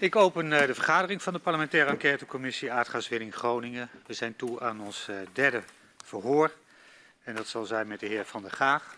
[0.00, 3.90] Ik open uh, de vergadering van de parlementaire enquêtecommissie aardgaswinning Groningen.
[4.06, 5.62] We zijn toe aan ons uh, derde
[6.04, 6.52] verhoor.
[7.22, 8.96] En dat zal zijn met de heer Van der Gaag.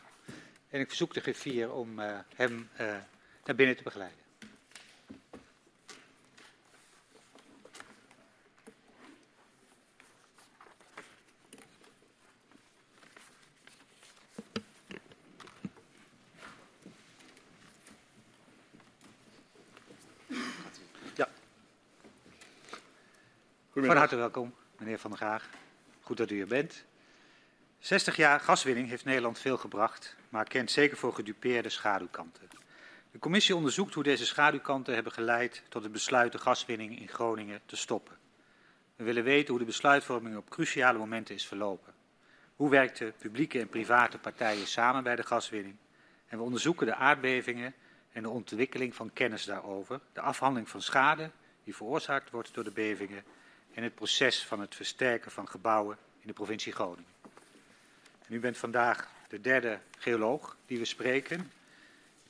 [0.71, 2.69] En ik verzoek de griffier om uh, hem
[3.45, 4.19] naar binnen te begeleiden.
[23.91, 25.49] Van harte welkom, meneer Van der Graag.
[26.01, 26.85] Goed dat u hier bent.
[27.79, 32.49] 60 jaar gaswinning heeft Nederland veel gebracht, maar kent zeker voor gedupeerde schaduwkanten.
[33.11, 37.61] De commissie onderzoekt hoe deze schaduwkanten hebben geleid tot het besluit de gaswinning in Groningen
[37.67, 38.17] te stoppen.
[38.97, 41.93] We willen weten hoe de besluitvorming op cruciale momenten is verlopen.
[42.57, 45.77] Hoe werkten publieke en private partijen samen bij de gaswinning?
[46.27, 47.75] En we onderzoeken de aardbevingen
[48.13, 51.31] en de ontwikkeling van kennis daarover, de afhandeling van schade
[51.65, 53.25] die veroorzaakt wordt door de bevingen
[53.75, 57.11] en het proces van het versterken van gebouwen in de provincie Groningen.
[58.27, 61.53] En u bent vandaag de derde geoloog die we spreken.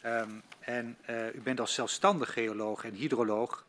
[0.05, 3.65] Um, en uh, u bent als zelfstandig geoloog en hydroloog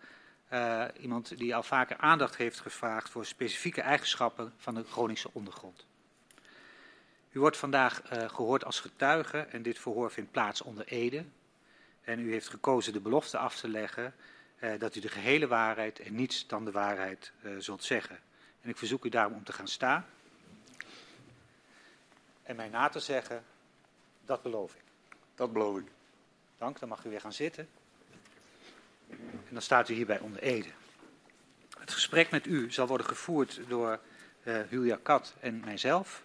[0.53, 5.85] uh, iemand die al vaker aandacht heeft gevraagd voor specifieke eigenschappen van de Groningse ondergrond.
[7.31, 11.25] U wordt vandaag uh, gehoord als getuige en dit verhoor vindt plaats onder Ede.
[12.01, 14.13] En u heeft gekozen de belofte af te leggen
[14.61, 18.19] uh, dat u de gehele waarheid en niets dan de waarheid uh, zult zeggen.
[18.61, 20.05] En ik verzoek u daarom om te gaan staan
[22.43, 23.43] en mij na te zeggen,
[24.25, 24.81] dat beloof ik.
[25.35, 25.85] Dat beloof ik.
[26.57, 27.67] Dank, dan mag u weer gaan zitten.
[29.09, 30.69] En dan staat u hierbij onder Ede.
[31.79, 33.99] Het gesprek met u zal worden gevoerd door
[34.43, 36.23] uh, Julia Kat en mijzelf.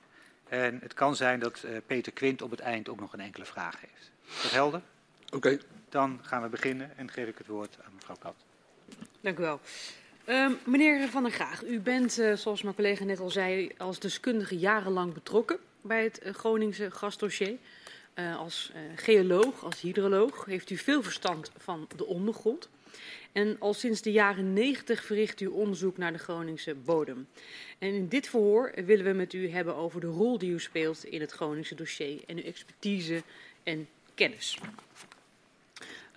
[0.48, 3.44] En het kan zijn dat uh, Peter Quint op het eind ook nog een enkele
[3.44, 4.10] vraag heeft.
[4.26, 4.80] Is dat helder?
[5.26, 5.36] Oké.
[5.36, 5.60] Okay.
[5.88, 8.34] Dan gaan we beginnen en geef ik het woord aan mevrouw Kat.
[9.20, 9.60] Dank u wel.
[10.28, 13.98] Uh, meneer Van der Graag, u bent, uh, zoals mijn collega net al zei, als
[13.98, 17.56] deskundige jarenlang betrokken bij het uh, Groningse gasdossier.
[18.14, 22.68] Uh, als geoloog, als hydroloog, heeft u veel verstand van de ondergrond.
[23.32, 27.28] En al sinds de jaren 90 verricht u onderzoek naar de Groningse bodem.
[27.78, 31.04] En in dit verhoor willen we met u hebben over de rol die u speelt
[31.04, 33.22] in het Groningse dossier en uw expertise
[33.62, 34.58] en kennis.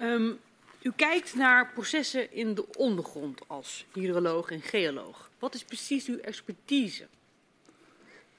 [0.02, 0.40] Um,
[0.82, 5.30] u kijkt naar processen in de ondergrond als hydroloog en geoloog.
[5.40, 7.08] Wat is precies uw expertise?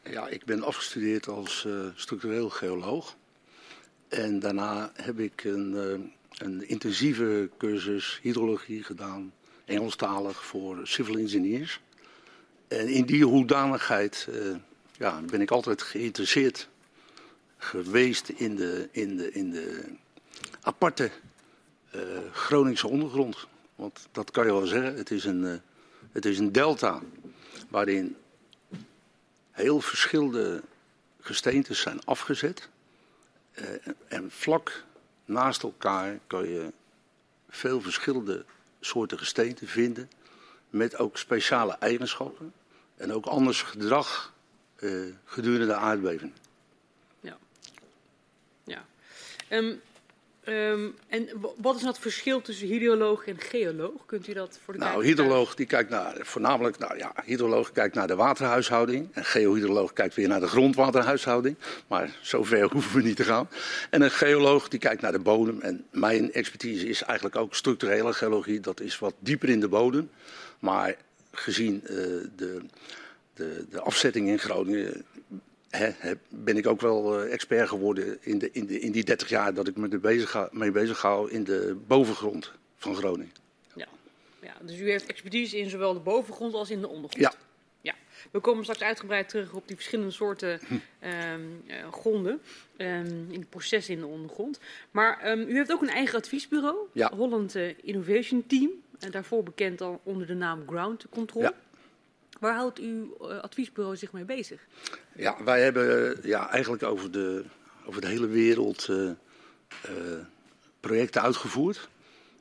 [0.03, 3.17] Ja, ik ben afgestudeerd als uh, structureel geoloog.
[4.09, 9.33] En daarna heb ik een, uh, een intensieve cursus hydrologie gedaan,
[9.65, 11.81] Engelstalig voor civil engineers.
[12.69, 14.57] En in die hoedanigheid uh,
[14.99, 16.69] ja, ben ik altijd geïnteresseerd
[17.57, 19.85] geweest in de, in de, in de
[20.61, 21.11] aparte
[21.95, 22.03] uh,
[22.33, 23.47] Groningse ondergrond.
[23.75, 25.55] Want dat kan je wel zeggen, het is een, uh,
[26.13, 27.01] het is een delta
[27.69, 28.17] waarin
[29.51, 30.63] heel verschillende
[31.21, 32.69] gesteentes zijn afgezet.
[33.55, 33.67] Uh,
[34.09, 34.85] en vlak
[35.25, 36.73] naast elkaar kan je
[37.49, 38.45] veel verschillende
[38.81, 40.11] soorten gesteenten vinden.
[40.71, 42.53] Met ook speciale eigenschappen.
[42.97, 44.33] En ook anders gedrag
[45.25, 46.33] gedurende de aardbeving.
[47.21, 47.39] Ja.
[48.65, 48.85] Ja.
[49.49, 49.81] Um,
[50.49, 54.07] Um, en wat is nou het verschil tussen hydroloog en geoloog?
[54.07, 57.95] Kunt u dat voor de Nou, hydroloog die kijkt naar, voornamelijk, nou ja, hydroloog kijkt
[57.95, 59.09] naar de waterhuishouding.
[59.13, 61.57] En geohydroloog kijkt weer naar de grondwaterhuishouding.
[61.87, 63.49] Maar zover hoeven we niet te gaan.
[63.91, 65.61] En een geoloog die kijkt naar de bodem.
[65.61, 68.61] En mijn expertise is eigenlijk ook structurele geologie.
[68.61, 70.11] Dat is wat dieper in de bodem.
[70.59, 70.97] Maar
[71.33, 71.89] gezien uh,
[72.37, 72.61] de,
[73.35, 75.05] de, de afzetting in Groningen
[75.71, 79.29] He, ben ik ook wel uh, expert geworden in, de, in, de, in die 30
[79.29, 83.33] jaar dat ik me er bezig, mee bezig hou in de bovengrond van Groningen.
[83.75, 83.87] Ja.
[84.41, 87.33] ja, dus u heeft expertise in zowel de bovengrond als in de ondergrond?
[87.33, 87.33] Ja.
[87.81, 87.95] ja.
[88.31, 90.75] We komen straks uitgebreid terug op die verschillende soorten hm.
[91.09, 92.41] um, uh, gronden,
[92.77, 94.61] um, in het proces in de ondergrond.
[94.91, 97.13] Maar um, u heeft ook een eigen adviesbureau, ja.
[97.15, 98.71] Holland uh, Innovation Team.
[98.99, 101.43] En daarvoor bekend al onder de naam Ground Control.
[101.43, 101.55] Ja.
[102.41, 104.61] Waar houdt uw uh, adviesbureau zich mee bezig?
[105.17, 107.45] Ja, wij hebben ja, eigenlijk over de,
[107.85, 109.11] over de hele wereld uh,
[110.81, 111.89] projecten uitgevoerd.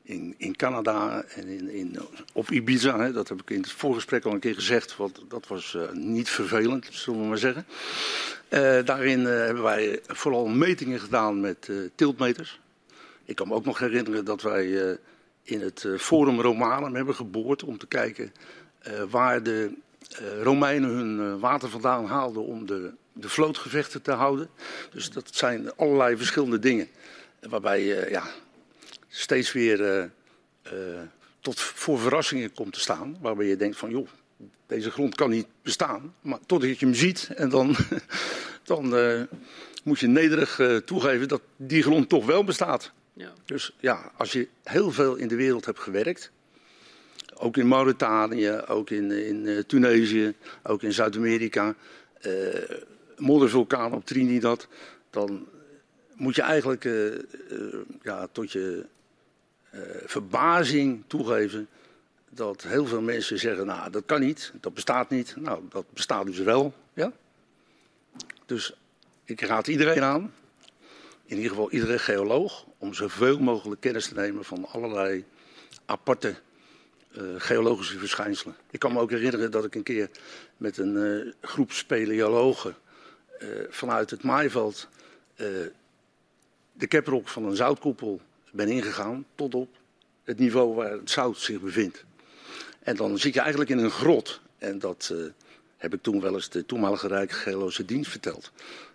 [0.02, 1.98] In, in Canada en in, in,
[2.32, 5.46] op Ibiza, hè, dat heb ik in het voorgesprek al een keer gezegd, want dat
[5.46, 7.66] was niet vervelend, zullen we maar zeggen.
[8.84, 12.60] daarin hebben wij vooral metingen gedaan met tiltmeters.
[13.24, 14.98] Ik kan me ook nog herinneren dat wij
[15.42, 18.32] in het Forum Romanum hebben geboord om te kijken
[19.10, 19.74] waar de
[20.42, 24.48] Romeinen hun uh, water vandaan haalden om de, de vlootgevechten te houden.
[24.90, 26.88] Dus dat zijn allerlei verschillende dingen.
[27.40, 28.24] Waarbij je uh, ja,
[29.08, 30.10] steeds weer
[31.40, 33.16] tot voor verrassingen komt te staan.
[33.20, 34.08] Waarbij je denkt van, joh,
[34.66, 36.14] deze grond kan niet bestaan.
[36.20, 37.76] Maar totdat je hem ziet en dan,
[38.62, 39.22] dan uh,
[39.84, 42.92] moet je nederig uh, toegeven dat die grond toch wel bestaat.
[43.12, 43.32] Ja.
[43.44, 46.30] Dus ja, als je heel veel in de wereld hebt gewerkt,
[47.40, 51.74] ook in Mauritanië, ook in, in uh, Tunesië, ook in Zuid-Amerika,
[53.16, 54.68] moddervulkaan op Trinidad,
[55.10, 55.46] dan
[56.14, 56.88] moet je eigenlijk
[58.02, 58.86] ja, tot je
[60.04, 61.68] verbazing toegeven
[62.30, 65.34] dat heel veel mensen zeggen, nou dat kan niet, dat bestaat niet.
[65.36, 66.74] Nou, dat bestaat dus wel.
[66.94, 67.12] Ja?
[68.46, 68.74] Dus
[69.24, 70.34] ik raad iedereen aan,
[71.24, 75.24] in ieder geval iedere geoloog, om zoveel mogelijk kennis te nemen van allerlei
[75.86, 76.34] aparte
[77.12, 78.56] uh, geologische verschijnselen.
[78.70, 80.10] Ik kan me ook herinneren dat ik een keer
[80.56, 82.74] met een uh, groep speleologen
[83.42, 84.88] uh, vanuit het maaiveld
[86.72, 88.20] de caprock van een zoutkoepel
[88.52, 89.68] ben ingegaan tot op
[90.24, 92.04] het niveau waar het zout zich bevindt.
[92.82, 94.40] En dan zit je eigenlijk in een grot.
[94.58, 95.14] En dat
[95.76, 98.52] heb ik toen wel eens de toenmalige Rijksgeologische dienst verteld.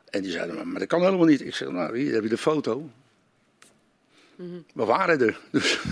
[0.09, 1.41] En die zeiden, maar dat kan helemaal niet.
[1.41, 2.89] Ik zeg, nou, hier heb je de foto.
[4.35, 4.65] Mm -hmm.
[4.73, 5.39] We waren er.
[5.51, 5.79] Dus.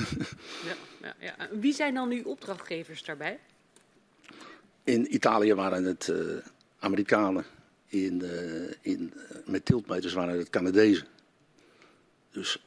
[0.65, 0.75] Ja,
[1.19, 1.47] ja, ja.
[1.51, 3.39] Wie zijn dan uw opdrachtgevers daarbij?
[4.83, 6.37] In Italië waren het uh,
[6.79, 7.45] Amerikanen.
[7.87, 9.13] In, uh, in,
[9.45, 11.07] met tiltmeters waren het Canadezen.
[12.31, 12.63] Dus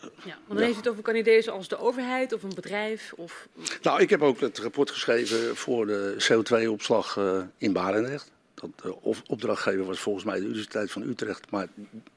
[0.00, 3.12] ja, want dan heeft het over Canadezen als de overheid of een bedrijf?
[3.16, 3.48] Of...
[3.82, 8.30] Nou, ik heb ook het rapport geschreven voor de CO2-opslag uh, in Barendrecht.
[8.60, 11.68] Dat de opdrachtgever was volgens mij de Universiteit van Utrecht, maar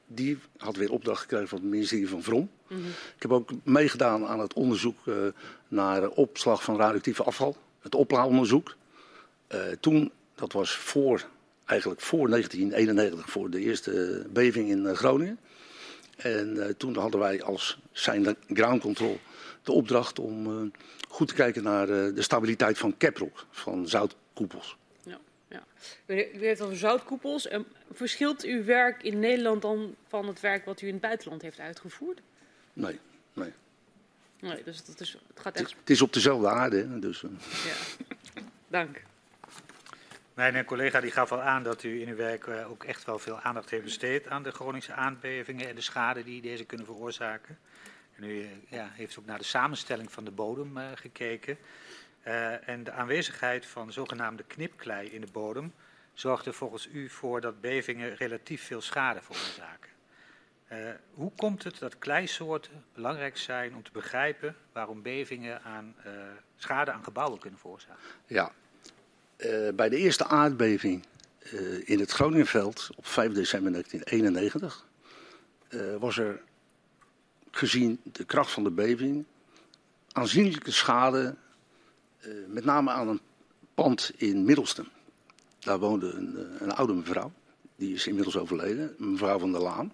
[0.08, 2.50] die had weer opdracht gekregen van het ministerie van Vrom.
[2.68, 2.88] Mm -hmm.
[3.16, 5.16] Ik heb ook meegedaan aan het onderzoek uh,
[5.68, 8.76] naar opslag van radioactieve afval, het oplaadonderzoek.
[9.54, 11.28] Uh, toen, dat was voor,
[11.66, 15.40] eigenlijk voor 1991, voor de eerste beving in Groningen.
[16.16, 19.20] En uh, toen hadden wij als zijn ground control
[19.64, 20.72] de opdracht om
[21.10, 24.78] goed te kijken naar de stabiliteit van caprock, van zoutkoepels.
[25.54, 25.64] Ja.
[26.06, 27.52] U heeft over zoutkoepels.
[27.52, 31.42] Um, verschilt uw werk in Nederland dan van het werk wat u in het buitenland
[31.42, 32.22] heeft uitgevoerd?
[32.74, 33.00] Nee,
[33.34, 33.52] nee.
[34.40, 35.76] Nee, dus dat is, het gaat echt...
[35.80, 37.22] Het is op dezelfde aarde, dus...
[37.22, 38.06] Ja,
[38.68, 39.02] dank.
[40.34, 43.40] Mijn collega die gaf al aan dat u in uw werk ook echt wel veel
[43.40, 47.58] aandacht heeft besteed aan de Groningse aardbevingen en de schade die deze kunnen veroorzaken.
[48.16, 51.58] En u ja, heeft ook naar de samenstelling van de bodem uh, gekeken.
[52.28, 55.74] Uh, en de aanwezigheid van zogenaamde knipklei in de bodem
[56.14, 59.92] zorgt er volgens u voor dat bevingen relatief veel schade veroorzaken.
[60.72, 60.78] Uh,
[61.14, 65.96] hoe komt het dat kleisoorten belangrijk zijn om te begrijpen waarom bevingen aan,
[66.56, 68.02] schade aan gebouwen kunnen veroorzaken?
[68.28, 68.52] Ja,
[69.74, 71.06] bij de eerste aardbeving
[71.84, 74.86] in het Groningenveld op 5 december 1991
[75.74, 76.42] uh, was er
[77.52, 79.26] gezien de kracht van de beving
[80.12, 81.36] aanzienlijke schade,
[82.48, 83.22] met name aan een
[83.74, 84.88] pand in Middelstum.
[85.60, 87.32] Daar woonde een, een, oude mevrouw,
[87.76, 89.94] die is inmiddels overleden, mevrouw van der Laan.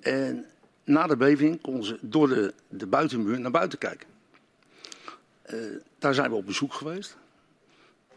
[0.00, 0.44] En
[0.84, 4.08] na de beving kon ze door de, de buitenmuur naar buiten kijken.
[5.98, 7.16] daar zijn we op bezoek geweest.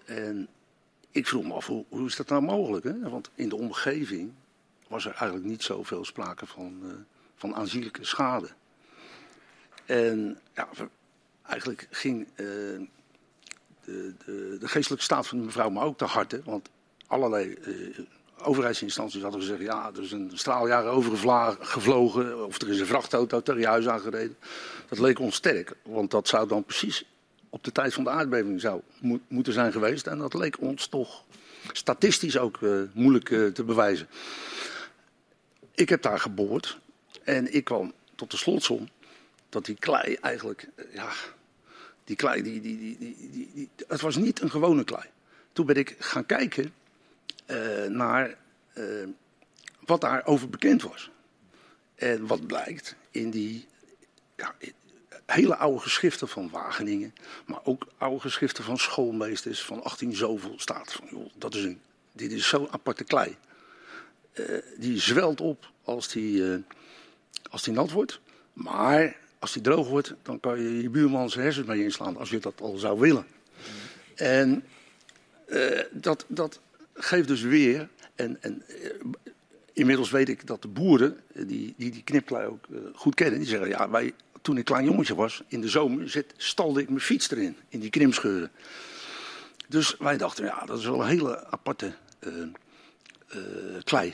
[0.06, 0.48] En
[1.12, 2.84] ik vroeg me af, hoe, hoe is dat nou mogelijk?
[2.84, 3.10] Hè?
[3.10, 4.32] Want in de omgeving
[4.88, 7.06] was er eigenlijk niet zoveel sprake van,
[7.36, 8.50] van aanzienlijke schade.
[9.86, 10.70] En ja,
[11.42, 12.28] eigenlijk ging
[14.26, 16.42] de, de, geestelijke staat van de mevrouw me ook te harte.
[16.44, 16.70] Want
[17.08, 18.00] allerlei uh,
[18.44, 22.46] overheidsinstanties hadden gezegd: ja, er is een straaljaar overgevlogen.
[22.46, 24.38] of er is een vrachtauto tegen huis aangereden.
[24.90, 27.06] Dat leek ons sterk, want dat zou dan precies
[27.50, 30.08] op de tijd van de aardbeving zou mo moeten zijn geweest.
[30.08, 31.24] En dat leek ons toch
[31.72, 34.08] statistisch ook uh, moeilijk uh, te bewijzen.
[35.76, 36.80] Ik heb daar geboord
[37.24, 38.90] en ik kwam tot de slotsom
[39.50, 41.10] dat die klei eigenlijk, ja,
[42.10, 45.06] die klei, die, die, die, die, die, het was niet een gewone klei.
[45.54, 46.74] Toen ben ik gaan kijken
[47.88, 48.38] naar
[49.86, 51.10] wat daarover bekend was.
[51.96, 53.66] En wat blijkt in die,
[54.36, 54.56] ja,
[55.26, 57.14] hele oude geschriften van Wageningen,
[57.46, 62.32] maar ook oude geschriften van schoolmeesters van 18 zoveel staat joh, dat is een, dit
[62.32, 63.38] is zo'n aparte klei.
[64.34, 66.58] Uh, die zwelt op als die, uh,
[67.50, 68.20] als die nat wordt,
[68.54, 72.30] maar als die droog wordt, dan kan je je buurman zijn hersens mee inslaan, als
[72.30, 73.26] je dat al zou willen.
[74.16, 74.64] En
[75.48, 76.60] uh, dat, dat
[76.94, 78.64] geeft dus weer, en, en
[79.74, 83.68] inmiddels weet ik dat de boeren, die die, die knipklei ook goed kennen, die zeggen,
[83.68, 87.32] ja, wij toen ik klein jongetje was, in de zomer, zit, stalde ik mijn fiets
[87.32, 88.52] erin, in die krimscheuren.
[89.68, 91.94] Dus wij dachten, ja, dat is wel een hele aparte
[93.84, 94.14] klei.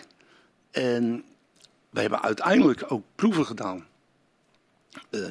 [0.72, 1.24] En
[1.90, 3.86] we hebben uiteindelijk ook proeven gedaan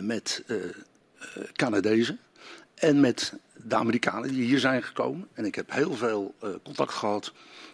[0.01, 0.45] met
[1.53, 2.19] Canadezen.
[2.75, 5.29] En met de Amerikanen die hier zijn gekomen.
[5.33, 7.33] En ik heb heel veel uh, contact gehad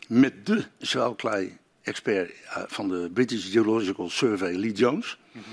[0.09, 5.19] met de zwelklei-expert uh, van de British Geological Survey, Lee Jones.
[5.33, 5.53] Mm -hmm.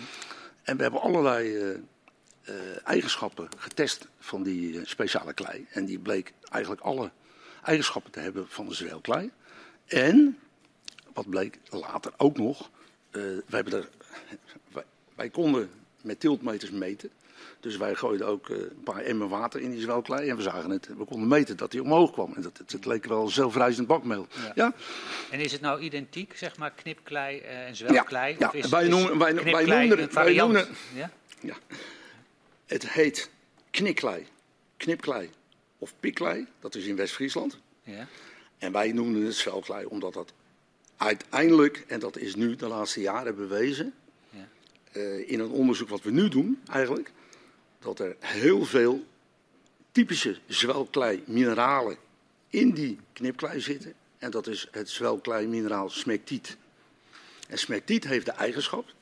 [0.64, 5.66] En we hebben allerlei uh, eigenschappen getest van die speciale klei.
[5.72, 7.12] En die bleek eigenlijk alle
[7.64, 9.32] eigenschappen te hebben van de zwelklei.
[9.86, 10.38] En,
[11.14, 12.70] wat bleek later ook nog,
[13.48, 13.90] wij, er,
[14.72, 14.84] wij,
[15.16, 15.70] wij konden
[16.08, 17.10] met tiltmeters meten.
[17.60, 20.30] Dus wij gooiden ook uh, een paar emmer water in die zwelklei.
[20.30, 20.88] En we zagen het.
[20.98, 22.34] We konden meten dat hij omhoog kwam.
[22.36, 24.28] En dat, het, het leek wel zelfrijzend bakmeel.
[24.34, 24.52] Ja.
[24.56, 24.74] ja.
[25.32, 28.36] En is het nou identiek, zeg maar, knipklei uh, en zwelklei?
[28.40, 31.12] Ja, of is, wij noemen, wij, wij noemen, wij noemen ja?
[31.40, 31.56] ja.
[32.66, 33.30] Het heet
[33.72, 34.28] knikklei,
[34.78, 35.30] knipklei
[35.78, 36.48] of pikklei.
[36.60, 37.58] Dat is in West-Friesland.
[37.84, 38.08] Ja.
[38.58, 40.34] En wij noemen het zwelklei omdat dat
[40.98, 43.94] uiteindelijk, en dat is nu de laatste jaren bewezen.
[44.98, 47.12] Uh, in een onderzoek wat we nu doen eigenlijk,
[47.80, 49.06] dat er heel veel
[49.92, 51.98] typische zwelklei mineralen
[52.50, 53.94] in die knipklei zitten.
[54.18, 56.58] En dat is het zwelklei mineraal smectiet.
[57.48, 58.94] En smectiet heeft de eigenschap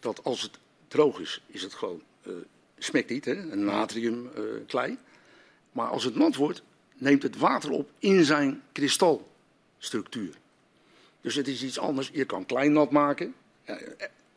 [0.00, 2.34] dat als het droog is, is het gewoon uh,
[2.78, 4.98] smectiet, hè, een natriumklei.
[5.72, 6.62] Maar als het nat wordt,
[6.94, 10.34] neemt het water op in zijn kristalstructuur.
[11.20, 12.10] Dus het is iets anders.
[12.12, 13.34] Je kan klein nat maken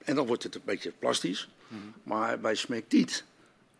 [0.04, 1.50] en dan wordt het een beetje plastisch.
[1.68, 1.94] Mm -hmm.
[2.04, 3.24] Maar bij smectiet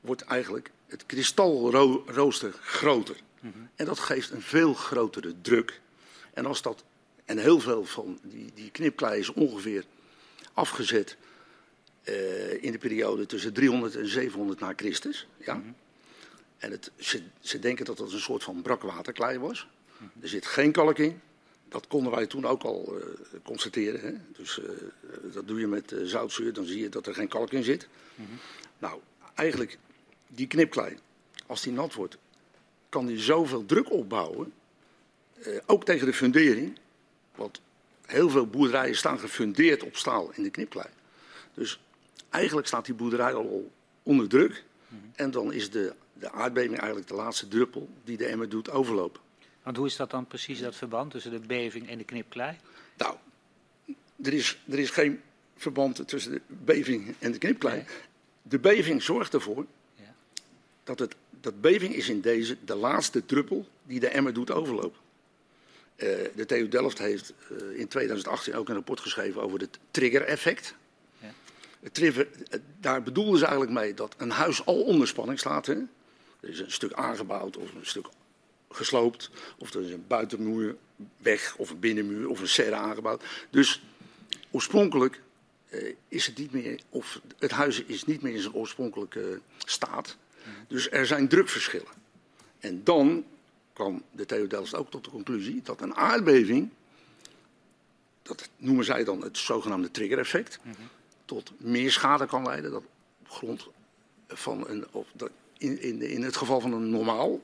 [0.02, 3.16] wordt eigenlijk het kristalrooster groter.
[3.40, 3.70] Mm -hmm.
[3.76, 5.82] En dat geeft een veel grotere druk.
[6.34, 6.84] En, als dat,
[7.26, 9.86] en heel veel van die, die knipklei is ongeveer
[10.54, 11.18] afgezet
[12.04, 15.28] uh, in de periode tussen 300 en 700 na Christus.
[15.38, 15.54] Ja?
[15.54, 15.76] Mm -hmm.
[16.58, 19.68] En het, ze, ze, denken dat dat een soort van brakwaterklei was.
[20.22, 21.22] Er zit geen kalk in.
[21.74, 23.04] Dat konden wij toen ook al uh,
[23.44, 24.02] constateren.
[24.02, 24.14] Hè?
[24.38, 24.70] Dus uh,
[25.34, 27.88] dat doe je met zoutzuur, dan zie je dat er geen kalk in zit.
[28.78, 29.00] Nou,
[29.34, 29.78] eigenlijk
[30.28, 30.98] die knipklei,
[31.46, 32.18] als die nat wordt,
[32.90, 34.54] kan die zoveel druk opbouwen,
[35.34, 36.78] eh, ook tegen de fundering.
[37.36, 37.62] Want
[38.06, 40.88] heel veel boerderijen staan gefundeerd op staal in de knipklei.
[41.54, 41.80] Dus
[42.30, 43.72] eigenlijk staat die boerderij al
[44.04, 44.64] onder druk.
[44.88, 45.12] Mm -hmm.
[45.16, 49.22] En dan is de, de aardbeving eigenlijk de laatste druppel die de emmer doet overlopen.
[49.64, 52.58] Want hoe is dat dan precies dat verband tussen de beving en de knipklei?
[52.98, 53.16] Nou,
[54.24, 55.22] er is, er is geen
[55.56, 57.76] verband tussen de beving en de knipklei.
[57.76, 57.86] Nee.
[58.42, 59.66] De beving zorgt ervoor
[60.84, 65.02] dat, het, dat beving is in deze de laatste druppel die de emmer doet overlopen.
[65.96, 70.76] Uh, de TU Delft heeft uh, in 2018 ook een rapport geschreven over het trigger-effect.
[71.20, 71.34] Ja.
[71.80, 72.28] Het trigger,
[72.80, 75.66] daar bedoelden ze eigenlijk mee dat een huis al onder spanning staat.
[75.66, 75.74] Hè?
[76.40, 78.08] Er is een stuk aangebouwd of een stuk
[78.76, 79.30] gesloopt.
[79.58, 80.76] Of er is een buitenmuur
[81.18, 83.24] weg of een binnenmuur of een serre aangebouwd.
[83.50, 83.82] Dus
[84.52, 85.22] oorspronkelijk
[85.70, 90.18] uh, is het niet meer, of het huis is niet meer in zijn oorspronkelijke staat.
[90.68, 92.02] Dus er zijn drukverschillen.
[92.60, 93.26] En dan
[93.74, 96.70] kwam de TU Delft ook tot de conclusie dat een aardbeving,
[98.22, 100.60] dat noemen zij dan het zogenaamde trigger-effect,
[101.26, 102.86] tot meer schade kan leiden dan
[103.20, 103.68] op grond
[104.28, 107.42] van een, of dat in, in, in het geval van een normaal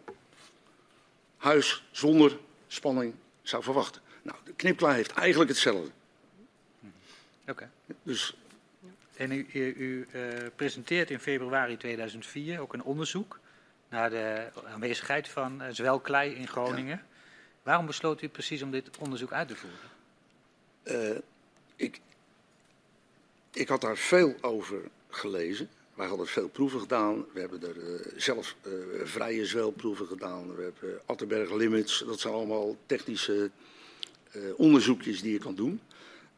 [1.39, 4.01] huis zonder spanning zou verwachten.
[4.21, 5.91] Nou, de knipklaar heeft eigenlijk hetzelfde.
[7.41, 7.51] Oké.
[7.51, 7.69] Okay.
[8.03, 8.35] Dus
[9.15, 10.21] en u, u, u uh,
[10.55, 13.39] presenteert in februari 2004 ook een onderzoek
[13.89, 16.97] naar de aanwezigheid van uh, zwelklei in Groningen.
[16.97, 17.05] Ja.
[17.63, 19.89] Waarom besloot u precies om dit onderzoek uit te voeren?
[20.83, 21.17] Uh,
[21.75, 22.01] ik,
[23.53, 25.69] ik had daar veel over gelezen.
[25.99, 27.25] Wij hadden veel proeven gedaan.
[27.33, 27.75] We hebben er
[28.15, 28.55] zelf
[29.03, 30.55] vrije zwelproeven gedaan.
[30.55, 32.03] We hebben Atterberg Limits.
[32.05, 33.49] Dat zijn allemaal technische
[34.55, 35.81] onderzoekjes die je kan doen.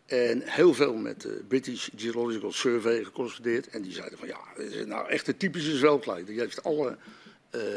[0.06, 3.68] En heel veel met de British Geological Survey gecorrespondeerd.
[3.68, 6.26] En die zeiden van ja, dit is nou echt een typische zwelklei.
[6.26, 6.98] Die heeft alle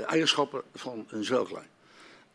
[0.06, 1.64] eigenschappen van een zwelklei.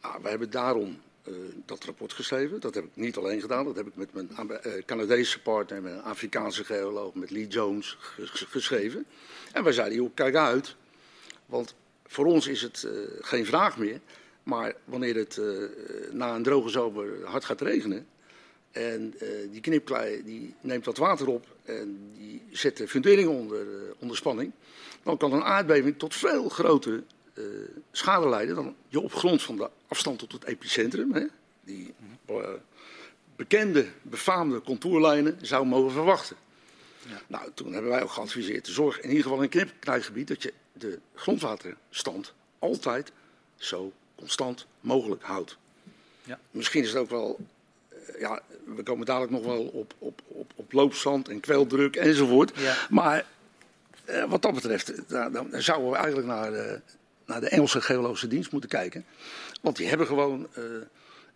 [0.01, 2.59] Nou, wij hebben daarom uh, dat rapport geschreven.
[2.59, 3.65] Dat heb ik niet alleen gedaan.
[3.65, 7.97] Dat heb ik met mijn uh, Canadese partner, een Afrikaanse geoloog, met Lee Jones
[8.49, 9.05] geschreven.
[9.53, 10.75] En wij zeiden, joh, kijk uit.
[11.45, 12.87] Want voor ons is het
[13.19, 13.99] geen vraag meer.
[14.43, 15.41] Maar wanneer het
[16.11, 18.07] na een droge zomer hard gaat regenen
[18.71, 19.13] en
[19.51, 23.65] die knipklei die neemt wat water op en die zet de fundering onder,
[23.99, 24.51] onder spanning.
[25.03, 27.03] Dan kan een aardbeving tot veel grotere
[27.91, 31.25] schade leiden dan je op grond van de afstand tot het epicentrum, hè,
[31.63, 31.93] die
[33.35, 36.35] bekende, befaamde contourlijnen, zou mogen verwachten.
[37.07, 37.21] Ja.
[37.27, 40.99] Nou, toen hebben wij ook geadviseerd, zorg in ieder geval in een dat je de
[41.15, 43.11] grondwaterstand altijd
[43.55, 45.57] zo constant mogelijk houdt.
[46.23, 46.39] Ja.
[46.51, 47.39] Misschien is het ook wel
[48.19, 48.41] ja,
[48.75, 52.51] we komen dadelijk nog wel op, op, op, op loopzand en kweldruk enzovoort.
[52.55, 52.75] Ja.
[52.89, 53.25] Maar
[54.05, 56.81] eh, wat dat betreft, daar, daar, zouden we eigenlijk naar,
[57.29, 59.05] naar de Engelse Geologische Dienst moeten kijken.
[59.61, 60.63] Want die hebben gewoon uh,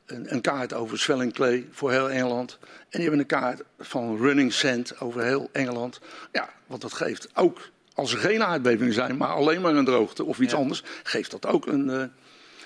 [0.05, 2.57] een, een, kaart over swelling clay voor heel Engeland.
[2.61, 5.99] En die hebben een kaart van running sand over heel Engeland.
[6.31, 10.23] Ja, wat dat geeft ook als er geen aardbevingen zijn, maar alleen maar een droogte
[10.23, 12.03] of iets anders, geeft dat ook een, uh,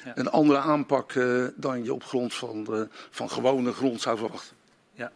[0.05, 0.11] ja.
[0.15, 4.55] een andere aanpak uh, dan je op grond van, van gewone grond zou verwachten.
[4.93, 5.11] Ja,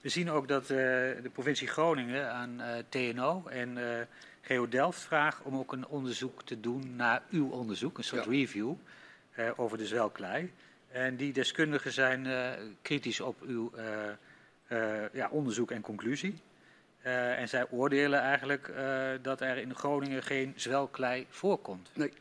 [0.00, 3.78] we zien ook dat de provincie Groningen aan TNO en
[4.46, 8.30] Geo Delft vraagt om ook een onderzoek te doen naar uw onderzoek, een soort ja.
[8.30, 8.72] review
[9.56, 10.52] over de zwelklei.
[10.90, 12.50] En die deskundigen zijn uh,
[12.82, 13.84] kritisch op uw uh,
[14.68, 16.40] uh, ja, onderzoek en conclusie.
[17.02, 18.72] en zij oordelen eigenlijk
[19.22, 21.90] dat er in Groningen geen zwelklei voorkomt.
[21.94, 22.12] Nee.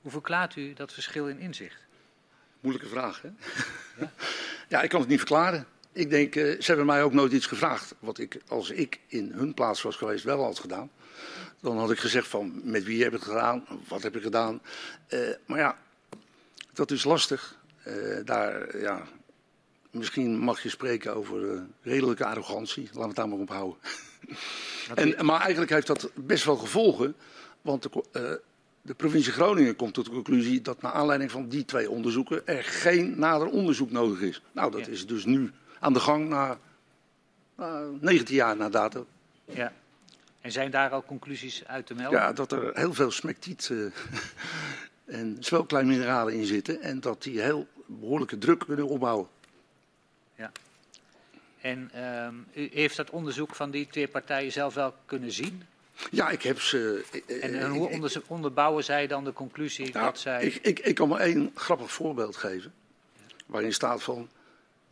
[0.00, 1.86] Hoe verklaart u dat verschil in inzicht?
[2.60, 3.28] Moeilijke vraag, hè?
[3.98, 4.10] Ja,
[4.68, 5.66] ja ik kan het niet verklaren.
[5.92, 7.94] Ik denk, ze hebben mij ook nooit iets gevraagd.
[7.98, 10.90] Wat ik, als ik in hun plaats was geweest, wel had gedaan.
[11.62, 13.64] Dan had ik gezegd van, met wie heb ik het gedaan?
[13.88, 14.60] Wat heb ik gedaan?
[15.46, 15.78] maar ja,
[16.72, 17.60] dat is lastig.
[17.86, 19.02] Uh, daar, ja,
[19.90, 22.84] misschien mag je spreken over uh, redelijke arrogantie.
[22.84, 23.78] Laten we het daar maar op houden.
[24.94, 27.14] en, maar eigenlijk heeft dat best wel gevolgen.
[27.62, 28.40] Want de,
[28.82, 32.64] de, provincie Groningen komt tot de conclusie dat naar aanleiding van die twee onderzoeken er
[32.64, 34.42] geen nader onderzoek nodig is.
[34.52, 34.92] Nou, dat ja.
[34.92, 36.58] is dus nu aan de gang na
[38.00, 39.06] 19 jaar na datum.
[39.44, 39.72] Ja.
[40.42, 42.18] En zijn daar al conclusies uit te melden?
[42.18, 43.70] Ja, dat er heel veel smectiet
[45.04, 46.80] en zwelkleinmineralen in zitten.
[46.80, 49.28] En dat die heel behoorlijke druk kunnen opbouwen.
[50.34, 50.52] Ja.
[51.60, 51.90] En
[52.24, 55.62] um, u heeft dat onderzoek van die twee partijen zelf wel kunnen zien?
[56.10, 57.04] Ja, ik heb ze.
[57.26, 60.44] En, en hoe onder, onderbouwen zij dan de conclusie nou, dat zij.
[60.44, 62.72] Ik, ik, ik kan maar één grappig voorbeeld geven.
[63.46, 64.28] Waarin staat van.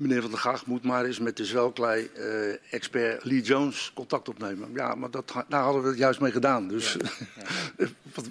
[0.01, 4.71] Meneer Van der Graag moet maar eens met de zwelklei-expert Lee Jones contact opnemen.
[4.75, 6.69] Ja, maar dat, daar hadden we het juist mee gedaan.
[6.69, 7.09] Dus ja,
[8.15, 8.23] ja.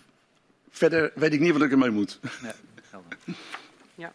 [0.70, 2.20] verder weet ik niet wat ik ermee moet.
[2.42, 2.56] Ja,
[3.96, 4.12] ja.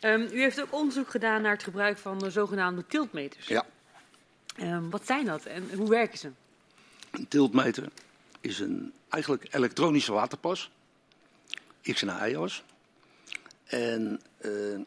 [0.00, 3.46] Um, u heeft ook onderzoek gedaan naar het gebruik van de zogenaamde tiltmeters.
[3.46, 3.64] Ja.
[4.60, 6.30] Um, wat zijn dat en hoe werken ze?
[7.10, 7.88] Een tiltmeter
[8.40, 10.70] is een eigenlijk elektronische waterpas.
[11.82, 12.64] X- en Y-as.
[13.64, 14.80] En uh,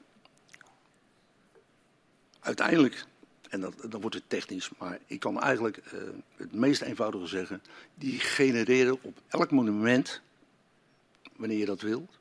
[2.46, 3.06] uiteindelijk,
[3.50, 6.02] en dat, dan wordt het technisch, maar ik kan eigenlijk uh,
[6.36, 7.62] het meest eenvoudige zeggen.
[7.96, 10.22] Die genereren op elk monument,
[11.36, 12.20] wanneer je dat wilt,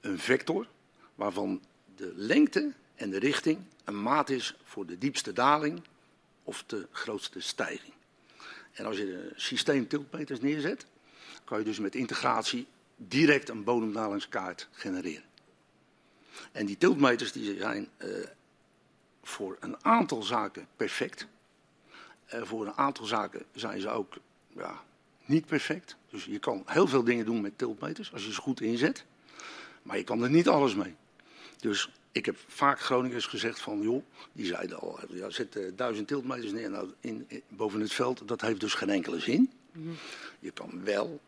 [0.00, 0.66] een vector
[1.14, 1.60] waarvan
[1.96, 5.82] de lengte en de richting een maat is voor de diepste daling
[6.42, 7.92] of de grootste stijging.
[8.72, 10.86] En als je een systeem tiltmeters neerzet,
[11.44, 15.24] kan je dus met integratie direct een bodemdalingskaart genereren.
[16.52, 18.24] En die tiltmeters die zijn uh,
[19.26, 21.26] voor een aantal zaken perfect.
[22.34, 24.16] Uh, voor een aantal zaken zijn ze ook
[24.48, 24.82] ja,
[25.24, 25.96] niet perfect.
[26.10, 29.04] Dus je kan heel veel dingen doen met tiltmeters als je ze goed inzet.
[29.82, 30.94] Maar je kan er niet alles mee.
[31.56, 36.08] Dus ik heb vaak Groningers gezegd van, joh, die zeiden al, ja, zet uh, duizend
[36.08, 38.28] tiltmeters neer nou, in, in, boven het veld.
[38.28, 39.52] Dat heeft dus geen enkele zin.
[39.72, 39.96] Mm -hmm.
[40.38, 41.20] Je kan wel,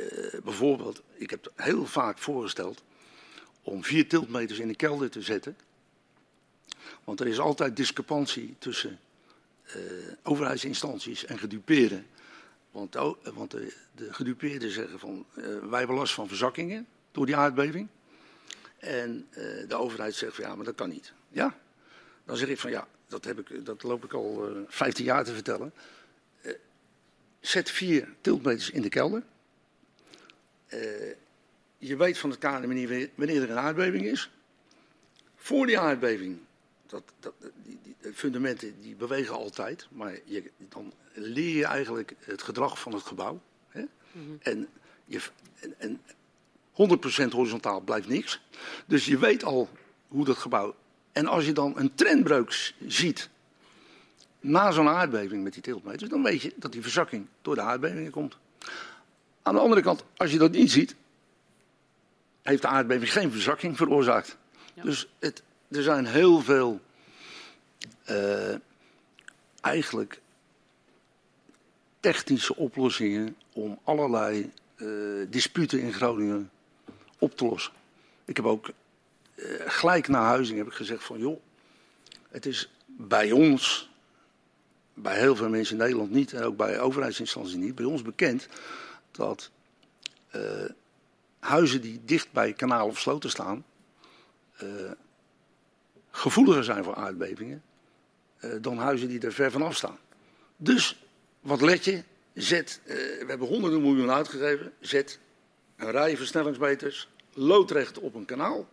[0.00, 2.82] uh, bijvoorbeeld, ik heb heel vaak voorgesteld
[3.62, 5.56] om vier tiltmeters in de kelder te zetten.
[7.10, 8.98] Want er is altijd discrepantie tussen
[9.66, 9.82] uh,
[10.22, 12.06] overheidsinstanties en gedupeerden.
[12.70, 15.26] Want, oh, want de, de gedupeerden zeggen van,
[15.70, 17.88] wij hebben last van verzakkingen door die aardbeving.
[18.78, 19.28] En
[19.68, 21.12] de overheid zegt van ja, maar dat kan niet.
[21.28, 21.58] Ja,
[22.24, 25.04] dan zeg ik van ja, dat, heb ik, dat loop ik al uh, eh, 15
[25.04, 25.72] jaar te vertellen.
[27.40, 29.22] Zet vier tiltmeters in de kelder.
[31.78, 34.30] je weet van het KNMI wanneer er een aardbeving is.
[35.36, 36.38] Voor die aardbeving,
[36.90, 37.32] dat, dat,
[37.64, 39.88] die, die, de fundamenten die bewegen altijd.
[39.90, 43.40] Maar je, dan leer je eigenlijk het gedrag van het gebouw.
[43.68, 43.80] Hè?
[43.80, 44.38] Mm -hmm.
[44.42, 44.68] en,
[45.04, 45.20] je,
[45.60, 46.00] en, en
[47.28, 48.40] 100% horizontaal blijft niks.
[48.86, 49.68] Dus je weet al
[50.08, 50.74] hoe dat gebouw.
[51.12, 53.28] En als je dan een trendbreuk ziet.
[54.40, 56.10] na zo'n aardbeving met die tiltmeters.
[56.10, 58.36] dan weet je dat die verzakking door de aardbevingen komt.
[59.42, 60.94] Aan de andere kant, als je dat niet ziet.
[62.42, 64.36] heeft de aardbeving geen verzakking veroorzaakt.
[64.74, 64.82] Ja.
[64.82, 66.80] Dus het, er zijn heel veel.
[68.10, 68.54] Uh,
[69.60, 70.20] eigenlijk.
[72.00, 76.50] technische oplossingen om allerlei uh, disputen in Groningen
[77.18, 77.72] op te lossen.
[78.24, 78.70] Ik heb ook
[79.34, 81.40] uh, gelijk na huizing heb ik gezegd van joh,
[82.28, 83.90] het is bij ons,
[84.94, 88.48] bij heel veel mensen in Nederland niet en ook bij overheidsinstanties niet, bij ons bekend
[89.10, 89.50] dat
[91.38, 93.64] huizen die dicht bij kanalen of sloten staan,
[96.10, 97.62] gevoeliger zijn voor aardbevingen
[98.60, 99.98] dan huizen die er ver vanaf staan.
[100.56, 101.04] Dus
[101.40, 102.02] wat let je?
[102.34, 105.18] Zet, we hebben honderden miljoen uitgegeven, zet
[105.76, 108.68] een rij versnellingsmeters loodrecht op een kanaal.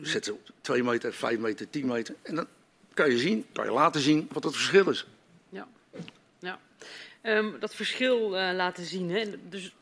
[0.00, 2.14] Zet ze op 2 meter, 5 meter, 10 meter.
[2.22, 2.46] En dan
[2.94, 5.06] kan je zien, kan je laten zien wat het verschil is.
[5.48, 5.68] Ja,
[6.38, 6.60] ja.
[7.22, 9.10] Um, dat verschil uh, laten zien.
[9.10, 9.48] Hè?
[9.48, 9.74] Dus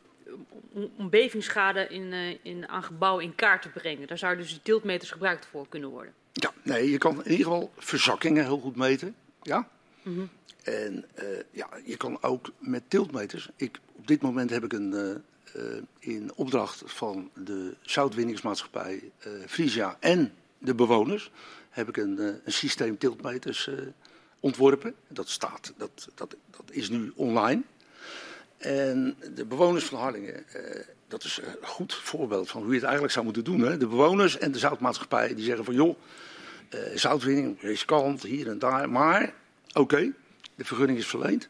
[0.97, 4.07] om, bevingsschade in, uh, in, aan gebouwen in kaart te brengen.
[4.07, 6.13] Daar zouden dus die tiltmeters gebruikt voor kunnen worden.
[6.33, 9.15] Ja, nee, je kan in ieder geval verzakkingen heel goed meten.
[9.41, 9.69] Ja?
[10.01, 10.29] Mm -hmm.
[10.63, 13.49] En uh, ja, je kan ook met tiltmeters.
[13.55, 15.21] Ik, op dit moment heb ik een,
[15.55, 15.63] uh,
[15.99, 19.11] in opdracht van de zoutwinningsmaatschappij
[19.47, 21.31] Frisia en de bewoners
[21.69, 23.69] heb ik een, een systeem tiltmeters
[24.39, 24.95] ontworpen.
[25.07, 27.61] Dat staat, dat, dat, dat is nu online.
[28.59, 30.45] En de bewoners van Harlingen,
[31.07, 33.59] dat is een goed voorbeeld van hoe je het eigenlijk zou moeten doen.
[33.59, 33.77] Hè?
[33.77, 35.95] De bewoners en de zoutmaatschappij die zeggen van joh,
[36.93, 38.89] zoutwinning, riskant, hier en daar.
[38.89, 39.33] Maar
[39.67, 40.13] oké, okay,
[40.55, 41.47] de vergunning is verleend.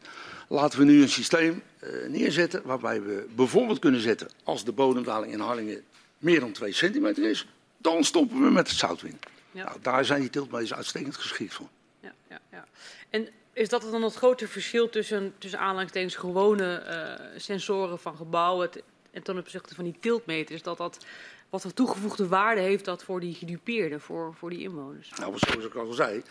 [0.48, 5.32] Laten we nu een systeem uh, neerzetten waarbij we bijvoorbeeld kunnen zetten, als de bodemdaling
[5.32, 5.82] in Harlingen
[6.18, 7.46] meer dan 2 centimeter is,
[7.76, 9.20] dan stoppen we met het zoutwinnen.
[9.52, 9.64] Ja.
[9.64, 11.68] Nou, daar zijn die tiltmeters uitstekend geschikt voor.
[12.00, 12.66] Ja, ja, ja.
[13.10, 13.28] En
[13.60, 18.70] is dat dan het grote verschil tussen, tussen aanhalingstekens gewone uh, sensoren van gebouwen
[19.10, 20.62] en ten opzichte van die tiltmeters?
[20.62, 21.04] Dat dat
[21.50, 25.12] wat voor toegevoegde waarde heeft dat voor die gedupeerden, voor, voor die inwoners?
[25.18, 26.22] Nou, zoals ik al zei,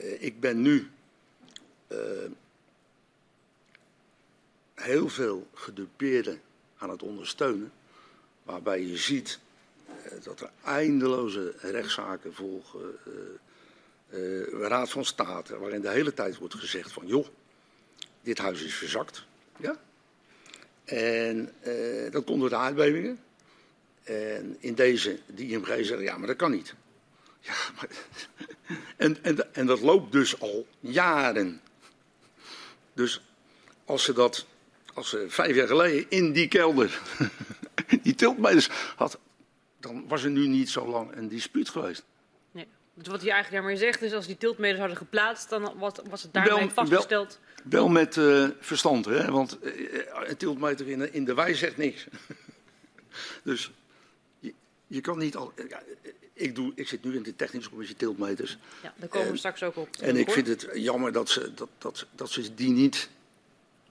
[0.00, 0.90] uh, ik ben nu
[1.88, 1.98] uh,
[4.74, 6.40] heel veel gedupeerden
[6.78, 7.72] aan het ondersteunen.
[8.42, 9.38] Waarbij je ziet
[10.22, 12.98] dat er eindeloze rechtszaken volgen.
[14.50, 17.26] Raad van State, waarin de hele tijd wordt gezegd van joh,
[18.22, 19.24] dit huis is verzakt.
[19.56, 19.76] Ja?
[20.84, 21.52] En
[22.10, 23.18] dat komt door de aardbevingen.
[24.04, 26.74] En in deze, die IMG zeggen ja, maar dat kan niet.
[27.40, 27.88] Ja, maar,
[28.96, 31.60] en, en, en dat loopt dus al jaren.
[32.92, 33.20] Dus
[33.84, 34.46] als ze dat,
[34.94, 37.00] als ze vijf jaar geleden in die kelder
[38.02, 39.18] die tiltmeters had,
[39.80, 42.04] dan was er nu niet zo lang een dispuut geweest.
[42.96, 46.22] Dus wat hij eigenlijk daarmee zegt is, als die tiltmeters hadden geplaatst, dan was, was
[46.22, 47.38] het daarmee wel, vastgesteld.
[47.64, 49.30] Wel, wel met uh, verstand, hè?
[49.30, 49.72] want uh,
[50.24, 52.06] een tiltmeter in, in de wei zegt niks.
[53.44, 53.70] dus
[54.38, 54.54] je,
[54.86, 55.52] je, kan niet al.
[55.68, 55.82] Ja,
[56.32, 58.58] ik, doe, ik zit nu in de technische commissie tiltmeters.
[58.82, 59.88] Ja, daar komen we straks ook op.
[60.00, 63.08] En ik vind het jammer dat ze, dat, dat, dat ze die niet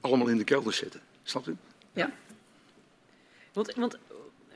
[0.01, 1.01] allemaal in de kelder zetten.
[1.23, 1.55] Snapt u?
[1.93, 2.11] Ja.
[3.53, 3.97] Want, want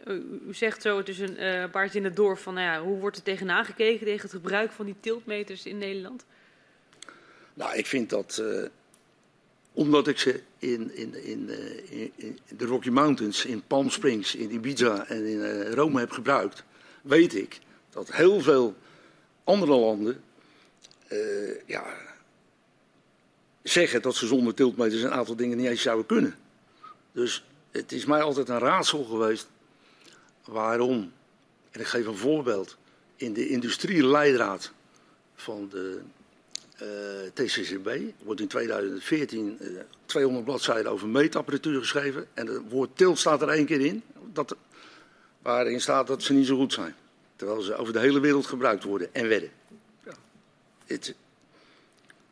[0.08, 3.18] u zegt zo, het is een uh, paar zinnen door van nou ja, hoe wordt
[3.18, 6.26] er tegenaan gekeken tegen het gebruik van die tiltmeters in Nederland?
[7.54, 8.66] Nou, ik vind dat, uh,
[9.74, 14.36] omdat ik ze in, in, in, uh, in, in, de Rocky Mountains, in Palm Springs,
[14.36, 16.64] in Ibiza en in Rome heb gebruikt,
[17.02, 17.60] weet ik
[17.90, 18.76] dat heel veel
[19.44, 20.24] andere landen
[21.66, 21.84] ja,
[23.64, 26.36] zeggen dat ze zonder tiltmeters een aantal dingen niet eens zouden kunnen.
[27.12, 29.48] Dus het is mij altijd een raadsel geweest
[30.45, 31.12] waarom,
[31.71, 32.78] en ik geef een voorbeeld,
[33.15, 34.71] in de industrieleidraad
[35.36, 36.02] van de
[36.82, 37.89] uh, eh, TCCB
[38.23, 43.49] wordt in 2014 uh, 200 bladzijden over meetapparatuur geschreven en het woord tilt staat er
[43.49, 44.56] één keer in, dat,
[45.41, 46.95] waarin staat dat ze niet zo goed zijn.
[47.36, 49.49] Terwijl ze over de hele wereld gebruikt worden en werden.
[50.06, 50.13] Ja.
[50.86, 51.15] Het,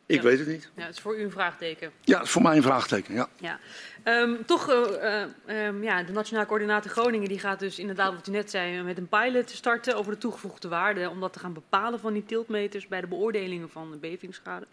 [0.08, 0.22] ik ja.
[0.22, 0.70] weet het niet.
[0.74, 1.92] Ja, het is voor u een vraagteken.
[2.00, 3.28] Ja, het is voor mij een vraagteken, ja.
[3.36, 3.58] ja.
[4.04, 8.30] Um, toch, uh, um, ja, de Nationale Coördinator Groningen die gaat dus inderdaad, wat u
[8.30, 11.10] net zei, met een pilot starten over de toegevoegde waarde.
[11.10, 14.66] Om dat te gaan bepalen van die tiltmeters bij de beoordelingen van de bevingsschade.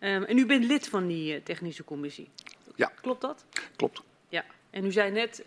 [0.00, 2.30] Um, en u bent lid van die uh, technische commissie.
[2.74, 2.92] Ja.
[3.00, 3.44] Klopt dat?
[3.76, 4.02] Klopt.
[4.28, 4.44] Ja.
[4.70, 5.44] En u zei net,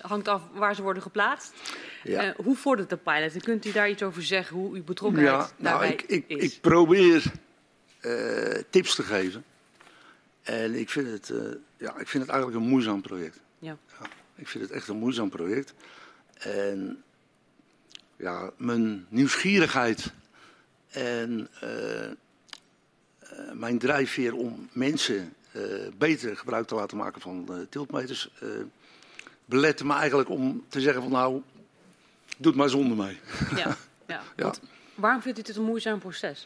[0.00, 1.54] hangt af waar ze worden geplaatst.
[2.02, 2.34] Ja.
[2.36, 3.34] Hoe vordert de pilot?
[3.34, 6.24] En kunt u daar iets over zeggen, hoe uw betrokkenheid ja, nou, daarbij ik, ik,
[6.26, 6.54] is?
[6.54, 7.32] Ik probeer
[8.70, 9.44] tips te geven.
[10.42, 13.40] En ik vind, het, uh, ja, ik vind het eigenlijk een moeizaam project.
[13.58, 13.76] Ja.
[14.00, 14.06] ja.
[14.34, 15.74] Ik vind het echt een moeizaam project.
[16.38, 17.02] En
[18.16, 20.12] ja, mijn nieuwsgierigheid
[20.88, 21.48] en
[23.52, 25.34] mijn drijfveer om mensen
[25.98, 28.30] beter gebruik te laten maken van tiltmeters,
[29.44, 31.42] beletten me eigenlijk om te zeggen van nou,
[32.36, 33.20] doe het maar zonder mij.
[33.56, 34.22] Ja, ja.
[34.36, 34.52] ja.
[34.94, 36.44] waarom vindt u dit een moeizaam proces?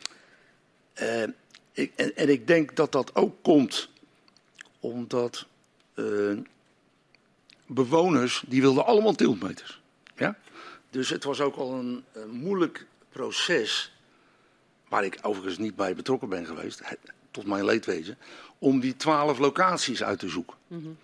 [1.73, 3.89] Ik, en, en, ik denk dat dat ook komt
[4.81, 5.47] omdat
[7.67, 9.81] bewoners, die wilden allemaal tiltmeters.
[10.17, 10.39] Ja?
[10.91, 13.93] Dus het was ook al een, een moeilijk proces,
[14.89, 16.83] waar ik overigens niet bij betrokken ben geweest,
[17.31, 18.19] tot mijn leedwezen,
[18.59, 20.57] om die twaalf locaties uit te zoeken.
[20.67, 20.99] Mm -hmm.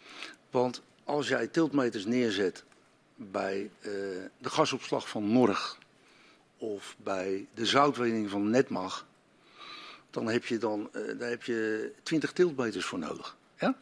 [0.50, 2.64] Want als jij tiltmeters neerzet
[3.14, 3.92] bij uh,
[4.38, 5.78] de gasopslag van Norg
[6.56, 9.06] of bij de zoutwinning van Netmag,
[10.10, 13.36] dan heb je dan uh, daar heb je 20 tiltmeters voor nodig.
[13.58, 13.76] Ja?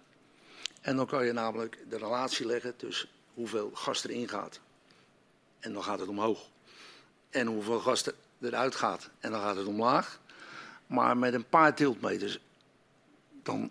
[0.80, 4.60] En dan kan je namelijk de relatie leggen tussen hoeveel gas erin gaat.
[5.58, 6.48] En dan gaat het omhoog.
[7.30, 9.10] En hoeveel gas er- eruit gaat.
[9.20, 10.20] En dan gaat het omlaag.
[10.86, 12.38] Maar met een paar tiltmeters,
[13.42, 13.70] dan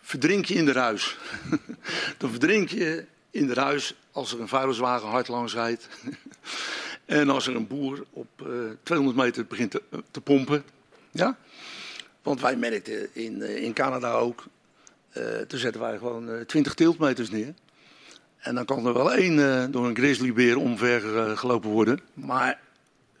[0.00, 1.18] verdrink je in de ruis.
[2.18, 5.88] dan verdrink je in de ruis als er een vuilniswagen hard langs rijdt.
[7.04, 8.46] en als er een boer op eh,
[8.82, 10.64] 200 meter begint te, te pompen.
[11.10, 11.36] Ja?
[12.22, 14.44] Want wij merkten in, eh, in Canada ook,
[15.10, 17.54] eh, toen zetten wij gewoon eh, 20 tiltmeters neer.
[18.38, 22.00] En dan kan er wel één door een grizzlybeer omver gelopen worden.
[22.14, 22.60] Maar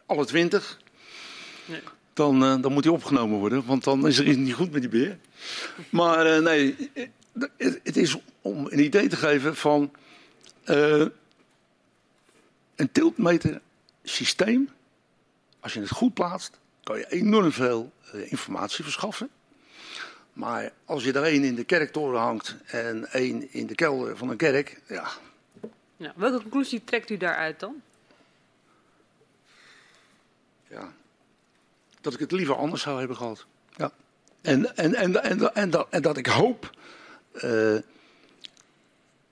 [0.06, 0.80] alle 20,
[1.64, 1.80] Nee.
[2.12, 3.66] dan, dan moet hij opgenomen worden.
[3.66, 5.18] Want dan is er iets niet goed met die beer.
[5.90, 6.90] Maar nee,
[7.56, 9.90] het, het is om een idee te geven van
[10.64, 11.12] een
[12.92, 13.60] tiltmeter
[14.02, 14.68] systeem.
[15.60, 16.59] Als je het goed plaatst,
[16.90, 19.30] kan je enorm veel eh, informatie verschaffen.
[20.32, 24.30] Maar als je er één in de kerktoren hangt en één in de kelder van
[24.30, 25.08] een kerk, ja,
[25.96, 27.82] Ja, welke conclusie trekt u daaruit dan?
[30.68, 30.92] ja,
[32.00, 33.46] dat ik het liever anders zou hebben gehad.
[33.76, 33.92] Ja.
[34.40, 36.70] En, en, en, en, en, dat, en dat ik hoop
[37.32, 37.76] eh,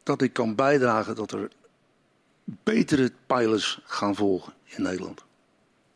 [0.03, 1.51] dat ik kan bijdragen dat er
[2.45, 5.25] betere pilots gaan volgen in Nederland.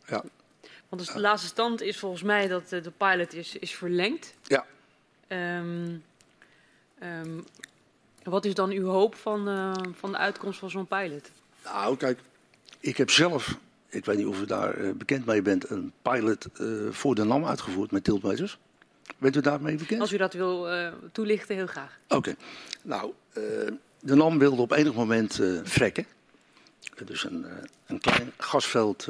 [0.07, 0.25] Ja.
[0.93, 4.35] Want dus de laatste stand is volgens mij dat eh, de pilot is, is verlengd.
[4.43, 4.67] Ja.
[5.27, 5.97] Ehm,
[6.99, 7.41] ehm,
[8.23, 11.31] wat is dan uw hoop van, eh, van de uitkomst van zo'n pilot?
[11.65, 12.19] Nou, kijk,
[12.81, 16.47] ik heb zelf, ik weet niet of u daar eh, bekend mee bent, een pilot
[16.57, 18.59] eh, voor de NAM uitgevoerd met tiltmeters.
[19.19, 20.01] Bent u daarmee bekend?
[20.01, 21.99] Als u dat wil eh, toelichten, heel graag.
[22.09, 22.35] Oké.
[22.83, 23.43] Nou, eh,
[24.01, 26.07] de NAM wilde op enig moment eh frekken.
[27.05, 27.53] Dus een, eh,
[27.87, 29.09] een klein gasveld,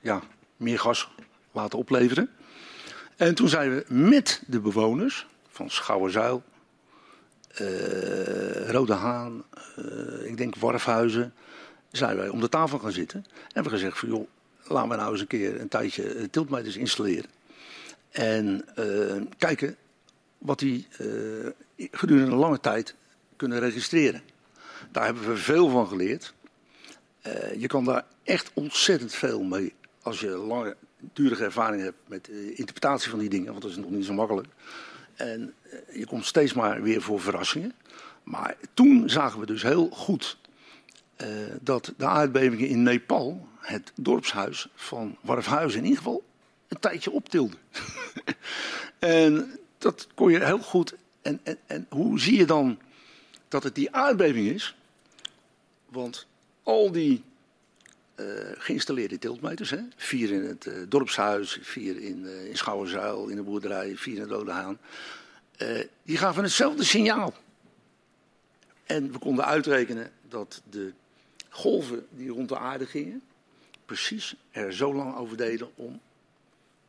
[0.00, 0.22] ja,
[0.56, 1.10] meer gas
[1.52, 2.30] laten opleveren.
[3.16, 6.42] En toen zijn we met de bewoners van Schouwenzuil,
[7.48, 9.44] eh, Rode Haan,
[9.76, 11.34] eh, ik denk Warfhuizen,
[11.90, 13.24] zijn wij om de tafel gaan zitten.
[13.26, 14.28] En hebben gezegd van joh,
[14.66, 17.30] laten we nou eens een keer een tijdje eh, tiltmeters installeren.
[18.10, 19.76] En eh, kijken
[20.38, 22.94] wat die eh, gedurende een lange tijd
[23.36, 24.22] kunnen registreren.
[24.92, 26.34] Daar hebben we veel van geleerd.
[27.22, 32.24] Eh, je kan daar echt ontzettend veel mee als je lange, durige ervaring hebt met
[32.24, 34.48] de interpretatie van die dingen, want dat is nog niet zo makkelijk.
[35.14, 37.74] En eh, je komt steeds maar weer voor verrassingen.
[38.22, 40.38] Maar toen zagen we dus heel goed
[41.16, 41.28] eh,
[41.60, 46.24] dat de aardbevingen in Nepal het dorpshuis van Warfhuizen in ieder geval
[46.68, 47.58] een tijdje optilden.
[48.98, 50.94] en dat kon je heel goed.
[51.22, 52.78] En, en, en hoe zie je dan
[53.48, 54.76] dat het die aardbeving is?
[55.88, 56.26] Want
[56.68, 57.24] al die
[58.14, 58.26] eh,
[58.58, 63.42] geïnstalleerde tiltmeters, hè, vier in het eh, dorpshuis, vier in, eh in Schouwenzuil, in de
[63.42, 64.78] boerderij, vier in Rode Haan,
[66.02, 67.34] die gaven hetzelfde signaal.
[68.84, 70.92] En we konden uitrekenen dat de
[71.48, 73.22] golven die rond de aarde gingen,
[73.84, 76.00] precies er zo lang over deden om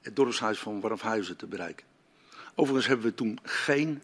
[0.01, 1.85] het dorpshuis van Warfhuizen te bereiken.
[2.55, 4.01] Overigens hebben we toen geen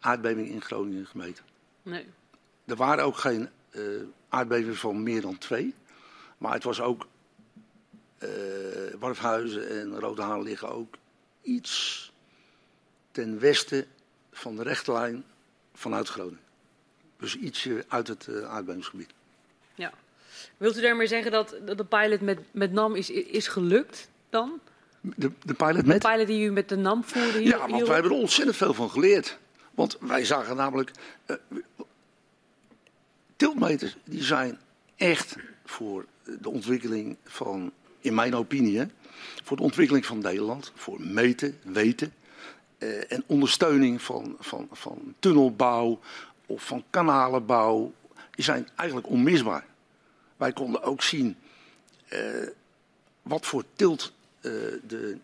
[0.00, 1.44] aardbeving in Groningen gemeten.
[1.82, 2.06] Nee.
[2.64, 3.48] Er waren ook geen
[4.28, 5.74] aardbevingen van meer dan twee.
[6.38, 7.06] Maar het was ook.
[8.18, 8.28] eh
[8.98, 10.94] Warfhuizen en Rode Haan liggen ook
[11.42, 12.12] iets
[13.10, 13.86] ten westen
[14.32, 15.24] van de rechtlijn
[15.74, 16.40] vanuit Groningen.
[17.16, 19.10] Dus ietsje uit het eh, aardbevingsgebied.
[19.74, 19.92] Ja.
[20.56, 24.60] Wilt u daarmee zeggen dat dat de pilot met, met NAM is, is gelukt dan?
[25.00, 25.98] De, de pilot De met.
[25.98, 27.48] pilot die u met de NAM voerde hier?
[27.48, 29.38] Ja, want wij hebben er ontzettend veel van geleerd.
[29.74, 30.90] Want wij zagen namelijk.
[31.26, 31.36] eh,
[33.42, 34.58] tiltmeters die zijn
[34.96, 36.06] echt voor
[36.40, 38.86] de ontwikkeling van, in mijn opinie,
[39.44, 40.72] voor de ontwikkeling van Nederland.
[40.74, 42.12] Voor meten, weten
[42.78, 46.00] eh, en ondersteuning van, van, van tunnelbouw
[46.46, 47.92] of van kanalenbouw.
[48.30, 49.66] Die zijn eigenlijk onmisbaar.
[50.36, 51.36] Wij konden ook zien
[52.08, 52.20] eh,
[53.22, 54.52] wat voor tilt eh,
[54.86, 55.18] de,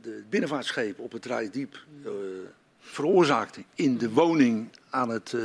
[0.00, 2.10] de binnenvaartschepen op het Rijdiep eh
[2.84, 5.40] veroorzaakte in de woning aan het, eh,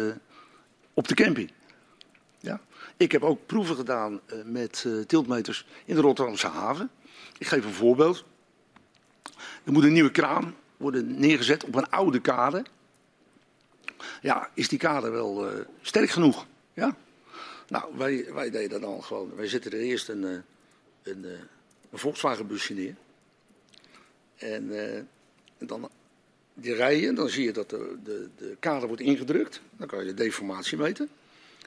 [0.93, 1.51] op de camping.
[2.99, 6.89] Ik heb ook proeven gedaan eh, met eh, tiltmeters in de Rotterdamse haven.
[7.38, 8.25] Ik geef een voorbeeld.
[9.63, 12.65] Er moet een nieuwe kraan worden neergezet op een oude kade.
[14.21, 16.45] Ja, is die kade wel eh, sterk genoeg?
[16.73, 16.95] Ja.
[17.67, 19.35] Nou, wij, wij deden dan gewoon.
[19.35, 20.43] Wij zetten er eerst een, een,
[21.03, 21.47] een
[21.93, 22.95] Volkswagen busje neer.
[24.35, 24.73] En,
[25.57, 25.89] en dan
[26.53, 29.62] die rijden, dan zie je dat de, de, de kade wordt ingedrukt.
[29.77, 31.09] Dan kan je de deformatie meten.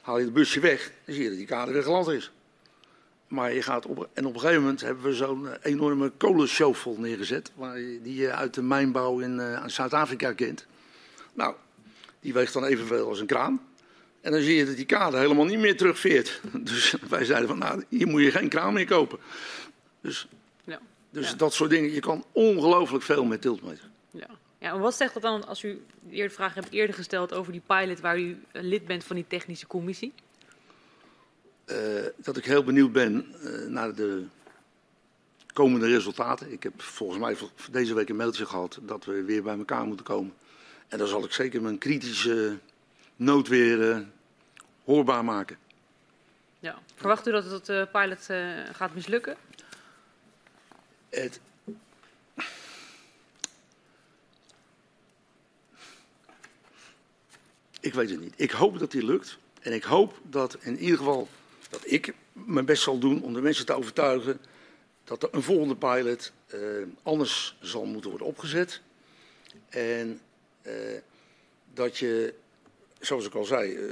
[0.02, 2.32] Haal je het busje weg, dan zie je dat die kade weer glad is.
[3.28, 6.96] Maar je gaat op, en op een gegeven moment hebben we zo'n eh, enorme kolenshovel
[6.98, 7.50] neergezet.
[7.54, 10.66] Waar je, die je uit de mijnbouw in eh, Zuid-Afrika kent.
[11.34, 11.54] Nou,
[12.20, 13.60] die weegt dan evenveel als een kraan.
[14.20, 16.40] En dan zie je dat die kade helemaal niet meer terugveert.
[16.70, 19.18] Dus wij zeiden van, nou, hier moet je geen kraan meer kopen.
[20.00, 20.28] Dus,
[20.64, 20.80] Ja.
[21.10, 21.36] dus Ja.
[21.36, 21.92] dat soort dingen.
[21.92, 23.88] Je kan ongelooflijk veel met tiltmeter.
[24.10, 24.28] Ja.
[24.62, 27.62] Ja, en wat zegt dat dan als u de vraag hebt eerder gesteld over die
[27.66, 30.12] pilot waar u eh, lid bent van die technische commissie?
[31.64, 31.77] Eh,
[32.16, 34.25] dat ik heel benieuwd ben eh, naar de
[35.53, 36.53] komende resultaten.
[36.53, 37.37] Ik heb volgens mij
[37.70, 40.35] deze week een mailtje gehad dat we weer bij elkaar moeten komen.
[40.88, 42.59] En dan zal ik zeker mijn kritische
[43.16, 44.07] noot weer
[44.85, 45.57] hoorbaar maken.
[46.59, 46.79] Ja.
[46.94, 48.27] Verwacht u dat het pilot
[48.72, 49.37] gaat mislukken?
[51.09, 51.40] Het...
[57.82, 58.34] Ik weet het niet.
[58.36, 59.38] Ik hoop dat die lukt.
[59.60, 61.28] En ik hoop dat in ieder geval
[61.70, 64.40] dat ik mijn best zal doen om de mensen te overtuigen
[65.04, 66.58] dat er een volgende pilot eh,
[67.02, 68.80] anders zal moeten worden opgezet.
[69.68, 70.20] En
[70.62, 70.74] eh,
[71.74, 72.34] dat je,
[73.00, 73.84] zoals ik al zei, eh,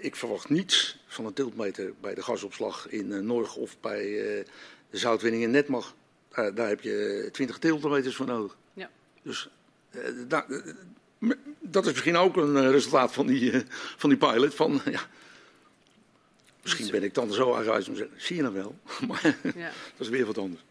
[0.00, 4.04] ik verwacht niets van een tiltmeter bij de gasopslag in eh, Norg of bij
[4.38, 4.44] eh,
[4.90, 5.94] de zoutwinning in Netmag.
[6.34, 8.56] Daar, daar heb je 20 tiltmeters voor nodig.
[8.72, 8.90] Ja.
[9.22, 9.48] Dus
[9.90, 10.46] eh, daar-
[11.60, 13.60] dat is misschien ook een eh, resultaat van die, eh,
[13.96, 14.54] van die pilot.
[14.54, 15.00] Van, ja,
[16.62, 18.76] misschien ben ik dan zo eigenwijs om te zeggen, zie je nou wel.
[19.08, 19.70] Maar Ja.
[19.96, 20.62] dat is weer wat anders.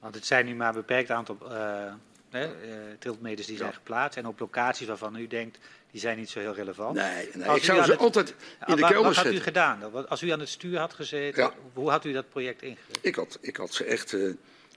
[0.00, 1.92] Want het zijn nu maar een beperkt aantal eh,
[2.30, 3.74] hè, eh, tiltmeters die zijn Ja.
[3.74, 4.18] geplaatst.
[4.18, 5.58] En op locaties waarvan u denkt,
[5.90, 6.94] die zijn niet zo heel relevant.
[6.96, 8.34] Nee, nee ik zou ze het- altijd in
[8.74, 9.42] de wat, kelder wat had u zetten.
[9.42, 10.08] gedaan?
[10.08, 11.52] Als u aan het stuur had gezeten, Ja.
[11.72, 12.98] hoe had u dat project ingericht?
[13.00, 14.28] Ik had, ik had ze echt, eh,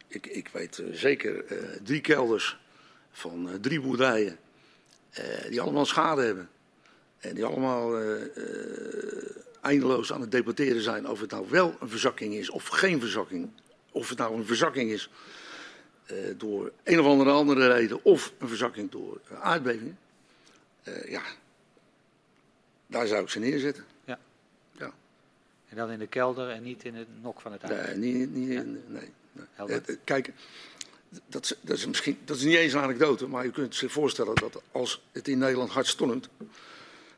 [0.07, 2.57] ik, ik weet zeker, eh, drie kelders
[3.13, 4.37] van eh, drie boerderijen.
[5.11, 6.49] eh, die allemaal schade hebben.
[7.19, 8.21] En die allemaal eh,
[9.61, 13.49] eindeloos aan het debatteren zijn of het nou wel een verzakking is of geen verzakking.
[13.91, 15.09] Of het nou een verzakking is
[16.37, 19.97] door een of andere andere reden of een verzakking door aardbevingen.
[21.07, 21.21] Ja,
[22.87, 23.85] daar zou ik ze neerzetten.
[25.69, 27.95] En dan in de kelder en niet in het nok van het huis?
[27.95, 29.11] Nee, niet, niet, in- nee,
[29.67, 29.81] nee.
[30.03, 30.31] Kijk,
[31.25, 33.91] dat is, dat, is misschien, dat is niet eens een anekdote, maar je kunt zich
[33.91, 36.29] voorstellen dat als het in Nederland hard stormt,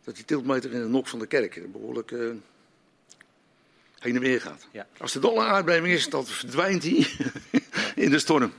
[0.04, 2.20] dat die tiltmeter in de nok van de kerk behoorlijk eh,
[4.00, 4.68] heen en weer gaat.
[4.72, 4.88] Ja.
[4.98, 7.08] Als er dan een aardbeving is, dan verdwijnt hij
[8.06, 8.54] in de storm.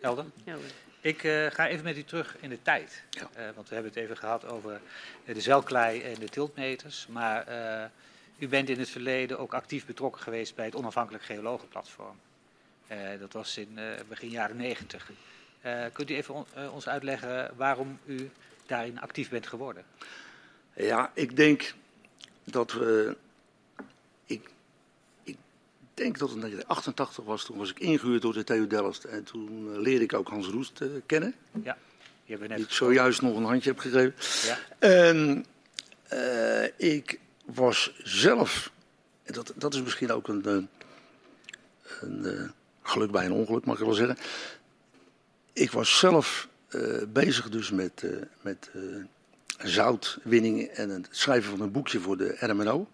[0.00, 0.24] Helder?
[0.44, 0.62] Ja, hoor.
[1.02, 3.02] Ik eh, ga even met u terug in de tijd.
[3.10, 3.28] Ja.
[3.32, 4.80] Eh, want we hebben het even gehad over
[5.24, 7.06] eh, de zwelklei en de tiltmeters.
[7.06, 7.88] Maar eh,
[8.38, 12.16] u bent in het verleden ook actief betrokken geweest bij het onafhankelijk geologenplatform.
[12.92, 15.10] Eh, dat was in eh, begin jaren negentig.
[15.60, 18.30] Eh, kunt u even on- ons uitleggen waarom u
[18.66, 19.84] daarin actief bent geworden?
[20.74, 21.74] Ja, ik denk
[22.44, 23.16] dat we.
[24.24, 24.48] Ik,
[25.22, 25.36] ik
[25.94, 27.44] denk dat het 1988 was.
[27.44, 29.04] Toen was ik ingehuurd door de TU Delft.
[29.04, 31.34] En toen leerde ik ook Hans Roest kennen.
[31.52, 31.62] Die
[32.26, 34.14] we Die net ik zojuist nog een handje heb gegeven.
[34.48, 34.58] Ja.
[34.78, 35.46] En
[36.76, 38.72] ik was zelf,
[39.24, 40.68] dat, dat is misschien ook een,
[42.00, 42.48] een eh,
[42.82, 44.16] geluk bij een ongeluk, mag ik wel zeggen.
[45.52, 48.82] Ik was zelf eh, bezig dus met, eh, met eh,
[49.58, 52.88] zoutwinning en het schrijven van een boekje voor de RMNO,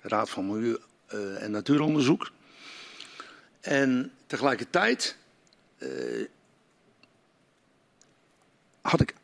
[0.00, 0.78] Raad van Milieu
[1.38, 2.30] en Natuuronderzoek.
[3.60, 5.16] En tegelijkertijd
[8.80, 9.14] had ik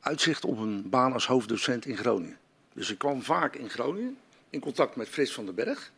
[0.00, 2.38] uitzicht op een baan als hoofddocent in Groningen.
[2.72, 4.18] Dus ik kwam vaak in Groningen
[4.50, 5.92] in contact met Frits van den Berg.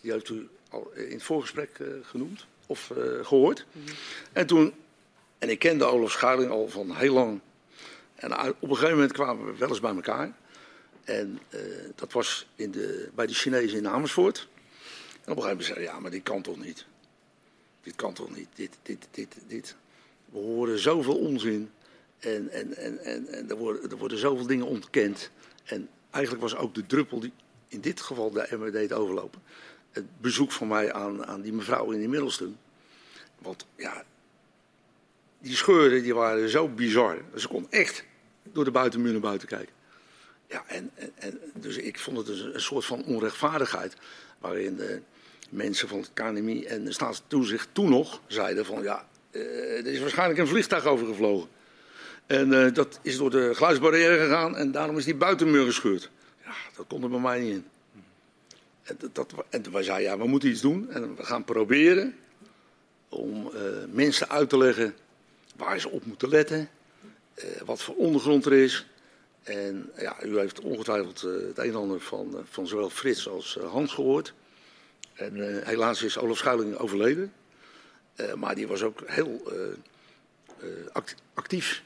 [0.00, 3.66] Die heeft u al in het voorgesprek genoemd of eh, gehoord.
[4.32, 4.74] En toen,
[5.38, 7.40] en ik kende Olaf Schuiling al van heel lang.
[8.14, 10.32] En op een gegeven moment kwamen we wel eens bij elkaar.
[11.04, 11.60] En eh,
[11.94, 14.38] dat was in de, bij de Chinezen in Amersfoort.
[14.38, 16.86] En op een gegeven moment zei hij, ja, maar dit kan toch niet?
[17.82, 18.48] Dit kan toch niet?
[18.54, 19.76] Dit, dit, dit, dit.
[20.24, 21.70] We horen zoveel onzin.
[22.18, 25.30] En, en, en, en, en er, worden, er worden zoveel dingen ontkend.
[25.64, 27.32] En eigenlijk was ook de druppel die
[27.68, 29.42] in dit geval de MR deed overlopen.
[29.94, 32.56] Het bezoek van mij aan, aan die mevrouw in die Middelstum.
[33.38, 34.04] Want ja,
[35.38, 37.16] die scheuren die waren zo bizar.
[37.36, 38.04] Ze kon echt
[38.42, 39.74] door de buitenmuur naar buiten kijken.
[40.48, 43.96] Ja, en, en, en dus ik vond het dus een soort van onrechtvaardigheid.
[44.38, 45.00] Waarin de
[45.50, 50.00] mensen van het KNMI en de staatstoezicht toen nog zeiden van ja, eh, er is
[50.00, 51.48] waarschijnlijk een vliegtuig overgevlogen.
[52.26, 56.10] En eh, dat is door de geluidsbarrière gegaan en daarom is die buitenmuur gescheurd.
[56.44, 57.64] Ja, dat kon er bij mij niet in.
[58.84, 60.90] En, dat, en wij zeiden, ja, we moeten iets doen.
[60.90, 62.16] En we gaan proberen
[63.08, 63.60] om eh,
[63.90, 64.94] mensen uit te leggen
[65.56, 66.68] waar ze op moeten letten.
[67.34, 68.86] eh, wat voor ondergrond er is.
[69.42, 73.58] En ja, u heeft ongetwijfeld eh, het een en ander van, van zowel Frits als
[73.70, 74.32] Hans gehoord.
[75.14, 77.32] En helaas is Olaf Schuiling overleden.
[78.36, 79.42] Maar die was ook heel
[80.92, 81.82] act- actief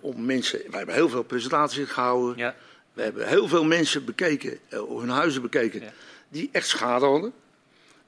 [0.00, 0.58] om mensen.
[0.68, 2.36] Wij hebben heel veel presentaties gehouden.
[2.38, 2.54] Ja.
[2.92, 5.92] We hebben heel veel mensen bekeken, hun huizen bekeken, Ja.
[6.30, 7.32] Die echt schade hadden.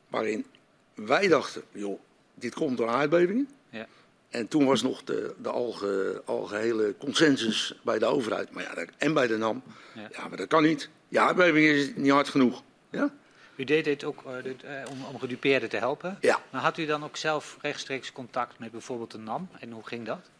[0.08, 0.46] Waarin
[0.94, 2.00] wij dachten, joh,
[2.34, 3.48] dit komt door aardbevingen.
[3.70, 3.86] Ja.
[4.28, 9.14] En toen was nog de, de alge, algehele consensus bij de overheid maar ja, en
[9.14, 9.62] bij de NAM.
[9.94, 10.08] Ja.
[10.12, 10.28] Ja.
[10.28, 10.88] maar dat kan niet.
[11.08, 12.62] Ja, aardbeving is niet hard genoeg.
[12.90, 13.12] Ja?
[13.56, 16.18] U deed dit ook eh, dit, eh, om, om gedupeerden te helpen.
[16.20, 16.42] Ja.
[16.50, 19.48] Maar had u dan ook zelf rechtstreeks contact met bijvoorbeeld de NAM?
[19.60, 20.30] En hoe ging dat?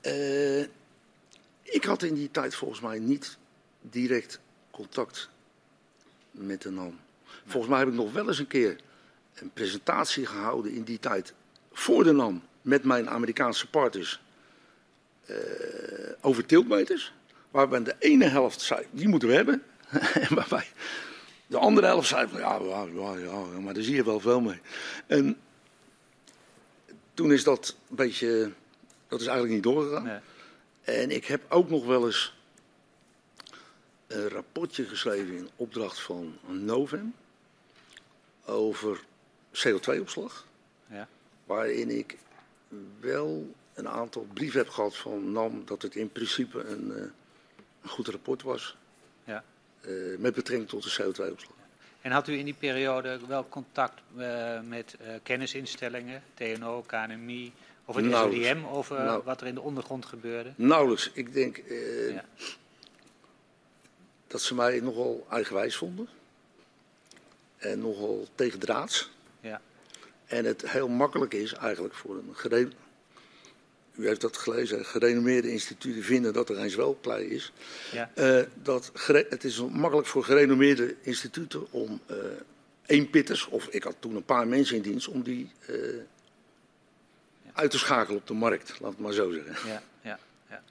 [0.00, 0.60] Eh,
[1.62, 3.38] ik had in die tijd volgens mij niet
[3.80, 5.28] direct contact
[6.30, 7.00] met de NAM.
[7.46, 8.76] Volgens mij heb ik nog wel eens een keer
[9.34, 11.34] een presentatie gehouden in die tijd
[11.72, 14.20] voor de NAM met mijn Amerikaanse partners
[15.26, 15.36] eh,
[16.20, 17.12] over tiltmeters.
[17.50, 19.62] Waarbij de ene helft zei, die moeten we hebben.
[20.28, 20.66] en waarbij
[21.46, 24.60] de andere helft zei, ja, ja, ja, ja, maar daar zie je wel veel mee.
[25.06, 25.36] En
[27.14, 28.52] toen is dat een beetje,
[29.08, 30.04] dat is eigenlijk niet doorgegaan.
[30.04, 30.18] Nee.
[30.82, 32.34] En ik heb ook nog wel eens
[34.06, 37.14] een rapportje geschreven in opdracht van Novem
[38.46, 39.00] over
[39.52, 40.46] CO2-opslag.
[40.86, 41.08] Ja.
[41.44, 42.16] Waarin ik
[43.00, 47.02] wel een aantal brieven heb gehad van NAM dat het in principe een, eh,
[47.82, 48.76] een goed rapport was.
[49.24, 49.44] Ja.
[49.80, 51.56] eh, met betrekking tot de CO2-opslag.
[52.00, 57.52] En had u in die periode wel contact eh, met kennisinstellingen, TNO, KNMI
[57.84, 58.48] of het Nauwelijks.
[58.48, 59.22] SODM over Nou.
[59.24, 60.52] wat er in de ondergrond gebeurde?
[60.56, 61.10] Nauwelijks.
[61.12, 61.62] Ik denk
[62.10, 62.24] Ja.
[64.26, 66.08] dat ze mij nogal eigenwijs vonden.
[67.64, 69.10] En nogal tegendraads.
[69.40, 69.60] Ja.
[70.26, 72.68] En het heel makkelijk is eigenlijk voor een gere-
[73.96, 77.52] u heeft dat gelezen, gerenommeerde instituten vinden dat er eens wel klei is.
[77.92, 78.10] Ja.
[78.14, 82.16] Eh, dat gere- het is makkelijk voor gerenommeerde instituten om eh
[82.86, 85.76] één pitters, of ik had toen een paar mensen in dienst, om die eh,
[87.52, 89.68] uit te schakelen op de markt, laat het maar zo zeggen.
[89.70, 90.18] Ja, ja,
[90.50, 90.62] ja.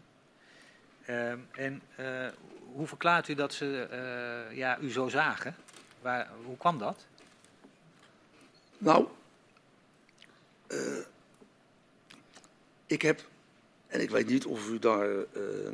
[1.06, 1.82] Ehm, en
[2.74, 3.88] hoe verklaart u dat ze
[4.52, 5.56] ja, u zo zagen?
[6.04, 7.06] Waar, hoe kwam dat?
[8.78, 9.08] Nou,
[10.68, 10.98] eh,
[12.86, 13.28] ik heb,
[13.88, 15.72] en ik weet niet of u daar eh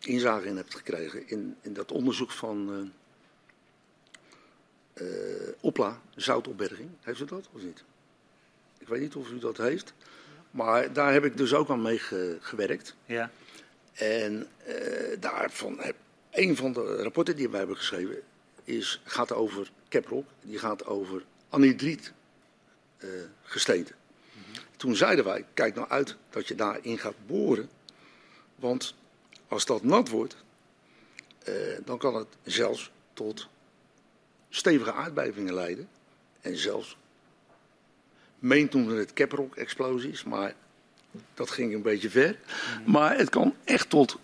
[0.00, 2.92] inzage in hebt gekregen, in, in dat onderzoek van
[4.92, 5.06] eh,
[5.60, 6.90] Opla, zoutopberging.
[7.00, 7.84] Heeft u dat of niet?
[8.78, 9.94] Ik weet niet of u dat heeft,
[10.50, 12.94] maar daar heb ik dus ook aan meegewerkt.
[13.06, 13.30] Ja,
[13.92, 14.48] En
[15.20, 15.96] daarvan heb
[16.30, 18.22] een van de rapporten die wij hebben geschreven
[18.64, 22.12] is, gaat over caprock, die gaat over anhydriet
[22.98, 23.08] eh
[23.42, 23.92] gesteente.
[24.76, 27.70] Toen zeiden wij, kijk nou uit dat je daarin gaat boren,
[28.56, 28.94] want
[29.48, 30.36] als dat nat wordt,
[31.44, 31.54] eh,
[31.84, 33.48] dan kan het zelfs tot
[34.48, 35.88] stevige aardbevingen leiden.
[36.40, 36.96] En zelfs,
[38.38, 40.54] meent toen het caprock explosies, maar
[41.34, 42.38] dat ging een beetje ver.
[42.86, 44.18] Maar het kan echt tot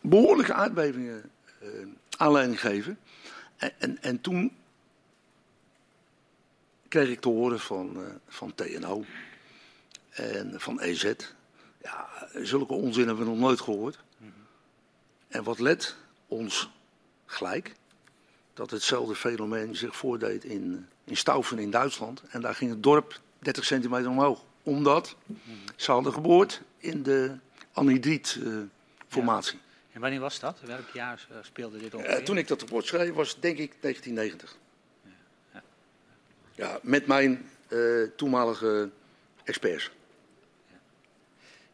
[0.00, 1.30] behoorlijke aardbevingen
[1.60, 1.68] eh,
[2.16, 2.98] aanleiding geven.
[3.62, 4.52] En, en, en toen
[6.88, 9.04] kreeg ik te horen van, eh, van TNO
[10.10, 11.12] en van EZ.
[11.82, 13.98] Ja, zulke onzin hebben we nog nooit gehoord.
[15.28, 15.96] En wat let
[16.26, 16.70] ons
[17.26, 17.74] gelijk?
[18.54, 22.22] Dat hetzelfde fenomeen zich voordeed in, in Staufen in Duitsland.
[22.30, 24.44] En daar ging het dorp 30 centimeter omhoog.
[24.62, 25.16] Omdat
[25.76, 27.36] ze hadden geboord in de
[27.72, 29.58] anhydriet-formatie.
[29.92, 30.60] En wanneer was dat?
[30.60, 32.24] Welk jaar eh, speelde dit Eh, ongeveer?
[32.24, 34.56] toen ik dat rapport schreef was denk ik 1990.
[36.54, 37.78] Ja, met mijn eh,
[38.16, 38.90] toenmalige
[39.44, 39.90] experts.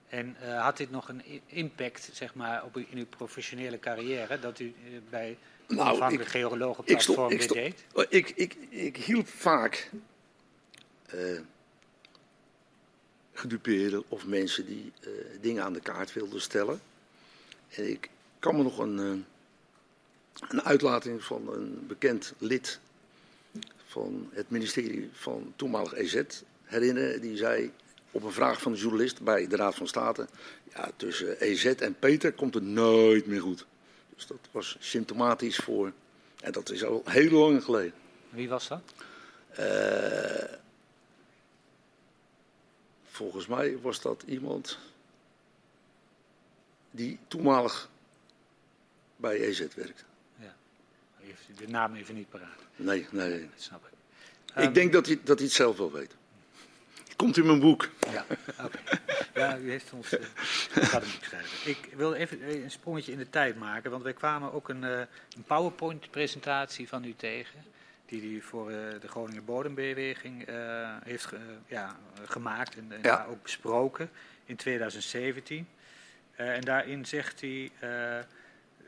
[0.09, 4.39] En eh, had dit nog een impact zeg maar, op u, in uw professionele carrière,
[4.41, 5.39] dat u eh, bij
[5.69, 7.85] Nou, ik- geologenplatform ik dit stond- deed?
[7.93, 9.91] Oh, Ik, ik, ik hielp vaak
[11.07, 11.41] eh
[13.33, 15.09] gedupeerden of mensen die eh,
[15.41, 16.81] dingen aan de kaart wilden stellen.
[17.69, 22.81] En ik kan me nog een, eh, een uitlating van een bekend lid
[23.87, 26.23] van het ministerie van toenmalig EZ
[26.63, 27.21] herinneren.
[27.21, 27.73] Die zei
[28.11, 30.27] op een vraag van een journalist bij de Raad van State:
[30.75, 33.67] ja, tussen EZ en Peter komt het nooit meer goed.
[34.15, 35.93] Dus dat was symptomatisch voor.
[36.41, 37.93] En dat is al heel lang geleden.
[38.31, 38.83] Wie was dat?
[39.49, 40.55] Eh,
[43.05, 44.79] volgens mij was dat iemand
[46.99, 47.91] die toenmalig
[49.17, 50.03] bij EZ werkte.
[51.21, 52.59] U heeft de naam even niet paraat.
[52.77, 53.29] Nee, nee.
[53.29, 53.41] nee.
[53.41, 54.63] Dat snap ik.
[54.63, 56.17] Ik denk dat hij, dat hij het zelf wel weet.
[57.17, 57.89] Komt in mijn boek.
[58.11, 58.25] Ja,
[58.65, 58.79] oké.
[59.35, 60.13] Ja, u heeft ons.
[60.19, 60.23] eh,
[60.75, 61.71] ik ga het boek schrijven.
[61.71, 64.85] Ik wil even eh, een sprongetje in de tijd maken, want wij kwamen ook een,
[64.85, 64.99] eh,
[65.37, 67.65] een PowerPoint-presentatie van u tegen.
[68.07, 70.47] Die u voor de Groninger Bodembeweging
[71.05, 71.29] heeft
[71.67, 73.17] ja, gemaakt en, en Ja.
[73.17, 74.11] daar ook besproken
[74.45, 75.69] in 2017.
[76.41, 78.19] Uh, en daarin zegt, hij, uh,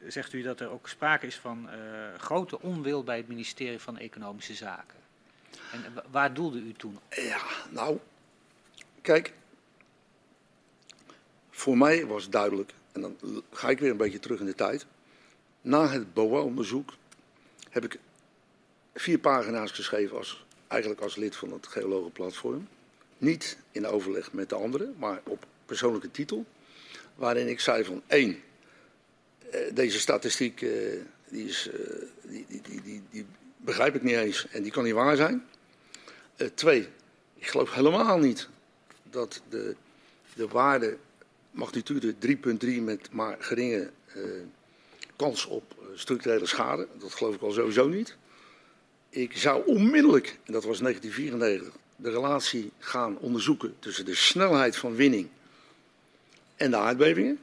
[0.06, 1.74] zegt u dat er ook sprake is van uh,
[2.18, 4.98] grote onwil bij het ministerie van Economische Zaken.
[5.72, 7.14] En waar doelde u toen op?
[7.14, 7.40] Ja,
[7.70, 7.98] nou,
[9.02, 9.32] kijk,
[11.50, 13.16] voor mij was duidelijk, en dan
[13.52, 14.86] ga ik weer een beetje terug in de tijd.
[15.60, 16.94] Na het BOA-onderzoek
[17.70, 17.98] heb ik
[18.94, 22.68] vier pagina's geschreven als, eigenlijk als lid van het geologenplatform.
[23.18, 26.46] Niet in overleg met de anderen, maar op persoonlijke titel.
[27.20, 28.42] Waarin ik zei van één,
[29.50, 30.70] eh, deze statistiek eh,
[31.28, 31.78] die is, eh,
[32.22, 35.46] die, die, die, die, begrijp ik niet eens en die kan niet waar zijn.
[36.54, 36.88] Twee,
[37.34, 38.48] ik geloof helemaal niet
[39.10, 39.76] dat de,
[40.34, 40.96] de waarde
[41.50, 43.90] magnitude 3,3 met maar geringe
[45.16, 48.16] kans op structurele schade, dat geloof ik al sowieso niet.
[49.10, 54.94] Ik zou onmiddellijk, en dat was 1994, de relatie gaan onderzoeken tussen de snelheid van
[54.94, 55.28] winning
[56.60, 57.38] en de aardbevingen.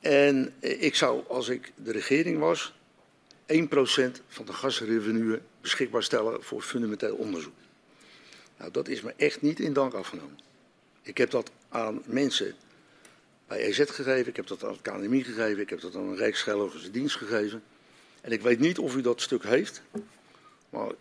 [0.00, 2.74] En ik zou, als ik de regering was,
[3.46, 3.54] 1%
[4.28, 7.54] van de gasrevenue beschikbaar stellen voor fundamenteel onderzoek.
[8.58, 10.38] Nou, dat is me echt niet in dank afgenomen.
[11.02, 12.54] Ik heb dat aan mensen
[13.46, 16.16] bij EZ gegeven, ik heb dat aan het KNMI gegeven, ik heb dat aan een
[16.16, 17.62] Rijksgeologische dienst gegeven.
[18.20, 19.82] En ik weet niet of u dat stuk heeft,
[20.70, 20.92] maar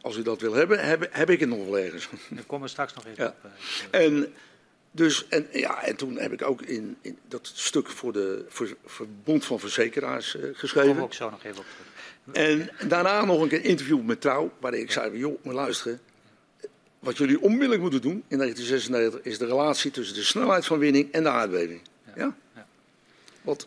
[0.00, 2.08] als u dat wil hebben, heb, heb ik het nog wel ergens.
[2.30, 3.34] Daar komen we straks nog even ja.
[3.42, 3.50] op.
[3.94, 4.34] Uh, en,
[4.94, 8.76] dus, en, ja, en toen heb ik ook in, in dat stuk voor de voor,
[8.84, 10.88] Verbond van Verzekeraars uh, geschreven.
[10.88, 11.90] Daar kom ook zo nog even op terug.
[12.32, 16.00] En daarna nog een interview met Trouw, waarin ik zei, joh, maar luisteren.
[16.98, 21.12] Wat jullie onmiddellijk moeten doen in 1996 is de relatie tussen de snelheid van winning
[21.12, 21.80] en de aardbeving.
[22.06, 22.12] Ja?
[22.16, 22.34] ja?
[22.54, 22.66] ja.
[23.42, 23.66] Wat,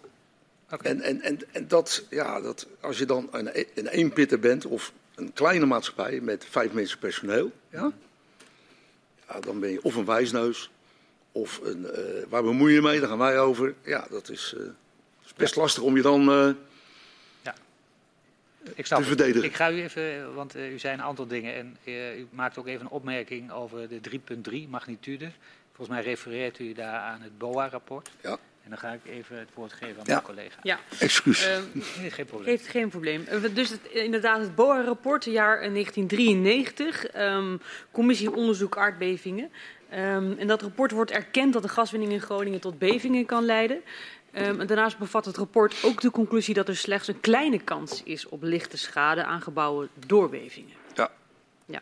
[0.72, 0.92] okay.
[0.92, 4.94] en, en, en, en dat, ja, dat, als je dan een, een eenpitter bent, of
[5.16, 7.92] een kleine maatschappij met vijf mensen personeel, ja,
[9.28, 10.70] ja dan ben je of een wijsneus,
[11.36, 13.74] of een, uh, waar bemoei je mee, daar gaan wij over.
[13.84, 14.66] Ja, dat is, uh,
[15.26, 15.62] is best ja.
[15.62, 16.54] lastig om je dan uh,
[17.42, 17.56] ja.
[18.74, 19.44] ik snap te verdedigen.
[19.44, 21.78] Ik ga u even, want u zei een aantal dingen en
[22.20, 24.00] u maakt ook even een opmerking over de
[24.52, 25.32] 3.3 magnitude.
[25.74, 28.10] Volgens mij refereert u daar aan het BOA-rapport.
[28.22, 28.40] Ja.
[28.66, 30.60] En dan ga ik even het woord geven aan mijn collega.
[30.64, 31.48] Ja, excuus.
[31.48, 31.58] Uh,
[32.00, 32.50] nee, geen probleem.
[32.50, 33.26] Heeft geen probleem.
[33.54, 37.62] Dus het, inderdaad, het BOA-rapport, jaar 1993, um,
[37.92, 39.52] Commissie Onderzoek Aardbevingen.
[39.96, 43.82] Um, en dat rapport wordt erkend dat de gaswinning in Groningen tot bevingen kan leiden.
[44.34, 48.04] Um, en daarnaast bevat het rapport ook de conclusie dat er slechts een kleine kans
[48.04, 50.74] is op lichte schade aan gebouwen door bevingen.
[50.94, 51.12] Ja.
[51.66, 51.82] ja.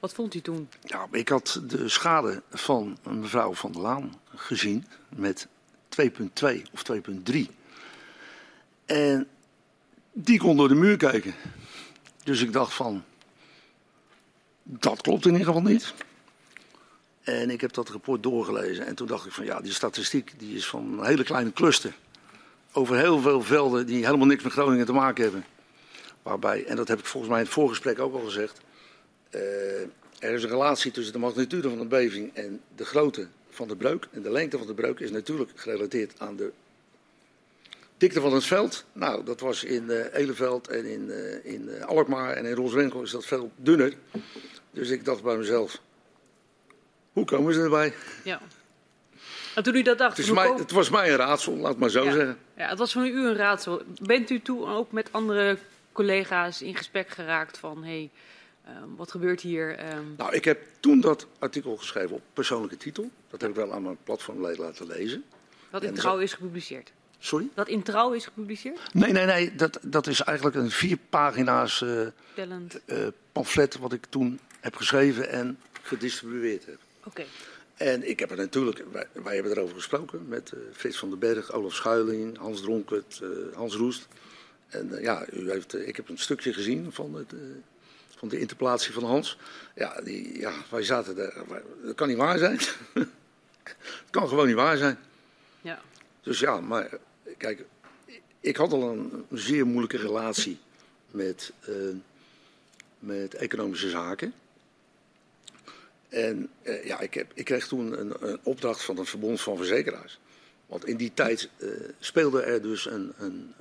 [0.00, 0.68] Wat vond u toen?
[0.82, 5.46] Ja, ik had de schade van mevrouw Van der Laan gezien met
[6.02, 7.38] 2,2 of 2,3.
[8.86, 9.28] En
[10.12, 11.34] die kon door de muur kijken.
[12.24, 13.04] Dus ik dacht van,
[14.62, 15.94] dat klopt in ieder geval niet.
[17.30, 20.56] En ik heb dat rapport doorgelezen en toen dacht ik van ja, die statistiek die
[20.56, 21.94] is van een hele kleine cluster.
[22.72, 25.44] Over heel veel velden die helemaal niks met Groningen te maken hebben.
[26.22, 28.60] Waarbij, en dat heb ik volgens mij in het voorgesprek ook al gezegd.
[29.30, 29.40] Uh,
[30.18, 33.76] er is een relatie tussen de magnitude van de beving en de grootte van de
[33.76, 34.08] breuk.
[34.10, 36.52] En de lengte van de breuk is natuurlijk gerelateerd aan de
[37.96, 38.84] dikte van het veld.
[38.92, 43.10] Nou, dat was in uh, Eleveld en in, uh, in Alkmaar en in Roswinkel is
[43.10, 43.94] dat veel dunner.
[44.70, 45.80] Dus ik dacht bij mezelf,
[47.20, 47.94] hoe komen ze erbij?
[48.24, 48.40] Ja.
[49.54, 50.16] En toen u dat dacht...
[50.16, 52.12] Het, is mij, het was mij een raadsel, laat maar zo ja.
[52.12, 52.38] zeggen.
[52.56, 53.82] Ja, het was voor u een raadsel.
[54.02, 55.58] Bent u toen ook met andere
[55.92, 57.84] collega's in gesprek geraakt van...
[57.84, 58.10] Hey,
[58.82, 59.94] Um, wat gebeurt hier?
[59.94, 60.14] Um...
[60.16, 63.10] Nou, ik heb toen dat artikel geschreven op persoonlijke titel.
[63.30, 65.24] Dat heb ik wel aan mijn platformleden laten lezen.
[65.70, 66.92] Wat in Trouw is gepubliceerd?
[67.18, 67.48] Sorry?
[67.54, 68.80] Dat in Trouw is gepubliceerd?
[68.92, 69.54] Nee, nee, nee.
[69.54, 72.00] Dat, dat is eigenlijk een vier pagina's uh,
[72.36, 76.78] uh, pamflet wat ik toen heb geschreven en gedistribueerd heb.
[77.04, 77.08] Oké.
[77.08, 77.26] Okay.
[77.74, 81.18] En ik heb er natuurlijk, wij, wij hebben erover gesproken met uh, Frits van den
[81.18, 83.20] Berg, Olaf Schuiling, Hans Dronkert,
[83.54, 84.08] Hans Roest.
[84.68, 87.32] En ja, u heeft, ik heb een stukje gezien van het
[88.20, 89.38] van de interpolatie van Hans.
[89.74, 91.44] Ja, die, ja wij zaten daar.
[91.84, 92.58] Dat kan niet waar zijn.
[93.62, 94.98] Het kan gewoon niet waar zijn.
[95.60, 95.80] Ja.
[96.22, 96.88] Dus ja, maar
[97.36, 97.64] kijk,
[98.40, 100.58] ik had al een, zeer moeilijke relatie
[101.10, 101.52] met,
[102.98, 104.34] met economische zaken.
[106.10, 109.56] En uh, ja, ik, heb, ik kreeg toen een, een, opdracht van het Verbond van
[109.56, 110.18] Verzekeraars.
[110.66, 113.54] Want in die tijd uh, speelde er dus een, een,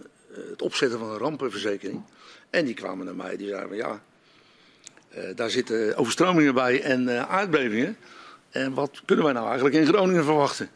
[0.49, 2.01] het opzetten van een rampenverzekering.
[2.49, 4.01] En die kwamen naar mij, die zeiden: Ja,
[5.35, 7.97] daar zitten overstromingen bij en aardbevingen.
[8.49, 10.69] En wat kunnen wij nou eigenlijk in Groningen verwachten?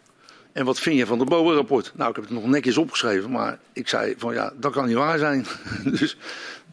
[0.54, 1.92] En wat vind je van het BOA-rapport?
[1.96, 4.96] Nou, ik heb het nog netjes opgeschreven, maar ik zei van ja, dat kan niet
[4.96, 5.46] waar zijn.
[6.00, 6.18] dus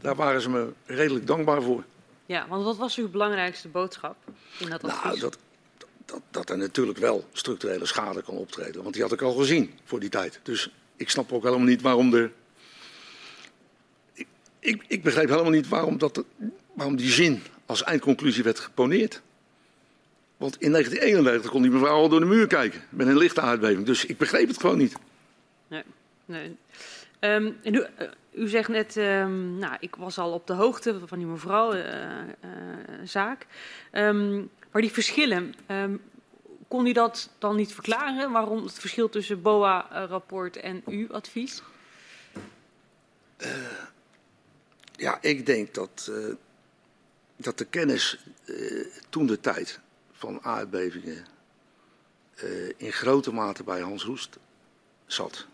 [0.00, 1.84] daar waren ze me redelijk dankbaar voor.
[2.30, 4.16] Ja, want wat was uw belangrijkste boodschap
[4.58, 5.02] in dat advies?
[5.02, 5.38] Nou, dat,
[6.04, 8.82] dat, dat er natuurlijk wel structurele schade kan optreden.
[8.82, 10.40] Want die had ik al gezien voor die tijd.
[10.42, 12.32] Dus ik snap ook helemaal niet waarom er.
[14.12, 14.26] Ik,
[14.58, 16.24] ik, ik begreep helemaal niet waarom, dat,
[16.74, 19.22] waarom die zin als eindconclusie werd geponeerd.
[20.36, 23.86] Want in 1991 kon die mevrouw al door de muur kijken met een lichte aardbeving.
[23.86, 24.94] Dus ik begreep het gewoon niet.
[25.68, 25.82] Nee,
[26.24, 26.56] nee.
[27.20, 31.00] Um, en u, uh, u, zegt net, um, nou, ik was al op de hoogte
[31.06, 32.28] van die mevrouw uh, uh,
[33.04, 33.46] zaak.
[33.92, 35.54] Um, maar die verschillen,
[36.68, 38.30] kon u dat dan niet verklaren?
[38.30, 41.62] Waarom het verschil tussen BOA-rapport en uw advies?
[44.92, 46.12] ja, ik denk dat,
[47.36, 48.24] dat de kennis
[49.08, 49.80] toen de tijd
[50.12, 51.26] van aardbevingen
[52.76, 54.38] in grote mate bij Hans Roest
[55.06, 55.46] zat.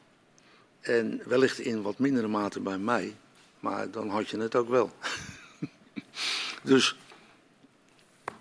[0.87, 3.17] En wellicht in wat mindere mate bij mij.
[3.61, 4.91] Maar dan had je het ook wel.
[6.63, 6.97] dus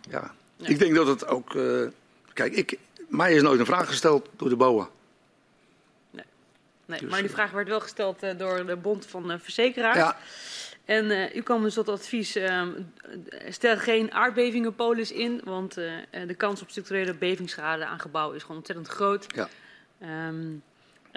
[0.09, 0.33] ja.
[0.55, 0.67] ja.
[0.67, 1.53] ik denk dat het ook.
[1.53, 1.87] Uh,
[2.33, 2.77] kijk, ik,
[3.07, 4.89] mij is nooit een vraag gesteld door de BOA.
[6.11, 6.25] Nee,
[6.85, 9.97] nee dus, maar die vraag werd wel gesteld uh, door de Bond van uh, Verzekeraars.
[9.97, 10.17] Ja.
[10.85, 12.67] En uh, u kwam dus tot advies, uh,
[13.49, 15.93] stel geen aardbevingenpolis in, want uh,
[16.27, 19.25] de kans op structurele bevingsschade aan gebouwen is gewoon ontzettend groot.
[19.35, 19.49] Ja.
[20.27, 20.63] Um,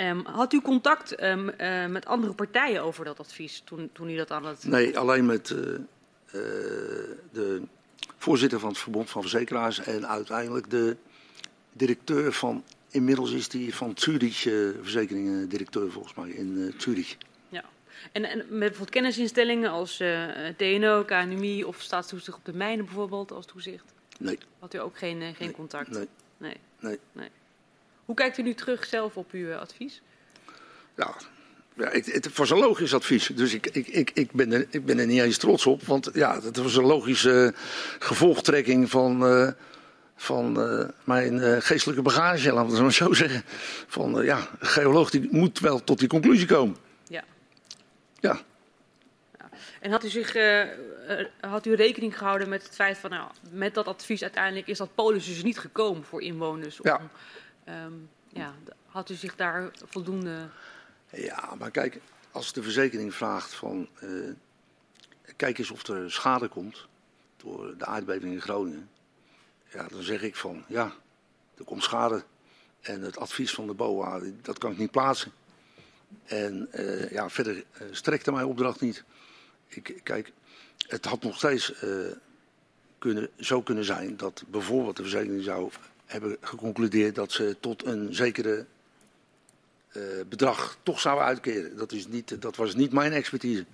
[0.01, 4.17] Um, had u contact um, uh, met andere partijen over dat advies toen, toen u
[4.17, 4.65] dat aan het...
[4.65, 5.81] Nee, alleen met uh, uh,
[7.33, 7.63] de
[8.17, 10.97] voorzitter van het Verbond van Verzekeraars en uiteindelijk de
[11.73, 12.65] directeur van...
[12.91, 14.41] Inmiddels is die van Zurich,
[14.83, 17.17] verzekeringen directeur volgens mij, in Zurich.
[17.49, 17.65] Ja,
[18.13, 20.03] en, en met bijvoorbeeld kennisinstellingen als
[20.57, 23.95] TNO, KNMI of Staatstoezicht op de mijnen bijvoorbeeld als toezicht?
[24.19, 24.39] Nee.
[24.59, 25.51] Had u ook geen, geen nee.
[25.51, 25.91] contact?
[25.91, 26.09] Nee.
[26.37, 26.57] Nee.
[26.81, 26.99] nee.
[27.13, 27.29] nee.
[28.09, 30.03] Hoe kijkt u nu terug zelf op uw advies?
[30.97, 31.15] Ja,
[31.77, 33.27] ja het, het, was een logisch advies.
[33.27, 35.83] Dus ik, ik, ik, ik, ben er, ik ben er niet eens trots op.
[35.83, 37.55] Want ja, het was een logische
[37.99, 39.49] gevolgtrekking van, uh,
[40.17, 43.43] van uh, mijn uh, geestelijke bagage, laten we het maar zo zeggen.
[43.87, 46.77] Van ja, een geoloog die moet wel tot die conclusie komen.
[47.09, 47.25] Ja.
[48.21, 48.41] Ja.
[49.81, 50.37] En had u, zich,
[51.41, 54.95] had u rekening gehouden met het feit van, nou, met dat advies uiteindelijk is dat
[54.95, 56.81] polis dus niet gekomen voor inwoners?
[56.81, 57.01] Om, ja.
[57.69, 58.55] Um, ja,
[58.87, 60.49] had u zich daar voldoende.
[61.11, 62.01] Ja, maar kijk,
[62.31, 63.89] als de verzekering vraagt van.
[64.03, 64.33] Uh,
[65.37, 66.87] kijk eens of er schade komt
[67.37, 68.91] door de aardbeving in Groningen.
[69.73, 70.93] Ja, dan zeg ik van ja,
[71.59, 72.25] er komt schade.
[72.81, 75.33] En het advies van de BOA, dat kan ik niet plaatsen.
[76.25, 79.05] En uh, ja, verder uh, strekte mijn opdracht niet.
[79.67, 80.33] Ik, kijk,
[80.87, 81.73] het had nog steeds
[82.99, 85.71] kunnen, zo kunnen zijn dat bijvoorbeeld de verzekering zou
[86.09, 88.67] hebben geconcludeerd dat ze tot een zekere
[89.93, 91.77] uh, bedrag toch zouden uitkeren.
[91.77, 93.65] Dat, is niet, dat was niet mijn expertise.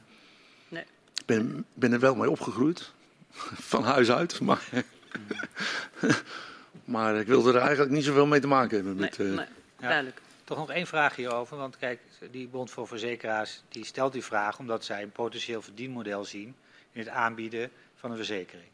[0.69, 0.85] Nee.
[1.15, 2.93] Ik ben, ben er wel mee opgegroeid,
[3.73, 4.41] van huis uit.
[4.41, 4.69] Maar,
[6.95, 8.97] maar ik wilde er eigenlijk niet zoveel mee te maken hebben.
[8.97, 9.47] Met, nee, uh, nee,
[9.81, 10.21] duidelijk.
[10.45, 14.59] Toch nog één vraag hierover, want kijk, die Bond voor Verzekeraars die stelt die vraag
[14.59, 16.55] omdat zij een potentieel verdienmodel zien
[16.93, 18.69] in het aanbieden van een verzekering.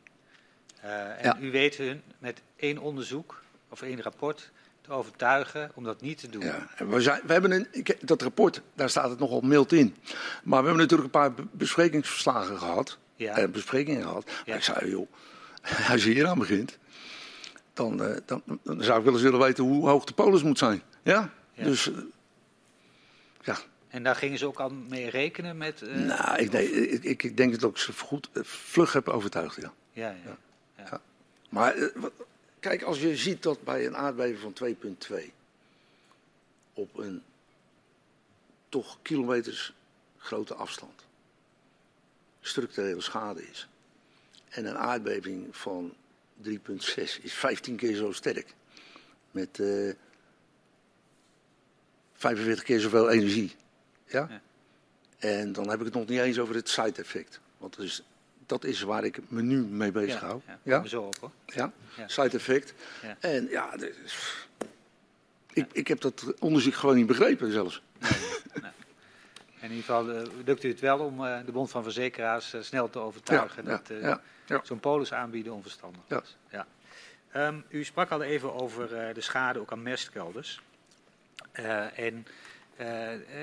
[0.84, 1.38] Uh, en ja.
[1.40, 4.50] u weet hun met één onderzoek of één rapport
[4.80, 6.42] te overtuigen om dat niet te doen.
[6.42, 9.96] Ja, we, zijn, we hebben een, dat rapport, daar staat het nogal mild in.
[10.42, 12.98] Maar we hebben natuurlijk een paar besprekingsverslagen gehad.
[13.16, 13.36] Ja.
[13.36, 14.30] En besprekingen gehad.
[14.44, 14.54] Ja.
[14.54, 15.08] ik zei, joh,
[15.92, 16.78] als je hier aan begint,
[17.72, 20.58] dan, uh, dan, dan, zou ik wel eens willen weten hoe hoog de polis moet
[20.58, 20.82] zijn.
[21.02, 21.30] Ja?
[21.52, 21.64] ja.
[21.64, 21.96] Dus, uh,
[23.42, 23.56] ja.
[23.88, 25.82] En daar gingen ze ook al mee rekenen met...
[25.82, 29.56] Uh, nou, ik, nee, ik, ik, denk dat ik ze goed, vlug heb overtuigd.
[29.60, 30.14] Ja, ja.
[30.76, 31.00] ja.
[31.48, 31.74] Maar
[32.60, 34.76] Kijk, als je ziet dat bij een aardbeving van
[35.22, 35.24] 2,2
[36.72, 37.22] op een
[38.68, 39.72] toch kilometers
[40.18, 41.08] grote afstand
[42.40, 43.68] structurele schade is.
[44.48, 45.94] En een aardbeving van
[46.48, 46.52] 3,6
[47.22, 48.54] is 15 keer zo sterk.
[49.30, 49.92] Met uh,
[52.14, 53.56] 45 keer zoveel energie.
[54.06, 54.26] Ja?
[54.30, 54.40] ja?
[55.18, 57.40] En dan heb ik het nog niet eens over het side-effect.
[57.58, 58.02] Want dat is
[58.50, 60.40] dat is waar ik me nu mee bezig ja, hou.
[60.46, 60.86] Ja, ja?
[60.86, 61.30] Zo op, hoor.
[61.46, 62.08] Ja, ja.
[62.08, 62.74] side effect.
[63.02, 63.16] Ja.
[63.20, 64.46] En ja, dus,
[65.52, 67.82] ik, ik heb dat onderzoek gewoon niet begrepen zelfs.
[67.98, 68.10] Nee,
[68.62, 68.70] nee.
[69.60, 72.62] In ieder geval uh, lukt u het wel om uh, de Bond van Verzekeraars uh,
[72.62, 73.92] snel te overtuigen dat
[74.66, 76.36] zo'n polis aanbieden onverstandig is.
[76.50, 76.66] Ja.
[77.36, 80.60] Um, u sprak al even over de schade ook aan mestkelders.
[81.94, 82.26] en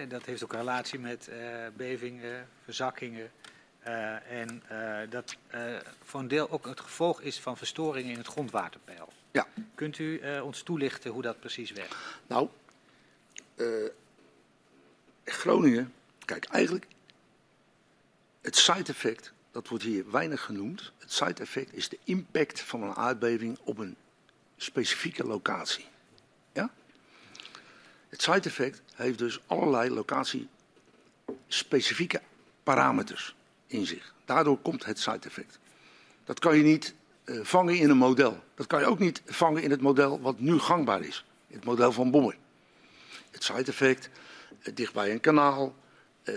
[0.08, 1.30] dat heeft ook een relatie met
[1.76, 3.32] bevingen, verzakkingen,
[4.30, 5.62] en uh, dat uh,
[6.04, 9.14] voor een deel ook het gevolg is van verstoringen in het grondwaterpeil.
[9.32, 9.48] Ja.
[9.76, 11.96] Kunt u ons toelichten hoe dat precies werkt?
[12.28, 12.50] Nou,
[15.24, 15.94] Groningen,
[16.26, 16.88] kijk, eigenlijk
[18.42, 20.92] het side effect, dat wordt hier weinig genoemd.
[20.98, 23.96] Het side effect is de impact van een aardbeving op een
[24.58, 25.86] specifieke locatie.
[26.54, 26.70] Ja?
[28.10, 32.22] Het side effect heeft dus allerlei locatie-specifieke
[32.64, 33.36] parameters
[33.68, 34.14] in zich.
[34.26, 35.60] Daardoor komt het side effect.
[36.24, 36.94] Dat kan je niet
[37.26, 38.44] uh, vangen in een model.
[38.56, 41.26] Dat kan je ook niet vangen in het model wat nu gangbaar is.
[41.48, 42.38] Het model van Bommer.
[43.32, 44.10] Het side effect,
[44.60, 45.76] uh, dicht bij een kanaal,
[46.24, 46.36] uh,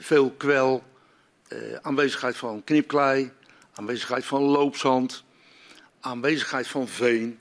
[0.00, 0.90] veel kwel,
[1.82, 3.32] aanwezigheid van knipklei,
[3.72, 5.24] aanwezigheid van loopzand,
[6.00, 7.38] aanwezigheid van veen,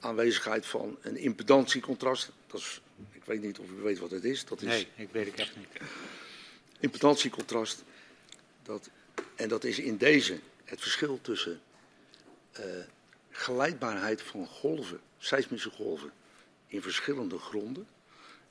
[0.00, 2.30] aanwezigheid van een impedantiecontrast.
[2.46, 2.80] Dat is,
[3.12, 4.44] ik weet niet of u weet wat het is.
[4.44, 5.68] Dat is nee, ik weet het echt niet.
[6.80, 7.84] Impedantiecontrast.
[8.66, 8.90] Dat,
[9.34, 11.60] en dat is in deze het verschil tussen
[12.58, 12.64] uh,
[13.30, 16.12] geleidbaarheid van golven, seismische golven,
[16.66, 17.86] in verschillende gronden.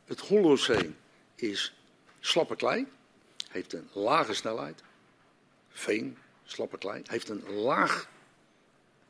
[0.05, 0.97] Het Holoceen
[1.35, 1.73] is
[2.19, 2.87] slappe klei,
[3.49, 4.83] heeft een lage snelheid.
[5.69, 8.09] Veen, slappe klei, heeft een laag,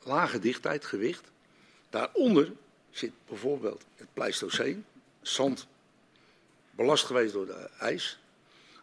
[0.03, 1.31] lage dichtheid, gewicht.
[1.89, 2.51] Daaronder
[2.91, 4.85] zit bijvoorbeeld het Pleistoceen,
[5.21, 5.67] zand,
[6.71, 8.19] belast geweest door de ijs.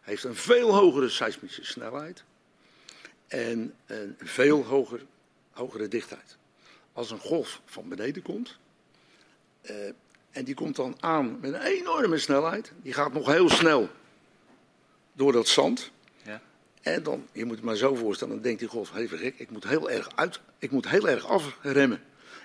[0.03, 2.25] Heeft een veel hogere seismische snelheid
[3.27, 5.05] en een veel hoger,
[5.51, 6.37] hogere dichtheid.
[6.93, 8.59] Als een golf van beneden komt,
[9.71, 9.77] uh,
[10.31, 13.89] en die komt dan aan met een enorme snelheid, die gaat nog heel snel
[15.13, 15.91] door dat zand.
[16.23, 16.41] Ja.
[16.83, 19.51] En dan, je moet het maar zo voorstellen, dan denkt die golf, even gek, ik
[19.51, 22.03] moet heel erg uit, ik moet heel erg afremmen.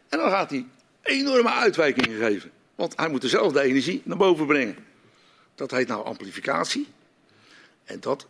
[0.10, 0.68] En dan gaat hij
[1.02, 2.52] enorme uitwijkingen geven.
[2.76, 4.76] Want hij moet dezelfde energie naar boven brengen.
[5.56, 6.88] Dat heet nou amplificatie.
[7.88, 8.28] En dat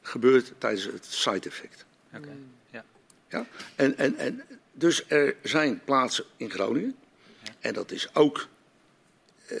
[0.00, 1.84] gebeurt tijdens het side effect.
[2.14, 2.36] Oké,
[2.70, 2.84] ja.
[3.28, 3.46] ja?
[3.74, 6.96] En, en, en, dus er zijn plaatsen in Groningen.
[7.42, 7.52] Ja.
[7.60, 8.48] En dat is ook.
[9.50, 9.58] Uh,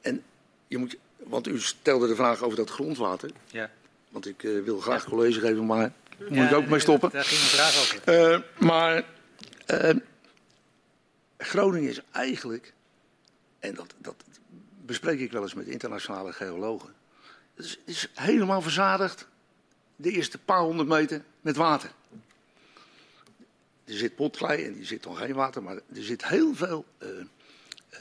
[0.00, 0.24] en
[0.66, 3.30] je moet, want u stelde de vraag over dat grondwater.
[3.46, 3.70] Ja.
[4.08, 5.10] Want ik uh, wil graag ja.
[5.10, 5.92] college geven, maar
[6.28, 7.10] moet ik ook mee stoppen.
[7.10, 8.32] Daar ging een vraag over.
[8.32, 9.04] Uh, maar
[11.38, 12.72] Groningen is eigenlijk,
[13.58, 14.24] en dat, dat
[14.84, 16.94] bespreek ik wel eens met internationale geologen.
[17.58, 19.26] Is, is helemaal verzadigd
[19.96, 21.90] de eerste paar honderd meter met water.
[23.84, 27.08] Er zit potklei en die zit nog geen water, maar er zit heel veel uh,
[27.08, 27.98] uh,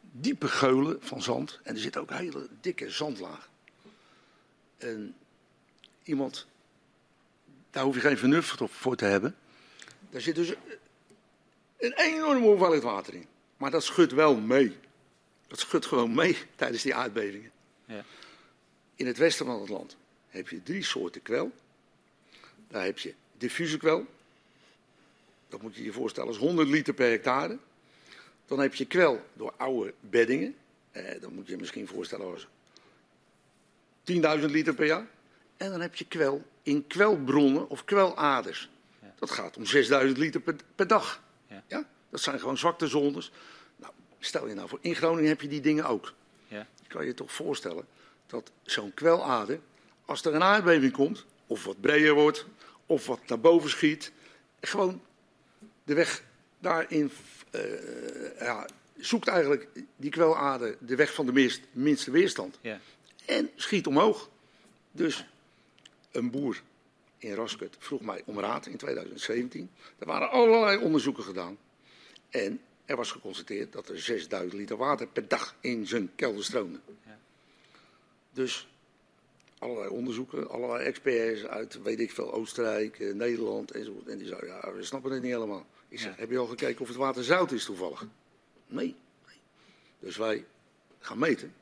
[0.00, 1.60] diepe geulen van zand.
[1.62, 3.48] En er zit ook een hele dikke zandlaag.
[4.78, 5.14] En
[6.02, 6.46] iemand,
[7.70, 9.36] daar hoef je geen vernuft voor te hebben.
[10.10, 10.54] Daar zit dus
[11.78, 13.26] een enorme hoeveelheid water in.
[13.56, 14.76] Maar dat schudt wel mee.
[15.46, 17.50] Dat schudt gewoon mee tijdens die aardbevingen.
[17.84, 18.04] Ja.
[19.02, 19.96] In het westen van het land
[20.28, 21.52] heb je drie soorten kwel.
[22.68, 24.06] Daar heb je diffuse kwel.
[25.48, 27.58] Dat moet je je voorstellen als 100 liter per hectare.
[28.46, 30.54] Dan heb je kwel door oude beddingen.
[30.90, 32.46] Eh, dat moet je je misschien voorstellen als
[34.04, 35.06] 10.000 liter per jaar.
[35.56, 38.70] En dan heb je kwel in kwelbronnen of kweladers.
[39.18, 41.22] Dat gaat om 6.000 liter per, per dag.
[41.46, 41.64] Ja.
[41.66, 41.88] ja.
[42.10, 43.32] Dat zijn gewoon zwaktezones.
[43.76, 46.12] Nou, stel je nou voor, in Groningen heb je die dingen ook.
[46.48, 46.66] Ja.
[46.82, 47.86] Je kan je toch voorstellen
[48.32, 49.60] dat zo'n kwelader
[50.04, 52.46] als er een aardbeving komt, of wat breder wordt,
[52.86, 54.12] of wat naar boven schiet,
[54.60, 55.02] gewoon
[55.84, 56.24] de weg
[56.58, 57.10] daarin
[57.54, 57.60] uh,
[58.38, 58.66] ja,
[58.96, 62.58] zoekt eigenlijk die kwelader de weg van de meest, minste weerstand.
[62.60, 62.80] Ja.
[63.24, 64.30] En schiet omhoog.
[64.92, 65.26] Dus
[66.10, 66.62] een boer
[67.18, 69.70] in Raskut vroeg mij om raad in 2017.
[69.98, 71.58] Er waren allerlei onderzoeken gedaan.
[72.30, 76.80] En er was geconstateerd dat er 6000 liter water per dag in zijn kelder stroomde.
[77.06, 77.18] Ja.
[78.32, 78.68] Dus
[79.58, 84.06] allerlei onderzoeken, allerlei experts uit, weet ik veel, Oostenrijk, eh, Nederland enzovoort.
[84.06, 85.66] En die zeiden, ja, we snappen het niet helemaal.
[85.88, 88.06] Ik zeg, heb je al gekeken of het water zout is toevallig?
[88.66, 88.94] Nee.
[89.26, 89.36] nee.
[89.98, 90.44] Dus wij
[90.98, 91.54] gaan meten.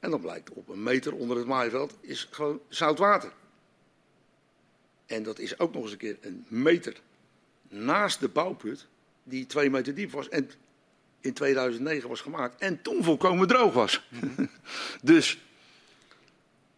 [0.00, 3.32] En dan blijkt op een meter onder het maaiveld is gewoon zout water.
[5.06, 7.00] En dat is ook nog eens een keer een meter
[7.68, 8.86] naast de bouwput,
[9.22, 10.28] die twee meter diep was.
[10.28, 10.50] En
[11.20, 12.60] in 2009 was gemaakt.
[12.60, 14.06] En toen volkomen droog was.
[14.08, 14.46] Mhm.
[15.02, 15.45] dus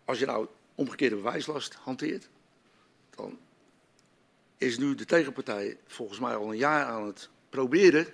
[0.09, 2.29] als je nou omgekeerde bewijslast hanteert,
[3.11, 3.39] dan
[4.57, 8.07] is nu de tegenpartij volgens mij al een jaar aan het proberen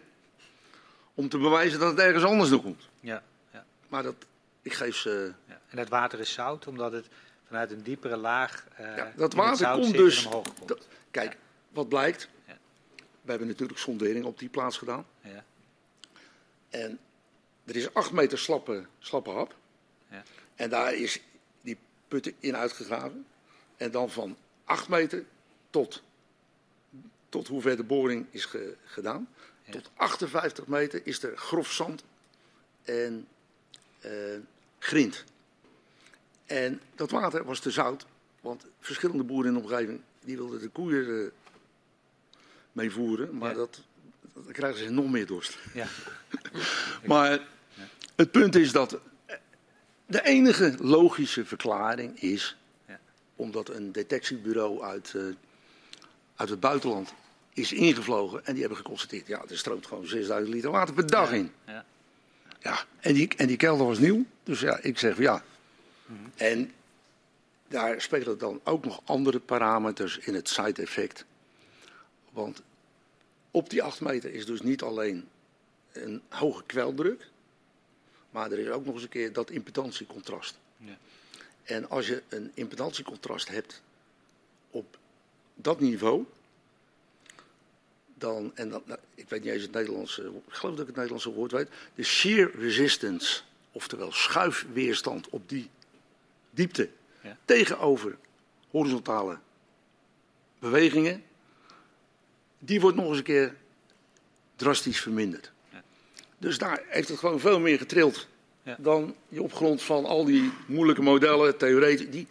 [1.14, 2.88] om te bewijzen dat het ergens anders nog komt.
[3.01, 3.64] Ja, ja.
[3.88, 4.14] Maar dat,
[4.62, 5.32] ik geef ze...
[5.47, 5.61] Ja.
[5.68, 7.09] En het water is zout, omdat het
[7.47, 10.28] vanuit een diepere laag uh, ja, Dat water komt dus...
[10.28, 10.88] Komt.
[11.11, 11.36] kijk,
[11.68, 12.28] wat blijkt...
[13.20, 15.07] We hebben natuurlijk sondering op die plaats gedaan.
[15.20, 15.45] Ja.
[16.70, 16.99] En
[17.64, 19.55] er is acht meter slappe, slappe hap.
[20.11, 20.22] Ja.
[20.55, 21.20] En daar is
[22.15, 23.27] putten in uitgegraven.
[23.77, 25.25] En dan van 8 meter
[25.71, 26.03] tot,
[27.29, 28.49] tot hoe ver de boring is
[28.85, 29.29] gedaan.
[29.71, 32.05] Tot 58 meter is er grof zand
[32.83, 33.27] en
[34.05, 34.11] uh,
[34.79, 35.25] grind.
[36.47, 38.07] En dat water was te zout,
[38.41, 41.31] want verschillende boeren in de omgeving die wilden de koeien uh,
[42.73, 43.37] meevoeren.
[43.37, 43.83] Maar dat,
[44.33, 45.59] dan krijgen ze nog meer dorst.
[45.73, 45.87] Ja.
[47.07, 47.47] Maar
[48.17, 49.01] het punt is dat
[50.15, 52.57] de enige logische verklaring is,
[52.87, 53.01] Ja.
[53.37, 55.23] omdat een detectiebureau uit, eh,
[56.37, 57.15] uit het buitenland
[57.53, 61.33] is ingevlogen en die hebben geconstateerd, ja, er stroomt gewoon 6000 liter water per dag
[61.33, 61.53] in.
[61.67, 61.85] Ja.
[62.61, 65.45] Ja, en die, en die kelder was nieuw, dus ja, ik zeg ja.
[66.07, 66.19] Mhm.
[66.37, 66.73] En
[67.69, 71.25] daar spelen dan ook nog andere parameters in het side effect.
[72.31, 72.62] Want
[73.51, 75.29] op die 8 meter is dus niet alleen
[75.93, 77.29] een hoge kweldruk,
[78.35, 80.59] maar er is ook nog eens een keer dat impedantiecontrast.
[80.76, 80.97] Ja.
[81.62, 83.82] En als je een impedantiecontrast hebt
[84.70, 84.99] op
[85.55, 86.24] dat niveau,
[88.14, 90.97] dan, en dan, nou, ik weet niet eens het Nederlandse, ik geloof dat ik het
[90.97, 95.70] Nederlandse woord weet, de shear resistance, oftewel schuifweerstand op die
[96.51, 97.37] diepte Ja.
[97.45, 98.16] tegenover
[98.70, 99.39] horizontale
[100.59, 101.24] bewegingen,
[102.59, 103.57] die wordt nog eens een keer
[104.57, 105.53] drastisch verminderd.
[106.45, 108.28] Dus daar heeft het gewoon veel meer getrild
[108.62, 108.76] Ja.
[108.78, 112.26] dan je op grond van al die moeilijke modellen, theoretisch, die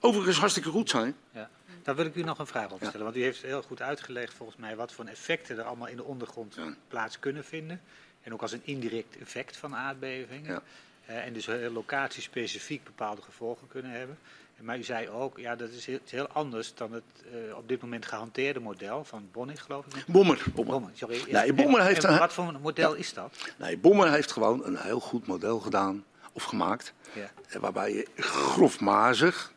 [0.00, 1.16] overigens hartstikke goed zijn.
[1.30, 1.50] Ja.
[1.82, 3.02] Daar wil ik u nog een vraag op stellen.
[3.02, 6.04] Want u heeft heel goed uitgelegd volgens mij wat voor effecten er allemaal in de
[6.04, 6.58] ondergrond
[6.88, 7.80] plaats kunnen vinden.
[8.22, 10.62] En ook als een indirect effect van aardbevingen.
[11.06, 14.18] Eh, en dus heel locatiespecifiek bepaalde gevolgen kunnen hebben.
[14.60, 17.02] Maar u zei ook, ja, dat is heel, anders dan het
[17.32, 20.04] eh, op dit moment gehanteerde model van Bonnig, geloof ik.
[20.06, 20.44] Bommer.
[20.54, 20.72] Bommer.
[20.74, 21.22] Bommer, sorry.
[21.30, 23.34] Nee, Bommer heeft en Wat voor model is dat?
[23.56, 26.92] Nee, Bommer heeft gewoon een heel goed model gedaan of gemaakt.
[27.12, 27.30] Ja.
[27.48, 29.52] eh, Waarbij je grofmazig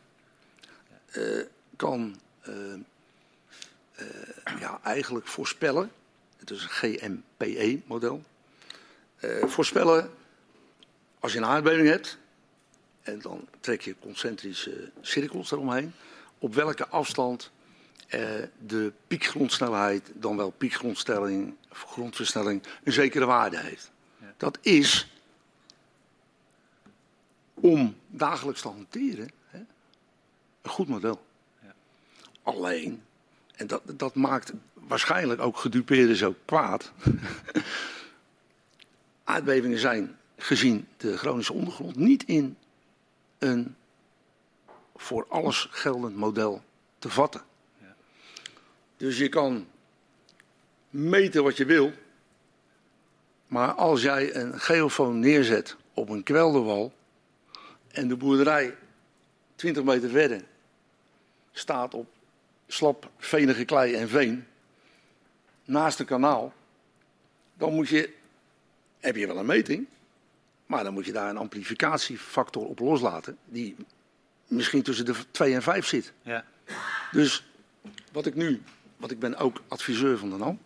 [1.11, 1.23] eh,
[1.75, 2.15] kan
[4.59, 5.91] ja, eigenlijk voorspellen.
[6.37, 6.69] Het is een
[7.37, 8.23] GMPE-model.
[9.45, 10.11] Voorspellen
[11.19, 12.17] als je een aardbeving hebt.
[13.01, 15.93] En dan trek je concentrische cirkels eromheen.
[16.39, 17.51] Op welke afstand
[18.07, 18.21] eh,
[18.65, 23.91] de piekgrondsnelheid, dan wel piekgrondstelling, of grondversnelling, een zekere waarde heeft.
[24.19, 24.33] Ja.
[24.37, 25.11] Dat is
[27.53, 29.59] om dagelijks te hanteren hè,
[30.61, 31.25] een goed model.
[31.63, 31.73] Ja.
[32.43, 33.01] Alleen,
[33.55, 36.91] en dat, dat maakt waarschijnlijk ook gedupeerden zo kwaad.
[39.23, 42.57] Aardbevingen zijn gezien de chronische ondergrond niet in
[43.41, 43.75] een
[44.95, 46.63] voor alles geldend model
[46.99, 47.41] te vatten.
[47.79, 47.95] Ja.
[48.97, 49.67] Dus je kan
[50.89, 51.93] meten wat je wil,
[53.47, 56.93] maar als jij een geofoon neerzet op een kwelderwal
[57.87, 58.75] en de boerderij
[59.55, 60.43] 20 meter verder
[61.51, 62.07] staat op
[62.67, 64.47] slap, venige klei en veen
[65.65, 66.53] naast een kanaal,
[67.53, 68.13] dan moet je,
[68.99, 69.87] heb je wel een meting,
[70.71, 73.75] maar dan moet je daar een amplificatiefactor op loslaten die
[74.47, 76.13] misschien tussen de 2 en 5 zit.
[76.21, 76.45] Ja.
[77.11, 77.45] Dus
[78.11, 78.61] wat ik nu,
[78.97, 80.59] want ik ben ook adviseur van de NAM,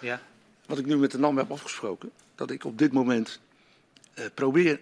[0.00, 0.20] Ja.
[0.66, 3.40] wat ik nu met de NAM heb afgesproken, dat ik op dit moment
[4.14, 4.80] eh, probeer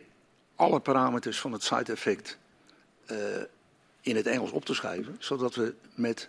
[0.57, 2.39] alle parameters van het side effect
[3.07, 3.17] eh,
[4.01, 6.29] in het Engels op te schrijven, zodat we met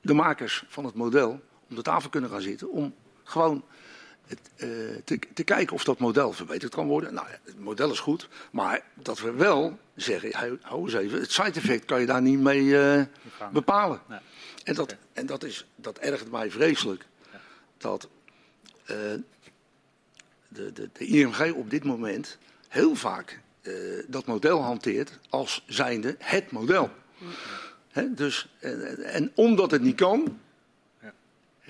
[0.00, 2.94] de makers van het model om de tafel kunnen gaan zitten om
[3.24, 3.64] gewoon
[5.04, 7.14] te, te kijken of dat model verbeterd kan worden.
[7.14, 11.52] Nou, het model is goed, maar dat we wel zeggen, hou, eens even, het side
[11.52, 13.02] effect kan je daar niet mee eh,
[13.52, 14.00] bepalen.
[14.08, 14.18] Nee.
[14.64, 17.06] En, dat, en dat, is, dat ergert mij vreselijk.
[17.32, 17.40] Ja.
[17.78, 18.08] Dat
[18.84, 18.96] eh,
[20.48, 23.72] de, de, de IMG op dit moment heel vaak eh,
[24.06, 26.90] dat model hanteert als zijnde het model.
[28.08, 30.38] Dus, en, en- omdat het niet kan.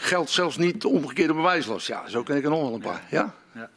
[0.01, 1.86] Geldt zelfs niet de omgekeerde bewijslast.
[1.86, 3.07] Ja, zo ken ik er nog wel een paar.
[3.11, 3.34] Ja?
[3.55, 3.70] Ja.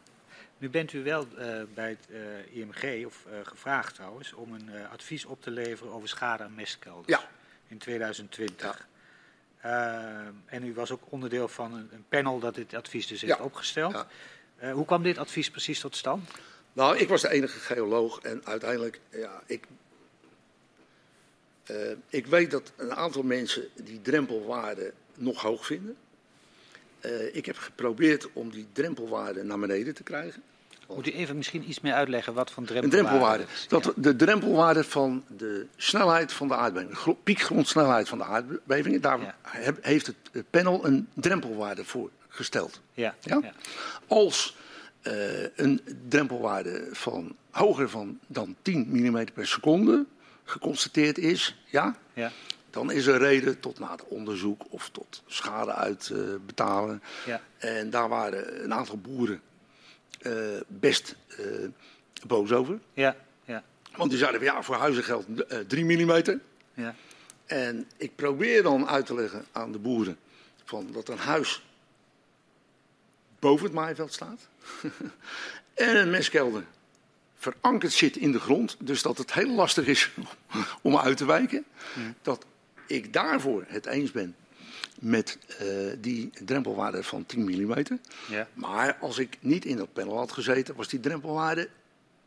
[0.57, 4.69] Nu bent u wel eh, bij het eh, IMG, of eh, gevraagd trouwens, om een
[4.91, 7.30] advies op te leveren over schade aan mestkelders Ja.
[7.67, 8.88] in 2020.
[9.57, 9.71] Eh,
[10.45, 14.05] en u was ook onderdeel van een, een panel dat dit advies dus heeft opgesteld.
[14.59, 14.71] Ja.
[14.71, 16.30] Hoe kwam dit advies precies tot stand?
[16.74, 19.67] Nou, ik was de enige geoloog en uiteindelijk, ja, ik,
[22.09, 25.97] ik weet dat een aantal mensen die drempelwaarde nog hoog vinden.
[27.03, 30.41] Eh, ik heb geprobeerd om die drempelwaarde naar beneden te krijgen.
[30.87, 33.43] Moet u even misschien iets meer uitleggen wat voor Een drempelwaarde drempelwaarde.
[33.53, 33.65] is?
[33.67, 33.91] Dat Ja.
[33.95, 39.35] de drempelwaarde van de snelheid van de aardbeving, gro- piekgrondsnelheid van de aardbevingen, daar Ja.
[39.81, 42.81] heeft het panel een drempelwaarde voor gesteld.
[42.93, 43.15] Ja.
[43.21, 43.39] Ja?
[44.07, 44.55] Als
[45.01, 50.05] eh, een drempelwaarde van hoger van dan 10 mm per seconde
[50.43, 52.31] geconstateerd is, ja, Ja.
[52.74, 57.03] Dan is er reden tot nader onderzoek of tot schade uitbetalen.
[57.26, 57.41] Ja.
[57.57, 59.41] en daar waren een aantal boeren
[60.19, 60.34] eh,
[60.67, 61.45] best eh,
[62.28, 62.80] boos over.
[62.93, 63.15] Ja.
[63.45, 63.63] Ja.
[63.95, 66.39] Want die zeiden ja, voor huizen geldt eh, 3 mm.
[66.74, 66.95] Ja.
[67.45, 70.17] En ik probeer dan uit te leggen aan de boeren
[70.63, 71.63] van dat een huis
[73.39, 74.47] boven het maaiveld staat.
[75.74, 76.65] en een mestkelder
[77.38, 78.76] verankerd zit in de grond.
[78.80, 80.11] Dus dat het heel lastig is
[80.82, 81.65] om uit te wijken.
[82.21, 82.45] Dat
[82.88, 84.36] ik daarvoor het eens ben
[84.99, 87.84] met uh, die drempelwaarde van 10 mm.
[88.29, 88.47] Ja.
[88.53, 91.69] Maar als ik niet in dat panel had gezeten, was die drempelwaarde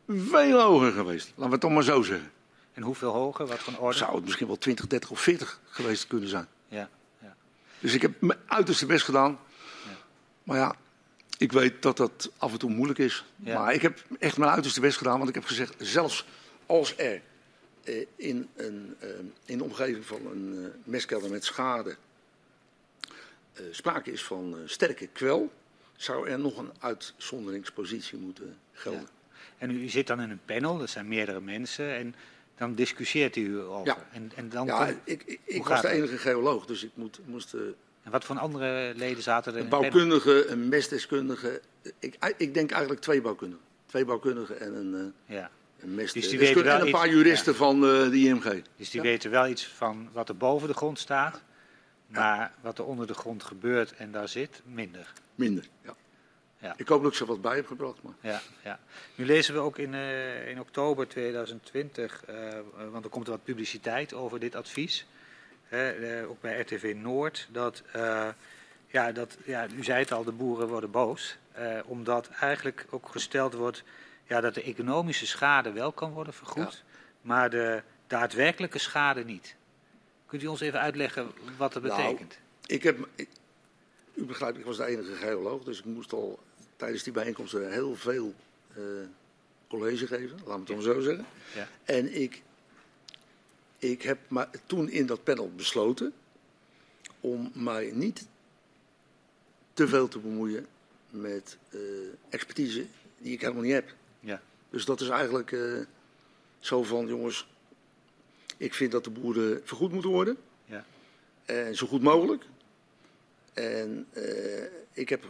[0.07, 1.27] veel hoger geweest.
[1.27, 2.31] Laten we het toch maar zo zeggen.
[2.73, 3.45] En hoeveel hoger?
[3.47, 3.97] Wat voor orde?
[3.97, 6.47] Zou het misschien wel 20, 30 of 40 geweest kunnen zijn.
[6.67, 6.89] Ja.
[7.21, 7.35] ja.
[7.79, 9.39] Dus ik heb mijn uiterste best gedaan.
[9.83, 9.97] Ja.
[10.43, 10.75] Maar ja,
[11.37, 13.25] ik weet dat dat af en toe moeilijk is.
[13.35, 15.17] Maar ik heb echt mijn uiterste best gedaan.
[15.17, 16.25] Want ik heb gezegd, zelfs
[16.65, 17.19] als er eh,
[18.15, 19.09] in, een, eh,
[19.45, 21.95] in de omgeving van een eh, mestkelder met schade
[23.53, 25.51] eh, sprake is van eh, sterke kwel,
[25.95, 29.01] zou er nog een uitzonderingspositie moeten gelden.
[29.01, 29.07] Ja.
[29.57, 32.15] En u zit dan in een panel, er zijn meerdere mensen, en
[32.55, 33.85] dan discussieert u over.
[33.87, 35.95] Ja, en, en dan ja komt- ik, ik, ik was de dat?
[35.97, 37.61] enige geoloog, dus ik moet, moest eh,
[38.03, 39.89] En wat voor andere leden zaten er in een panel?
[39.91, 41.61] bouwkundige, een mestdeskundige.
[41.99, 43.65] Ik, ik denk eigenlijk twee bouwkundigen.
[43.85, 45.51] Twee bouwkundigen en een, eh, Ja.
[45.83, 48.63] Dus die weten wel en een iets- paar juristen van eh, de IMG.
[48.75, 49.07] Dus die Ja.
[49.07, 51.41] weten wel iets van wat er boven de grond staat,
[52.07, 55.13] maar wat er onder de grond gebeurt en daar zit, minder.
[55.35, 55.63] Minder.
[55.83, 55.95] Ja.
[56.59, 56.73] Ja.
[56.77, 58.01] Ik hoop dat ik ze wat bij heb gebracht.
[58.01, 58.13] Maar...
[58.19, 58.79] Ja, ja.
[59.15, 62.35] Nu lezen we ook in, eh, in oktober 2020, eh,
[62.91, 65.05] want er komt wat publiciteit over dit advies,
[65.69, 68.27] eh, ook bij RTV Noord, dat, eh,
[68.87, 73.09] ja, dat ja, u zei het al, de boeren worden boos, eh, omdat eigenlijk ook
[73.11, 73.83] gesteld wordt
[74.27, 76.83] ja, dat de economische schade wel kan worden vergoed,
[77.21, 79.55] maar de daadwerkelijke schade niet.
[80.25, 82.37] Kunt u ons even uitleggen wat dat Nou, betekent?
[82.65, 83.29] Ik heb, ik-
[84.13, 86.39] u begrijpt, ik was de enige geoloog, dus ik moest al
[86.75, 88.33] tijdens die bijeenkomsten heel veel
[88.75, 88.81] eh,
[89.67, 91.25] college geven, laat me het dan zo zeggen.
[91.55, 91.67] Ja.
[91.83, 92.41] En ik,
[93.77, 96.13] ik heb maar toen in dat panel besloten
[97.19, 98.27] om mij niet
[99.73, 100.67] te veel te bemoeien
[101.09, 101.79] met eh,
[102.29, 102.85] expertise
[103.17, 103.93] die ik helemaal niet heb.
[104.69, 105.79] Dus dat is eigenlijk eh,
[106.59, 107.47] zo van, jongens,
[108.57, 110.37] ik vind dat de boeren vergoed moeten worden.
[110.65, 110.85] Ja.
[111.45, 112.43] En zo goed mogelijk.
[113.53, 114.63] En eh,
[114.93, 115.23] ik heb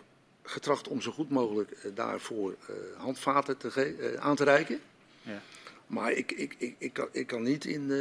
[0.44, 2.56] getracht om zo goed mogelijk eh, daarvoor
[2.98, 4.80] handvaten te aan te reiken.
[5.22, 5.42] Ja.
[5.88, 7.92] Maar ik, ik, ik, ik, kan, ik kan niet in.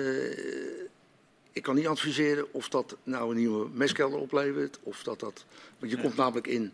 [1.52, 4.78] ik kan niet adviseren of dat nou een nieuwe mestkelder oplevert.
[4.82, 5.44] Of dat dat.
[5.78, 6.02] Want je Ja.
[6.02, 6.72] komt namelijk in,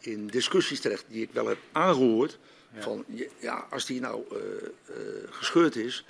[0.00, 2.38] in discussies terecht die ik wel heb aangehoord.
[2.74, 2.82] Ja.
[2.82, 3.04] Van
[3.38, 6.04] ja, als die nou eh, eh, gescheurd is,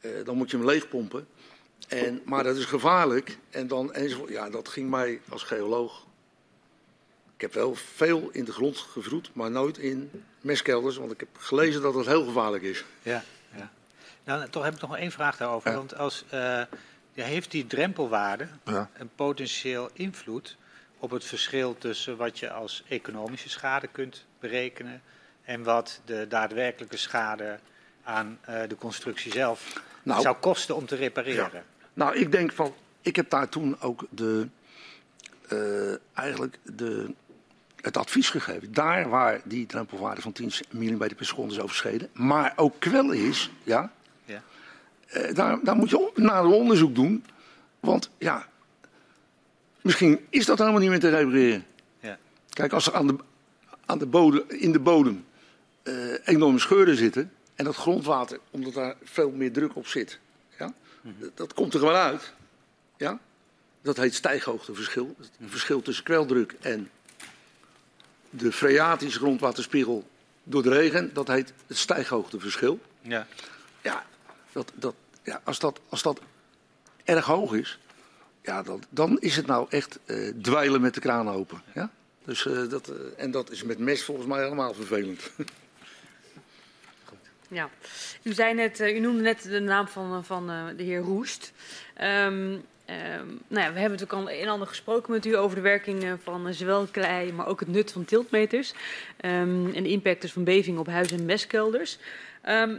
[0.00, 1.26] eh, dan moet je hem leegpompen.
[1.88, 3.38] En, maar dat is gevaarlijk.
[3.50, 4.30] En dan enzovoort.
[4.30, 6.06] Ja, dat ging mij als geoloog.
[7.34, 10.10] Ik heb wel veel in de grond gevroed, maar nooit in
[10.40, 10.96] mestkelders.
[10.96, 12.84] Want ik heb gelezen dat het heel gevaarlijk is.
[13.02, 13.24] Ja,
[13.56, 13.70] ja.
[14.24, 15.70] Nou, toch heb ik nog één vraag daarover.
[15.70, 15.76] Ja.
[15.76, 16.24] Want als,
[17.12, 18.90] heeft die drempelwaarde Ja.
[18.94, 20.56] een potentieel invloed
[20.98, 25.02] op het verschil tussen wat je als economische schade kunt berekenen
[25.44, 27.58] en wat de daadwerkelijke schade
[28.04, 31.64] aan eh, de constructie zelf Nou, zou kosten om te repareren?
[31.94, 32.74] Nou, ik denk van.
[33.00, 34.48] Ik heb daar toen ook de.
[35.48, 37.14] eh, eigenlijk de,
[37.80, 38.72] het advies gegeven.
[38.72, 42.08] Daar waar die drempelwaarde van 10 mm per seconde is overschreden.
[42.12, 43.50] Maar ook kwel is.
[43.62, 43.92] Ja,
[44.24, 44.42] Ja.
[45.08, 47.24] eh, daar, daar moet je nader onderzoek doen.
[47.80, 48.46] Want ja.
[49.80, 51.64] Misschien is dat helemaal niet meer te repareren.
[52.00, 52.18] Ja.
[52.48, 53.16] Kijk, als er aan de,
[53.86, 55.24] aan de bodem, in de bodem
[55.82, 57.32] eh, enorme scheuren zitten.
[57.54, 60.18] En dat grondwater, omdat daar veel meer druk op zit.
[60.58, 60.72] Ja,
[61.02, 62.32] dat, dat komt er gewoon uit.
[62.96, 63.20] Ja?
[63.82, 65.14] Dat heet stijghoogteverschil.
[65.18, 66.90] Het verschil tussen kweldruk en
[68.30, 70.08] de freatische grondwaterspiegel
[70.42, 71.14] door de regen.
[71.14, 72.80] Dat heet het stijghoogteverschil.
[73.00, 73.26] Ja.
[73.82, 74.04] Ja,
[74.52, 76.20] dat, dat, ja als, dat, als dat
[77.04, 77.78] erg hoog is,
[78.42, 81.62] ja, dan, dan is het nou echt eh, dweilen met de kraan open.
[81.74, 81.90] Ja?
[82.24, 85.30] Dus, eh, dat, en dat is met mest volgens mij helemaal vervelend.
[87.52, 87.70] Ja,
[88.22, 91.00] u, zei net, eh, u noemde net de naam van, eh, van eh, de heer
[91.00, 91.52] Roest.
[91.94, 95.56] Ehm, ehm, nou ja, we hebben natuurlijk al een en ander gesproken met u over
[95.56, 98.74] de werking van zowel klei, maar ook het nut van tiltmeters.
[99.16, 101.98] Ehm, en de impact dus van bevingen op huis- en mestkelders.
[102.42, 102.76] Ehm,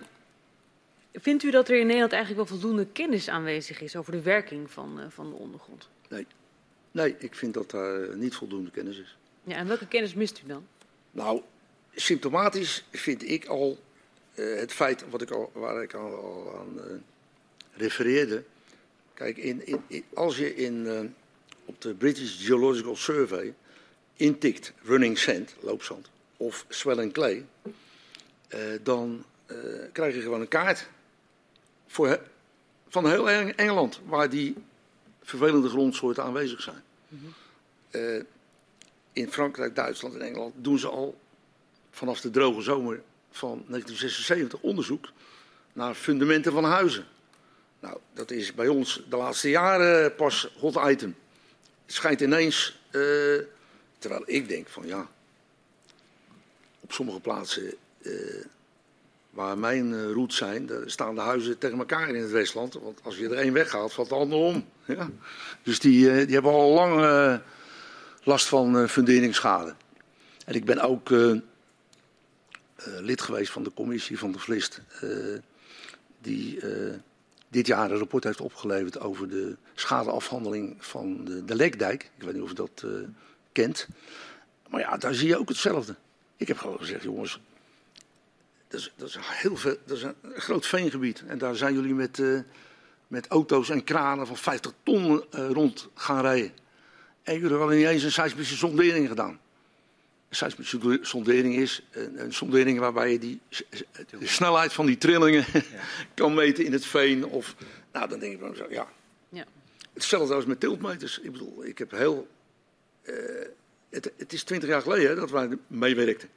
[1.13, 4.71] vindt u dat er in Nederland eigenlijk wel voldoende kennis aanwezig is over de werking
[4.71, 5.89] van, van de ondergrond?
[6.91, 9.17] Nee, ik vind dat daar niet voldoende kennis is.
[9.43, 10.67] Ja, en welke kennis mist u dan?
[11.11, 11.41] Nou,
[11.95, 13.79] symptomatisch vind ik al
[14.33, 16.95] eh, het feit wat ik al, waar ik al, al aan eh,
[17.73, 18.43] refereerde.
[19.13, 20.99] Kijk, in, in, in- als je in, eh,
[21.65, 23.53] op de British Geological Survey
[24.15, 27.45] intikt running sand, loopzand, of swelling clay,
[28.47, 29.23] eh, dan
[29.91, 30.87] krijg je gewoon een kaart
[31.87, 32.19] voor,
[32.87, 34.55] van heel Eng- Engeland waar die
[35.21, 36.83] vervelende grondsoorten aanwezig zijn.
[37.89, 38.23] Eh,
[39.13, 41.19] in Frankrijk, Duitsland en Engeland doen ze al
[41.91, 43.01] vanaf de droge zomer
[43.37, 45.09] van 1976 onderzoek
[45.73, 47.05] naar fundamenten van huizen.
[47.79, 51.15] Nou, dat is bij ons de laatste jaren pas hot item.
[51.85, 53.01] Het schijnt ineens, uh,
[53.97, 55.07] terwijl ik denk van ja,
[56.79, 58.45] op sommige plaatsen uh,
[59.29, 62.73] waar mijn uh, roots zijn, daar staan de huizen tegen elkaar in het Westland.
[62.73, 64.65] Want als je er één weghaalt, valt de ander om.
[64.85, 65.09] Ja.
[65.63, 67.41] Dus die, die hebben al lang
[68.23, 69.75] last van funderingsschade.
[70.45, 71.09] En ik ben ook
[72.85, 74.81] lid geweest van de commissie van de Vlist,
[76.21, 76.59] die
[77.49, 82.11] dit jaar een rapport heeft opgeleverd over de schadeafhandeling van de, de Lekdijk.
[82.17, 82.85] Ik weet niet of je dat
[83.51, 83.87] kent.
[84.69, 85.95] Maar ja, daar zie je ook hetzelfde.
[86.37, 87.39] Ik heb gewoon gezegd, jongens,
[88.67, 91.23] dat is, dat is, heel veel, dat is een groot veengebied.
[91.27, 92.21] En daar zijn jullie met,
[93.07, 96.51] met auto's en kranen van 50 ton rond gaan rijden.
[97.23, 99.39] En jullie hadden niet eens een seismische sondering gedaan
[100.35, 101.81] seismische sondering is.
[101.91, 103.41] Een, een, sondering waarbij je die,
[104.19, 105.45] de snelheid van die trillingen
[106.13, 107.25] kan meten in het veen.
[107.25, 107.55] Of,
[107.91, 108.87] nou, dan denk ik van zo, ja.
[109.29, 109.45] ja.
[109.93, 111.19] Hetzelfde als met tiltmeters.
[111.19, 112.27] Ik bedoel, ik heb heel.
[113.03, 113.15] Uh,
[113.89, 116.29] het, het, is twintig jaar geleden dat wij meewerkten.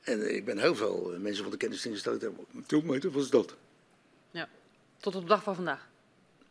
[0.00, 2.34] En ik ben heel veel eh, mensen van de kennisdienst gesteld
[2.66, 3.56] tiltmeter, wat is dat?
[4.30, 4.48] Ja,
[4.98, 5.88] tot op de dag van vandaag,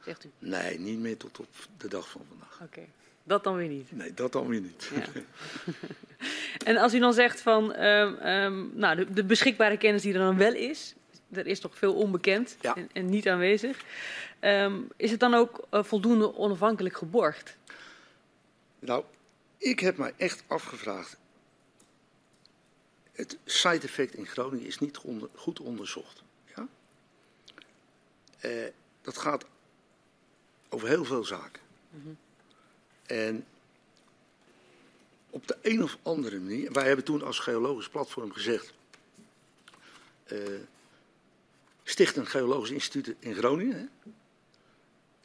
[0.04, 0.30] zegt u?
[0.40, 1.48] Nee, niet meer tot op
[1.78, 2.60] de dag van vandaag.
[2.62, 2.88] Oké.
[3.28, 3.92] Dat dan weer niet?
[3.92, 4.92] Nee, dat dan weer niet.
[4.94, 5.22] Ja.
[6.70, 10.20] en als u dan zegt van um, um, nou, de, de, beschikbare kennis die er
[10.20, 10.96] dan wel is,
[11.32, 12.76] er is toch veel onbekend ja.
[12.76, 13.84] en, en, niet aanwezig.
[14.42, 17.58] Um, is het dan ook uh, voldoende onafhankelijk geborgd?
[18.80, 19.04] Nou,
[19.58, 21.18] ik heb mij echt afgevraagd.
[23.12, 26.24] Het side-effect in Groningen is niet onder, goed onderzocht.
[26.56, 26.68] Ja?
[28.42, 28.66] Uh,
[29.02, 29.46] dat gaat
[30.70, 31.62] over heel veel zaken.
[31.90, 32.18] Mm -hmm.
[33.06, 33.45] En
[35.30, 38.74] op de een of andere manier, wij hebben toen als geologisch platform gezegd,
[40.32, 40.60] uh,
[41.84, 43.89] sticht een geologisch instituut in Groningen.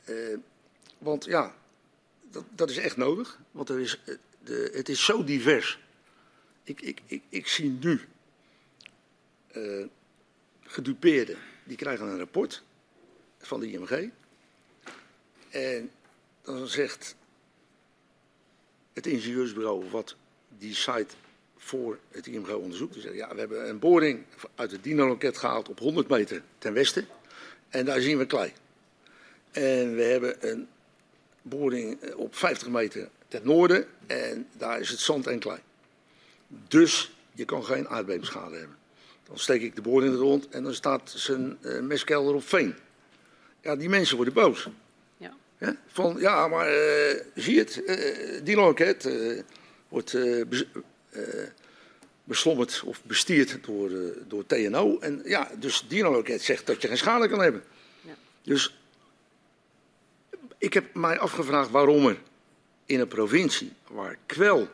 [0.08, 0.38] Uh,
[0.98, 1.54] want ja,
[2.30, 4.14] dat, dat, is echt nodig, want er is, eh,
[4.44, 5.78] de, het is zo divers.
[6.62, 8.08] Ik, ik, ik, ik zie nu
[10.62, 12.62] gedupeerden, die krijgen een rapport
[13.38, 14.08] van de IMG.
[15.50, 15.90] En
[16.42, 17.16] dan zegt
[18.92, 20.16] het ingenieursbureau wat
[20.58, 21.14] die site
[21.56, 22.92] voor het IMG onderzoekt.
[22.92, 24.24] Die zegt, ja, we hebben een boring
[24.54, 27.06] uit het Dino-loket gehaald op 100 meter ten westen.
[27.68, 28.52] En daar zien we klei.
[29.50, 30.68] En we hebben een
[31.42, 33.86] boring op 50 meter ten noorden.
[34.06, 35.58] En daar is het zand en klei.
[36.68, 38.76] Dus je kan geen aardbevingsschade hebben.
[39.24, 42.48] Dan steek ik de boring in de rond en dan staat zijn uh, meskelder op
[42.48, 42.74] veen.
[43.60, 44.68] Ja, die mensen worden boos.
[45.86, 49.42] Van, ja, maar uh, zie het, uh, die loket uh,
[49.88, 50.66] wordt be,
[52.24, 53.90] beslommerd of bestierd door,
[54.28, 54.98] door TNO.
[54.98, 57.62] En ja, dus die loket zegt dat je geen schade kan hebben.
[58.00, 58.14] Ja.
[58.42, 58.80] Dus
[60.58, 62.18] ik heb mij afgevraagd waarom er
[62.86, 64.68] in een provincie waar kwel,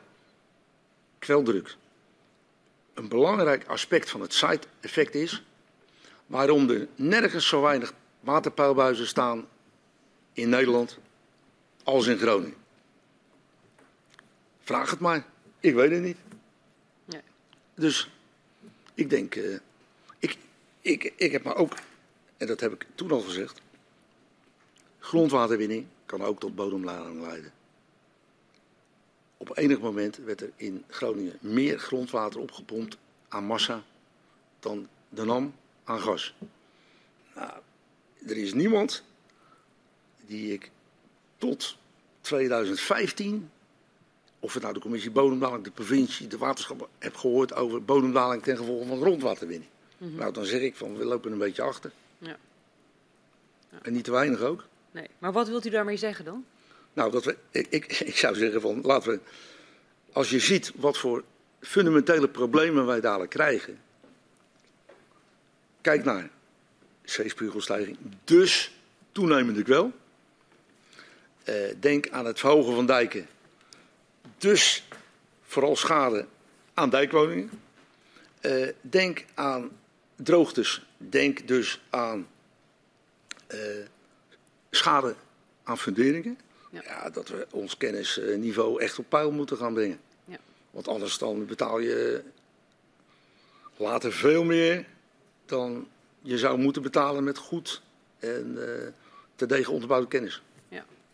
[1.18, 1.76] kweldruk
[2.94, 5.42] een belangrijk aspect van het site-effect is,
[6.26, 9.48] waarom er nergens zo weinig waterpeilbuizen staan
[10.36, 10.98] in Nederland
[11.84, 12.56] als in Groningen?
[14.60, 15.26] Vraag het maar.
[15.60, 16.16] Ik weet het niet.
[17.04, 17.20] Nee.
[17.74, 18.10] Dus
[18.94, 19.58] ik denk, uh,
[20.18, 20.38] ik,
[20.80, 21.74] ik, ik heb maar ook,
[22.36, 23.60] en dat heb ik toen al gezegd,
[24.98, 27.52] grondwaterwinning kan ook tot bodemlading leiden.
[29.36, 32.96] Op enig moment werd er in Groningen meer grondwater opgepompt
[33.28, 33.82] aan massa
[34.60, 35.54] dan de NAM
[35.84, 36.34] aan gas.
[37.34, 37.52] Nou,
[38.26, 39.04] er is niemand
[40.26, 40.70] die ik
[41.38, 41.76] tot
[42.20, 43.50] 2015,
[44.40, 48.56] of het nou de commissie bodemdaling, de provincie, de waterschap, heb gehoord over bodemdaling ten
[48.56, 49.70] gevolge van grondwaterwinning.
[49.98, 50.18] Mm -hmm.
[50.18, 51.92] Nou, dan zeg ik van we lopen een beetje achter.
[52.18, 52.36] Ja.
[53.70, 53.78] ja.
[53.82, 54.64] En niet te weinig ook.
[54.90, 56.44] Nee, maar wat wilt u daarmee zeggen dan?
[56.92, 59.20] Nou, dat we, ik, ik, ik zou zeggen van laten we,
[60.12, 61.24] als je ziet wat voor
[61.60, 63.78] fundamentele problemen wij dadelijk krijgen.
[65.80, 66.30] Kijk naar
[67.04, 68.72] zeespiegelstijging, dus
[69.12, 69.92] toenemende kwel.
[71.48, 73.26] Uh, denk aan het verhogen van dijken.
[74.38, 74.88] Dus
[75.42, 76.26] vooral schade
[76.74, 77.50] aan dijkwoningen.
[78.40, 79.70] Uh, denk aan
[80.16, 80.86] droogtes.
[80.96, 82.28] Denk dus aan
[83.54, 83.60] uh,
[84.70, 85.14] schade
[85.62, 86.38] aan funderingen.
[86.70, 86.82] Ja.
[86.84, 87.10] ja.
[87.10, 90.00] dat we ons kennisniveau echt op peil moeten gaan brengen.
[90.24, 90.38] Ja.
[90.70, 92.22] Want anders dan betaal je
[93.76, 94.86] later veel meer
[95.44, 95.88] dan
[96.20, 97.82] je zou moeten betalen met goed
[98.18, 98.64] en uh,
[99.34, 100.42] te degen onderbouwde kennis.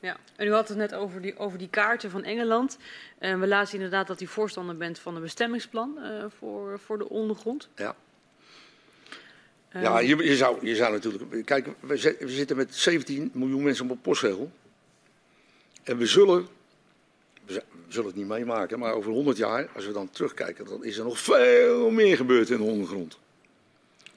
[0.02, 2.78] Ja, en u had het net over die, over die kaarten van Engeland.
[3.20, 7.08] Uh, we lazen inderdaad dat u voorstander bent van een bestemmingsplan uh, voor, voor de
[7.08, 7.68] ondergrond.
[7.76, 7.96] Ja.
[9.76, 11.46] Uh, ja, je, je, zou, je zou natuurlijk.
[11.46, 14.52] Kijk, we, we, zitten met 17 miljoen mensen op een postregel.
[15.82, 16.46] En we zullen.
[17.44, 20.98] We zullen het niet meemaken, maar over 100 jaar, als we dan terugkijken, dan is
[20.98, 23.18] er nog veel meer gebeurd in de ondergrond.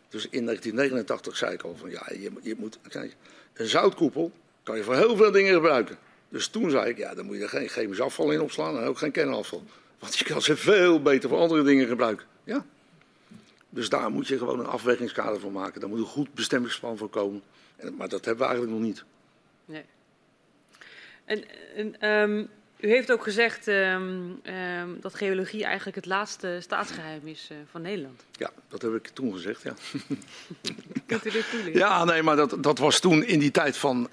[0.10, 2.80] Dus in 1989 zei ik al van ja, je, je moet.
[2.88, 3.16] Kijk,
[3.54, 4.32] een zoutkoepel
[4.66, 5.98] kan je voor heel veel dingen gebruiken.
[6.30, 8.88] Dus toen zei ik, ja, dan moet je er geen chemisch afval in opslaan en
[8.88, 9.64] ook geen kernafval.
[10.00, 12.26] Want je kan ze veel beter voor andere dingen gebruiken.
[12.44, 12.66] Ja?
[13.70, 15.80] Dus daar moet je gewoon een afwegingskader voor maken.
[15.80, 17.42] Daar moet een goed bestemmingsplan voor komen.
[17.76, 19.04] En, maar dat hebben we eigenlijk nog niet.
[19.66, 19.84] Nee.
[21.26, 21.44] En,
[21.76, 27.50] en um, u heeft ook gezegd um, um, dat geologie eigenlijk het laatste staatsgeheim is
[27.52, 28.24] uh, van Nederland.
[28.32, 29.74] Ja, dat heb ik toen gezegd, ja.
[31.06, 31.80] Kunt u dit toelichten?
[31.80, 34.10] Ja, nee, maar dat, dat was toen in die tijd van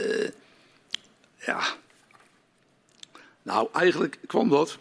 [0.00, 0.28] uh,
[1.36, 1.76] ja.
[3.42, 4.78] Nou, eigenlijk kwam dat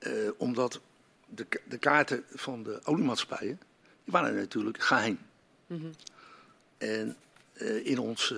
[0.00, 0.80] uh, omdat
[1.28, 3.60] de, de, kaarten van de oliemaatschappijen,
[4.04, 5.18] die waren natuurlijk geheim.
[5.66, 5.92] Mm -hmm.
[6.78, 7.16] En
[7.54, 8.34] uh, in ons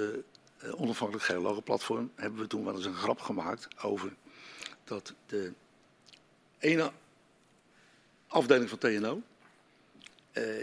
[0.77, 4.15] onafhankelijk geologenplatform hebben we toen wel eens een grap gemaakt over
[4.85, 5.52] dat de
[6.59, 6.93] ene
[8.27, 9.23] afdeling van TNO,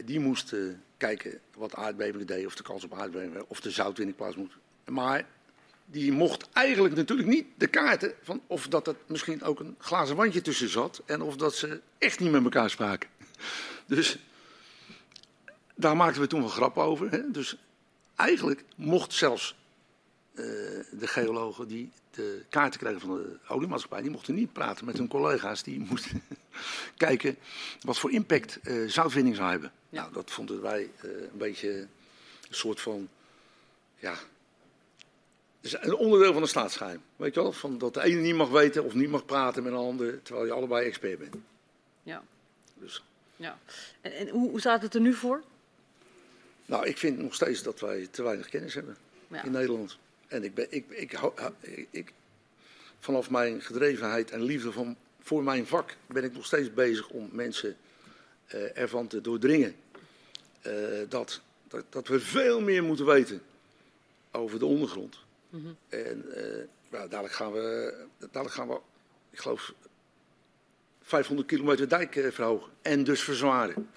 [0.05, 0.55] die moest
[0.97, 5.25] kijken wat aardbevingen deden, of de kans op aardbevingen, of de zoutwinning plaats moet maar
[5.85, 10.15] die mocht eigenlijk natuurlijk niet de kaarten van of dat er misschien ook een glazen
[10.15, 13.09] wandje tussen zat en of dat ze echt niet met elkaar spraken.
[13.87, 14.17] Dus
[15.75, 17.11] daar maakten we toen wel grap over.
[17.11, 17.31] Hè?
[17.31, 17.57] Dus
[18.15, 19.55] eigenlijk mocht zelfs
[20.33, 20.43] uh,
[20.91, 25.07] de geologen die de kaarten kregen van de oliemaatschappij, die mochten niet praten met hun
[25.07, 25.63] collega's.
[25.63, 26.23] Die moesten
[26.97, 27.37] kijken
[27.81, 29.71] wat voor impact uh, zoutwinning zou hebben.
[29.89, 30.01] Ja.
[30.01, 31.69] Nou, dat vonden wij uh, een beetje
[32.49, 33.09] een soort van
[33.99, 34.15] ja,
[35.65, 37.01] is een onderdeel van een staatsgeheim.
[37.15, 37.51] Weet je wel?
[37.51, 40.45] Van dat de ene niet mag weten of niet mag praten met een ander, terwijl
[40.45, 41.35] je allebei expert bent.
[42.03, 42.23] Ja.
[42.73, 43.03] Dus.
[43.35, 43.59] ja.
[44.01, 45.43] En, en hoe, hoe, staat het er nu voor?
[46.65, 48.97] Nou, ik vind nog steeds dat wij te weinig kennis hebben
[49.27, 49.43] ja.
[49.43, 49.97] in Nederland.
[50.27, 51.19] En ik ben, ik, ik,
[51.61, 52.13] ik, ik,
[52.99, 57.29] vanaf mijn gedrevenheid en liefde van, voor mijn vak ben ik nog steeds bezig om
[57.31, 57.77] mensen
[58.53, 59.75] uh, ervan te doordringen
[60.67, 60.73] uh,
[61.09, 63.41] dat, dat, dat we veel meer moeten weten
[64.31, 65.24] over de ondergrond.
[65.55, 65.77] Mm -hmm.
[65.89, 66.25] En
[66.95, 68.79] nou, dadelijk, gaan we, dadelijk gaan we,
[69.29, 69.73] ik geloof,
[71.01, 72.71] 500 kilometer dijk uh, verhogen.
[72.81, 73.89] En dus verzwaren.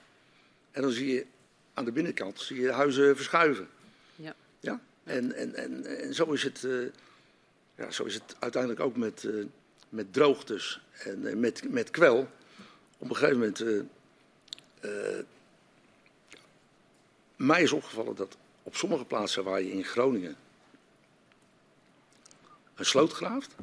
[0.70, 1.26] En dan zie je
[1.74, 3.68] aan de binnenkant zie je huizen verschuiven.
[4.16, 4.34] Ja.
[4.60, 4.80] ja?
[5.04, 6.88] En, en, en, en zo, is het, uh,
[7.74, 9.28] ja, zo is het uiteindelijk ook met,
[9.88, 12.28] met droogtes en met, met kwel.
[12.98, 13.86] Op een gegeven moment.
[17.36, 20.36] mij is opgevallen dat op sommige plaatsen waar je in Groningen
[22.78, 23.54] een sloot graaft,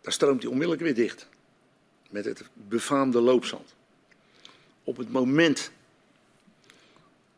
[0.00, 1.28] dan stroomt hij onmiddellijk weer dicht.
[2.10, 3.74] Met het befaamde loopzand.
[4.84, 5.70] Op het moment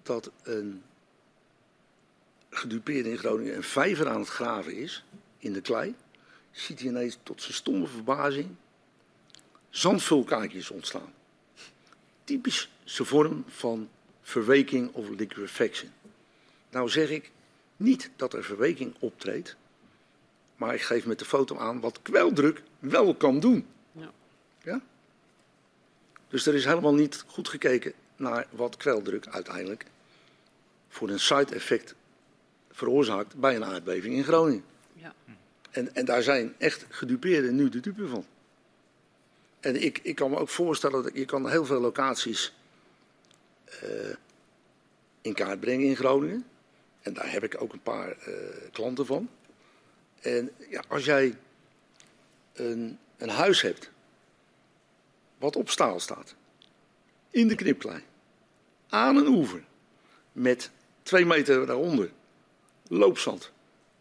[0.02, 0.82] dat een
[2.50, 5.04] gedupeerde in Groningen een vijver aan het graven is,
[5.38, 5.94] in de klei,
[6.50, 8.56] ziet hij ineens tot zijn stomme verbazing
[9.70, 11.14] zandvulkaantjes ontstaan.
[12.24, 13.88] Typische vorm van
[14.22, 15.90] verweking of liquefaction.
[16.70, 17.30] Nou zeg ik
[17.76, 19.56] niet dat er verweking optreedt,
[20.64, 23.66] maar ik geef met de foto aan wat kweldruk wel kan doen.
[23.92, 24.10] Ja.
[24.62, 24.80] ja?
[26.28, 29.84] Dus er is helemaal niet goed gekeken naar wat kweldruk uiteindelijk
[30.88, 31.94] voor een side-effect
[32.70, 34.64] veroorzaakt bij een aardbeving in Groningen.
[34.92, 35.14] Ja.
[35.70, 38.24] En, en daar zijn echt gedupeerden nu de dupe van.
[39.60, 42.54] En ik, ik kan me ook voorstellen dat je kan heel veel locaties
[43.82, 44.14] uh,
[45.20, 46.44] in kaart brengen in Groningen.
[47.02, 48.34] En daar heb ik ook een paar uh,
[48.72, 49.28] klanten van.
[50.24, 51.36] En ja, als jij
[52.52, 53.90] een, een huis hebt
[55.38, 56.34] wat op staal staat,
[57.30, 58.02] in de knipklei,
[58.88, 59.64] aan een oever,
[60.32, 60.70] met
[61.02, 62.10] twee meter daaronder,
[62.88, 63.50] loopzand,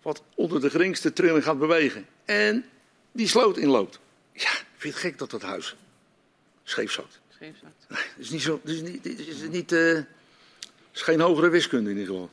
[0.01, 2.65] wat onder de geringste trilling gaat bewegen en
[3.11, 3.99] die sloot inloopt.
[4.33, 5.75] Ja, vind het gek dat dat huis
[6.63, 7.19] scheef zakt?
[7.29, 7.85] Scheef zakt.
[7.89, 9.97] Nee, dat is niet zo, dat is niet, dat is niet, uh,
[10.91, 12.29] is geen hogere wiskunde in ieder geval.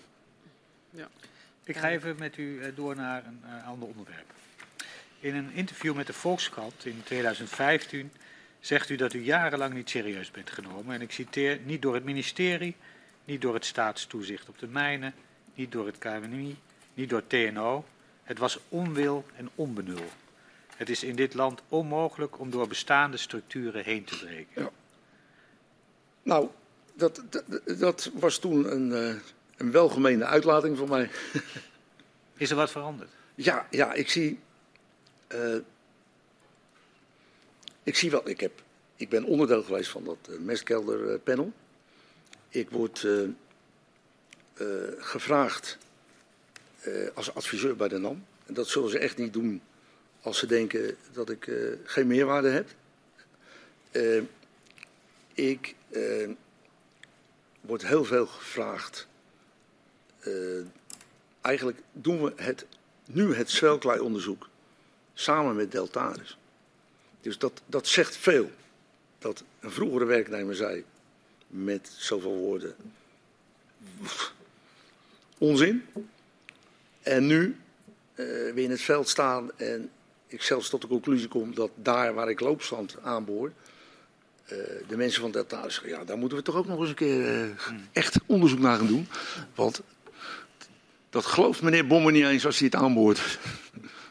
[1.70, 4.32] Ik ga even met u eh, door naar een uh, ander onderwerp.
[5.20, 8.12] In een interview met de Volkskrant in 2015
[8.60, 10.94] zegt u dat u jarenlang niet serieus bent genomen.
[10.94, 12.76] En ik citeer, niet door het ministerie,
[13.24, 15.14] niet door het staatstoezicht op de mijnen,
[15.55, 16.56] niet door het KMI,
[16.94, 17.84] niet door TNO.
[18.22, 20.10] Het was onwil en onbenul.
[20.76, 24.62] Het is in dit land onmogelijk om door bestaande structuren heen te breken.
[24.62, 24.70] Ja.
[26.22, 26.48] Nou,
[26.94, 27.44] dat, dat,
[27.78, 29.20] dat, was toen een, uh,
[29.61, 31.11] een welgemeende uitlating van mij.
[32.37, 33.11] Is er wat veranderd?
[33.35, 34.39] Ja, ja ik zie.
[35.35, 35.57] Uh,
[37.82, 38.28] ik zie wel.
[38.28, 38.62] Ik, heb,
[38.97, 41.53] ik ben onderdeel geweest van dat uh, mestkelderpanel.
[42.49, 43.28] Ik word uh,
[44.99, 45.78] gevraagd
[47.15, 48.24] als adviseur bij de NAM.
[48.47, 49.62] En dat zullen ze echt niet doen
[50.20, 51.51] als ze denken dat ik
[51.85, 52.69] geen meerwaarde heb.
[55.35, 55.74] ik
[57.61, 59.09] word heel veel gevraagd.
[61.40, 62.66] Eigenlijk doen we het
[63.06, 64.48] nu het zwelklei-onderzoek
[65.14, 66.38] samen met Deltaris.
[67.20, 68.51] Dus dat, dat zegt veel.
[69.18, 70.84] Dat een vroegere werknemer zei
[71.47, 72.74] met zoveel woorden
[75.38, 75.86] onzin.
[77.02, 77.56] En nu
[78.14, 79.90] uh, weer in het veld staan en
[80.26, 83.52] ik zelfs tot de conclusie kom dat daar waar ik loopstand aanboor,
[84.44, 86.94] uh, de mensen van Deltaris zeggen, ja, daar moeten we toch ook nog eens een
[86.94, 87.51] keer uh,
[87.92, 89.09] echt onderzoek naar gaan doen.
[89.55, 89.82] Want
[91.11, 93.39] dat gelooft meneer Bommer niet eens als hij het aanboort.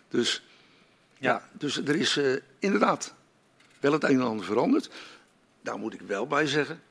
[0.08, 0.44] dus,
[1.18, 1.32] ja.
[1.32, 1.50] ja.
[1.52, 3.14] dus er is uh, inderdaad
[3.80, 4.90] wel het een en ander veranderd.
[5.62, 6.82] Daar moet ik wel bij zeggen.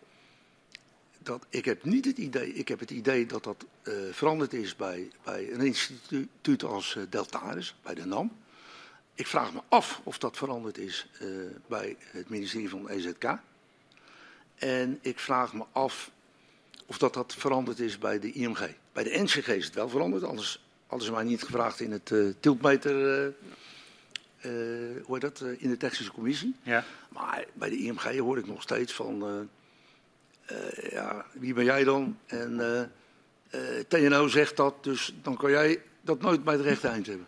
[1.18, 4.76] Dat ik heb niet het idee, ik heb het idee dat dat uh, veranderd is
[4.76, 8.36] bij, bij een instituut als uh, Deltaris, bij de NAM.
[9.14, 11.06] Ik vraag me af of dat veranderd is
[11.66, 13.38] bij het ministerie van EZK.
[14.54, 16.10] En ik vraag me af
[16.86, 18.74] of dat dat veranderd is bij de IMG.
[18.98, 22.10] Bij de NCG is het wel veranderd, anders hadden ze mij niet gevraagd in het
[22.10, 26.54] uh, tiltmeter, uh, uh, hoe heet dat, in de technische commissie.
[26.62, 26.84] Ja.
[27.08, 29.48] Maar bij de IMG hoor ik nog steeds van,
[30.90, 32.18] ja, wie ben jij dan?
[32.26, 32.90] En
[33.88, 37.26] TNO zegt dat, dus dan kan jij dat nooit bij het rechte eind hebben.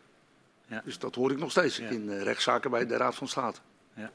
[0.66, 0.82] Ja.
[0.84, 1.88] Dus dat hoor ik nog steeds ja.
[1.88, 3.60] in rechtszaken bij de Raad van State.
[3.94, 4.10] Ja.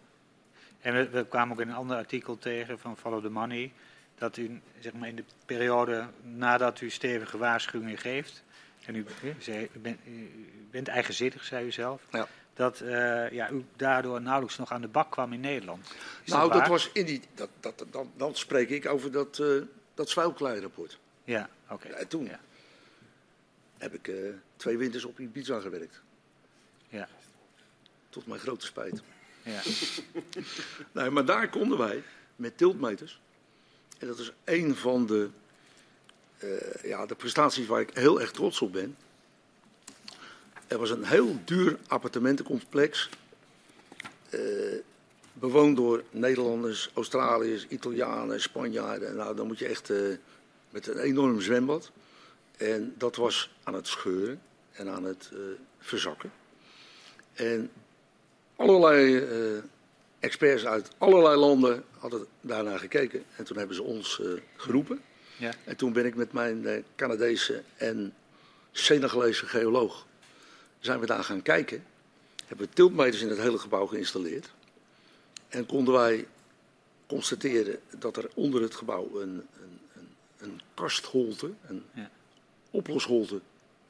[0.81, 3.71] En we, we kwamen ook in een ander artikel tegen van Follow the Money
[4.15, 8.43] dat u zeg maar, in de periode nadat u stevige waarschuwingen geeft,
[8.85, 12.27] en u, u, bent, u bent eigenzinnig, zei u zelf, ja.
[12.53, 15.93] dat uh, ja, u daardoor nauwelijks nog aan de bak kwam in Nederland.
[16.23, 19.39] Is nou, dat, dat, was in die, dat, dat, dan, dan spreek ik over dat,
[19.39, 19.61] uh,
[19.93, 21.73] dat rapport Ja, oké.
[21.87, 21.99] Okay.
[21.99, 22.39] Ja, toen ja.
[23.77, 26.01] heb ik uh, twee winters op Ibiza gewerkt.
[26.87, 27.07] Ja.
[28.09, 29.01] Tot mijn grote spijt.
[29.43, 29.61] Ja.
[31.01, 32.03] nee, maar daar konden wij
[32.35, 33.19] met tiltmeters
[33.97, 35.29] en dat is een van de,
[36.43, 38.97] uh, ja, de prestaties waar ik heel erg trots op ben.
[40.67, 43.09] Er was een heel duur appartementencomplex.
[44.29, 44.75] Uh,
[45.33, 49.15] bewoond door Nederlanders, Australiërs, Italianen, Spanjaarden.
[49.15, 50.17] Nou, dan moet je echt uh,
[50.69, 51.91] met een enorm zwembad.
[52.57, 54.41] En dat was aan het scheuren
[54.71, 55.31] en aan het
[55.79, 56.31] verzakken.
[57.33, 57.71] En
[58.55, 59.25] allerlei
[60.25, 63.23] experts uit allerlei landen hadden daarnaar gekeken.
[63.35, 65.01] En toen hebben ze ons uh, geroepen.
[65.37, 65.53] Ja.
[65.63, 68.13] En toen ben ik met mijn uh, Canadese en
[68.71, 70.05] Senegalese geoloog
[70.79, 71.83] zijn we daar gaan kijken.
[72.45, 74.51] Hebben we tiltmeters in het hele gebouw geïnstalleerd.
[75.47, 76.27] En konden wij
[77.07, 82.09] constateren dat er onder het gebouw een, een, een, een kastholte, een ja.
[82.71, 83.39] oplosholte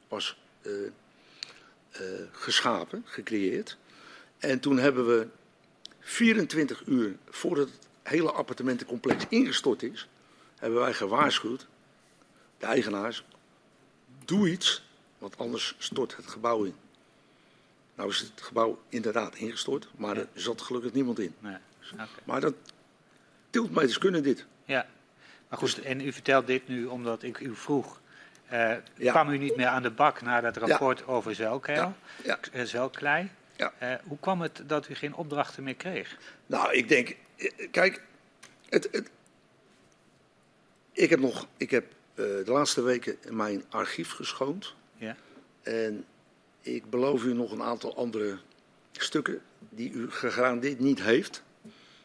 [0.08, 0.72] was uh,
[2.32, 3.76] geschapen, gecreëerd.
[4.38, 5.26] En toen hebben we
[6.06, 10.08] 24 uur voordat het hele appartementencomplex ingestort is,
[10.58, 11.66] hebben wij gewaarschuwd,
[12.58, 13.24] de eigenaars,
[14.24, 14.84] doe iets,
[15.18, 16.74] want anders stort het gebouw in.
[17.94, 21.34] Nou is het gebouw inderdaad ingestort, maar er zat gelukkig niemand in.
[21.38, 21.56] Nee.
[21.92, 22.06] Okay.
[22.24, 22.54] Maar dat,
[23.50, 24.46] tiltmeters kunnen dit.
[24.64, 24.86] Ja,
[25.48, 28.00] maar goed, en u vertelt dit nu omdat ik u vroeg,
[28.52, 29.12] uh, ja.
[29.12, 31.04] kwam u niet meer aan de bak na dat rapport ja.
[31.04, 32.64] over Zelkeil, ja.
[32.64, 33.30] Zelklei?
[33.56, 33.72] Ja.
[33.82, 36.18] Uh, hoe kwam het dat u geen opdrachten meer kreeg?
[36.46, 37.16] Nou, ik denk,
[37.70, 38.02] kijk,
[38.68, 39.10] het, het,
[40.92, 44.74] ik heb nog, ik heb uh, de laatste weken mijn archief geschoond.
[44.96, 45.16] Ja.
[45.62, 46.04] En
[46.60, 48.38] ik beloof u nog een aantal andere
[48.92, 51.42] stukken die u gegarandeerd niet heeft.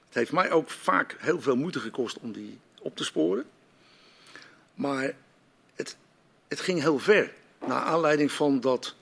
[0.06, 3.46] Het heeft mij ook vaak heel veel moeite gekost om die op te sporen.
[4.74, 5.14] Maar
[5.76, 5.98] het,
[6.48, 7.34] het ging heel ver.
[7.60, 8.96] Naar aanleiding van dat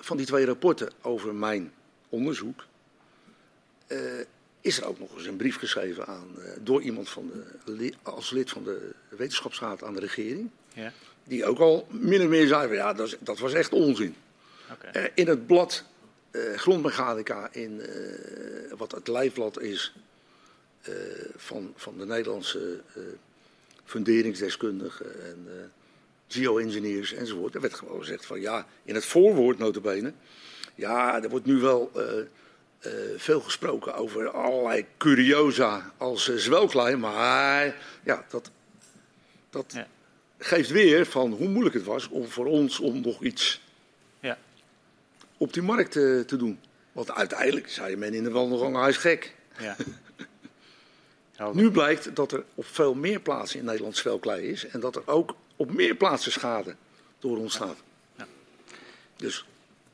[0.00, 1.72] van die twee rapporten over mijn
[2.08, 2.64] onderzoek
[3.88, 3.98] uh,
[4.60, 7.32] is er ook nog eens een brief geschreven aan, uh, door iemand van
[7.64, 10.50] de, als lid van de wetenschapsraad aan de regering.
[10.74, 10.92] Ja.
[11.24, 14.14] Die ook al min of meer zei van ja, dat, dat was echt onzin.
[14.72, 15.04] Okay.
[15.04, 15.84] Uh, in het blad
[16.56, 17.82] Grondmechanica, in
[18.76, 19.94] wat het lijfblad is
[21.36, 22.80] van, van de Nederlandse
[23.84, 25.48] funderingsdeskundigen en
[26.34, 27.54] geoengineers enzovoort.
[27.54, 30.12] Er werd gewoon gezegd van ja, in het voorwoord notabene,
[30.74, 36.96] ja, er wordt nu wel uh, uh, veel gesproken over allerlei curiosa als uh, zwelklei,
[36.96, 38.50] maar ja, dat,
[39.50, 39.86] dat ja.
[40.38, 43.60] geeft weer van hoe moeilijk het was om voor ons om nog iets
[45.36, 46.60] op die markt te doen.
[46.92, 49.34] Want uiteindelijk zei men in de wandelgang, hij is gek.
[49.58, 49.76] Ja.
[51.52, 54.66] nu blijkt dat er op veel meer plaatsen in Nederland zwelklei is.
[54.66, 56.76] En dat er ook op meer plaatsen schade
[57.18, 57.76] door ontstaat.
[58.16, 58.26] Ja.
[59.16, 59.44] Dus.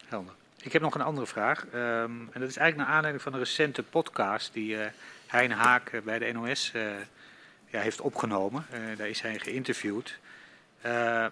[0.07, 0.35] Helder.
[0.63, 1.65] Ik heb nog een andere vraag.
[1.65, 4.87] Um, en dat is eigenlijk naar aanleiding van een recente podcast die uh,
[5.27, 6.83] Hein Haak eh, bij de NOS uh,
[7.67, 8.67] ja, heeft opgenomen.
[8.73, 10.19] Uh, daar is hij geïnterviewd.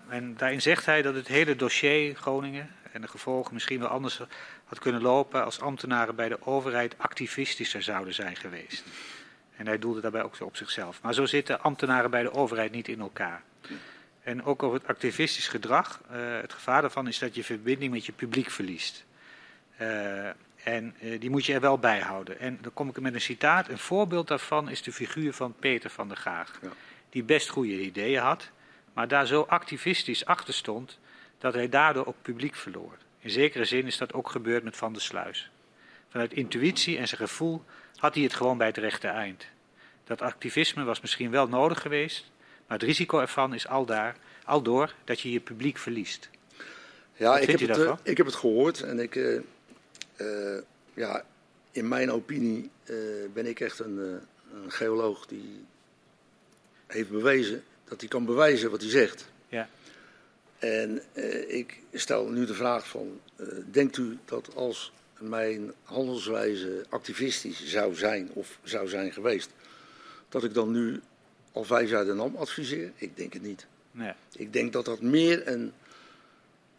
[0.09, 4.21] en daarin zegt hij dat het hele dossier Groningen en de gevolgen misschien wel anders
[4.65, 8.85] had kunnen lopen als ambtenaren bij de overheid activistischer zouden zijn geweest.
[9.57, 11.03] En hij doelde daarbij ook op zichzelf.
[11.03, 13.43] Maar zo zitten ambtenaren bij de overheid niet in elkaar.
[14.25, 16.01] En ook over het activistisch gedrag.
[16.13, 19.05] Uh, het gevaar daarvan is dat je verbinding met je publiek verliest.
[19.81, 20.27] Uh,
[20.65, 22.41] en uh, die moet je er wel bij houden.
[22.41, 23.69] En dan kom ik met een citaat.
[23.69, 26.59] Een voorbeeld daarvan is de figuur van Peter van der Gaag.
[26.63, 26.69] Ja.
[27.11, 28.51] Die best goede ideeën had,
[28.93, 30.99] maar daar zo activistisch achter stond
[31.39, 32.97] dat hij daardoor ook publiek verloor.
[33.19, 35.51] In zekere zin is dat ook gebeurd met Van der Sluis.
[36.09, 37.65] Vanuit intuïtie en zijn gevoel
[37.97, 39.47] had hij het gewoon bij het rechte eind.
[40.05, 42.31] Dat activisme was misschien wel nodig geweest,
[42.67, 46.31] maar het risico ervan is al daar, al door dat je je publiek verliest.
[47.17, 49.41] Ja, ik heb, het, uh, ik heb het gehoord en ik, uh,
[50.17, 50.59] uh,
[50.95, 51.25] ja,
[51.71, 52.71] in mijn opinie
[53.33, 55.65] ben ik echt een, een, geoloog die
[56.87, 59.27] heeft bewezen dat hij kan bewijzen wat hij zegt.
[59.49, 59.69] Ja.
[60.59, 61.03] En
[61.49, 63.21] ik stel nu de vraag van,
[63.71, 69.51] denkt u dat als mijn handelswijze activistisch zou zijn of zou zijn geweest,
[70.29, 71.01] dat ik dan nu
[71.55, 72.93] al vijf jaar de NAM adviseer?
[72.95, 73.67] Ik denk het niet.
[73.91, 74.13] Nee.
[74.33, 75.73] Ik denk dat dat meer, een,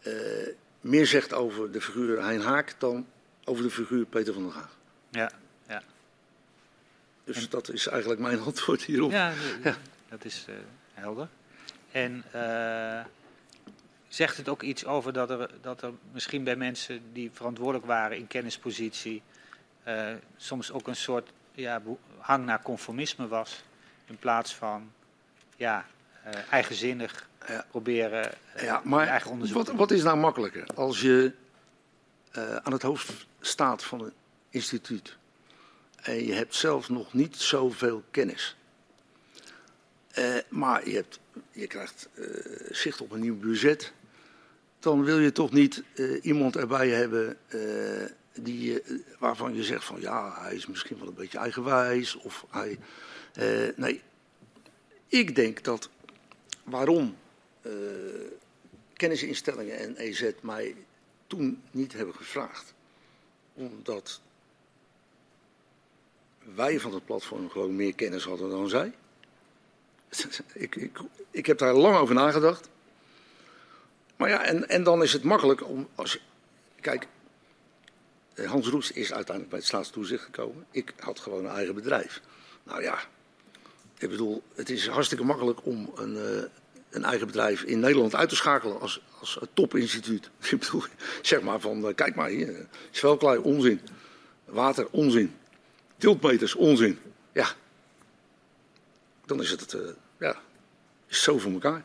[0.02, 0.48] uh,
[0.80, 3.06] meer zegt over de figuur Hein Haak dan
[3.44, 4.76] over de figuur Peter van der Gaag.
[5.10, 5.30] Ja,
[5.68, 5.82] ja.
[7.24, 9.10] Dus dat is eigenlijk mijn antwoord hierop.
[9.10, 9.32] Ja,
[9.62, 9.76] ja.
[10.08, 10.54] dat is uh,
[10.92, 11.28] helder.
[11.90, 13.04] En uh,
[14.08, 18.16] zegt het ook iets over dat er, dat er misschien bij mensen die verantwoordelijk waren
[18.16, 19.22] in kennispositie
[20.36, 21.82] soms ook een soort ja,
[22.18, 23.64] hang naar conformisme was
[24.06, 24.92] in plaats van
[25.56, 25.86] ja,
[26.26, 27.66] uh, eigenzinnig ja.
[27.70, 30.66] proberen uh, ja, maar eigen onderzoek wat, wat is nou makkelijker?
[30.74, 31.32] Als je
[32.62, 34.12] aan het hoofd staat van een
[34.50, 35.16] instituut
[36.02, 38.56] en je hebt zelf nog niet zoveel kennis.
[40.48, 41.20] maar je, hebt,
[41.50, 42.08] je krijgt
[42.70, 43.92] zicht op een nieuw budget
[44.78, 45.82] dan wil je toch niet
[46.22, 47.36] iemand erbij hebben
[48.40, 48.82] die,
[49.18, 52.16] waarvan je zegt van ja, hij is misschien wel een beetje eigenwijs.
[52.16, 52.78] Of hij,
[53.76, 54.02] nee,
[55.06, 55.90] ik denk dat
[56.64, 57.16] waarom
[58.92, 60.76] kennisinstellingen en EZ mij
[61.26, 62.74] toen niet hebben gevraagd,
[63.54, 64.20] omdat
[66.54, 68.92] wij van het platform gewoon meer kennis hadden dan zij.
[70.54, 70.98] ik, ik,
[71.30, 72.68] ik heb daar lang over nagedacht.
[74.16, 75.88] Maar ja, en, en dan is het makkelijk om.
[75.94, 76.20] Als,
[76.80, 77.06] kijk,
[78.34, 80.66] eh, Hans Roest is uiteindelijk bij het staatstoezicht gekomen.
[80.70, 82.20] Ik had gewoon een eigen bedrijf.
[82.62, 82.98] Nou ja,
[83.98, 86.42] ik bedoel, het is hartstikke makkelijk om een, uh,
[86.90, 90.30] een eigen bedrijf in Nederland uit te schakelen als, als topinstituut.
[90.50, 90.82] Ik bedoel,
[91.22, 93.80] zeg maar van, uh, kijk maar hier, zwelklei, onzin.
[94.44, 95.34] Water, onzin.
[95.96, 96.98] Tiltmeters, onzin.
[97.32, 97.48] Ja,
[99.26, 99.76] dan is het,
[100.18, 100.40] ja,
[101.08, 101.84] is zo voor elkaar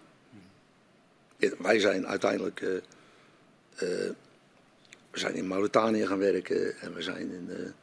[1.57, 2.59] wij zijn uiteindelijk.
[3.79, 7.73] We zijn in Mauritanië gaan werken en we zijn in,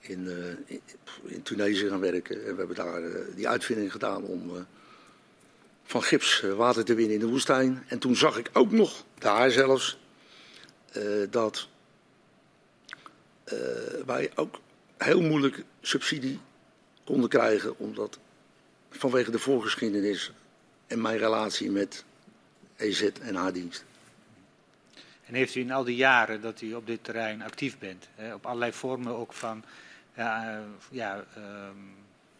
[0.00, 0.28] in,
[0.66, 0.80] in,
[1.24, 2.46] in, Tunesië gaan werken.
[2.46, 3.02] En we hebben daar
[3.34, 4.66] die uitvinding gedaan om
[5.84, 7.84] van gips water te winnen in de woestijn.
[7.88, 9.98] En toen zag ik ook nog, daar zelfs,
[11.30, 11.68] dat
[14.06, 14.60] wij ook
[14.96, 16.40] heel moeilijk subsidie
[17.04, 18.18] konden krijgen, omdat
[18.90, 20.32] vanwege de voorgeschiedenis
[20.86, 22.04] en mijn relatie met
[22.76, 23.84] EZ en haar-dienst.
[25.24, 28.34] En heeft u in al die jaren dat u op dit terrein actief bent, hè,
[28.34, 29.64] op allerlei vormen ook van
[30.18, 31.94] ja, uh, ja, um,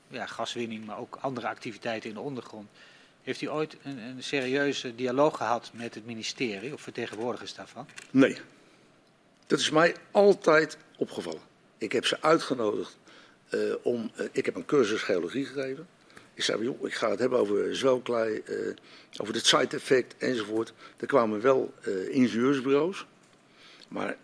[0.09, 2.69] ja, gaswinning, maar ook andere activiteiten in de ondergrond,
[3.23, 7.87] heeft u ooit een, een, serieuze dialoog gehad met het ministerie of vertegenwoordigers daarvan?
[8.11, 8.39] Nee.
[9.47, 11.41] Dat is mij altijd opgevallen.
[11.79, 12.99] Ik heb ze uitgenodigd
[13.51, 14.11] uh, om.
[14.17, 15.87] Uh, ik heb een cursus geologie gegeven.
[16.35, 18.43] Ik zei, joh, ik ga het hebben over zwelklei,
[19.17, 20.73] over het side effect enzovoort.
[20.97, 21.75] Er kwamen wel
[22.11, 23.07] ingenieursbureaus,
[23.89, 24.17] maar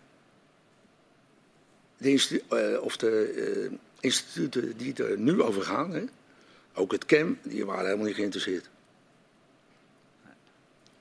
[1.97, 6.03] de, uh, of de instituten die er nu over gaan, hè,
[6.73, 8.69] ook het CAM, die waren helemaal niet geïnteresseerd.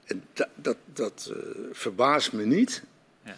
[0.04, 1.32] En dat, dat, dat
[1.72, 2.82] verbaast me niet,
[3.22, 3.36] ja.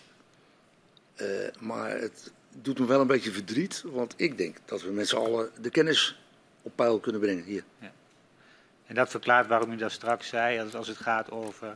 [1.58, 5.16] maar het doet me wel een beetje verdriet, want ik denk dat we met z'n
[5.16, 6.18] allen de kennis
[6.62, 7.64] op peil kunnen brengen hier.
[7.78, 7.92] Ja.
[8.86, 11.74] En dat verklaart waarom u dat straks zei, als het gaat over eh,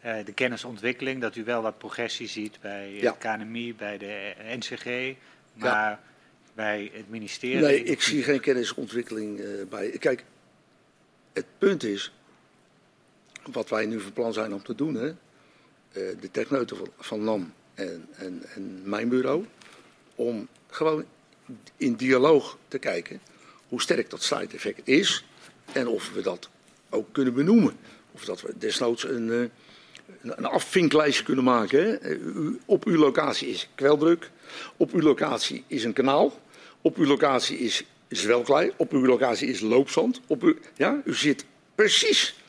[0.00, 3.10] de kennisontwikkeling, dat u wel wat progressie ziet bij Ja.
[3.10, 5.16] het KNMI, bij de NCG,
[5.52, 6.00] maar
[6.54, 7.60] bij het ministerie.
[7.60, 9.90] Nee, ik zie geen kennisontwikkeling eh, bij.
[9.90, 10.24] Kijk,
[11.32, 12.12] het punt is,
[13.52, 15.14] wat wij nu van plan zijn om te doen, hè, eh,
[16.20, 19.44] de techneuten van, van NAM en, en, en mijn bureau,
[20.14, 21.04] om gewoon
[21.76, 23.20] in dialoog te kijken
[23.68, 25.24] hoe sterk dat sluiteffect is
[25.72, 26.48] en of we dat
[26.90, 27.76] ook kunnen benoemen.
[28.12, 29.48] Of dat we desnoods een, eh,
[30.22, 31.78] een- afvinklijstje kunnen maken.
[31.80, 31.94] Hè.
[31.96, 32.16] Eh,
[32.64, 34.30] Op uw locatie is kweldruk,
[34.76, 36.40] op uw locatie is een kanaal,
[36.82, 40.20] op uw locatie is zwelklei, op uw locatie is loopzand.
[40.26, 41.44] Op uw, ja, u zit
[41.74, 42.40] precies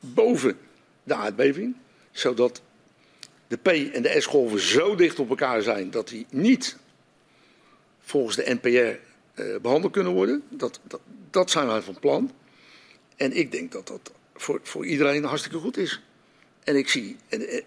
[0.00, 0.58] boven
[1.02, 1.76] de aardbeving,
[2.12, 2.62] zodat
[3.46, 6.76] de P en de S-golven zo dicht op elkaar zijn dat die niet
[8.00, 8.68] volgens de NPR
[9.42, 10.42] eh, behandeld kunnen worden.
[10.48, 11.00] Dat, dat,
[11.30, 12.32] dat zijn wij van plan.
[13.16, 16.02] En ik denk dat dat voor, voor iedereen hartstikke goed is.
[16.64, 17.16] En ik zie,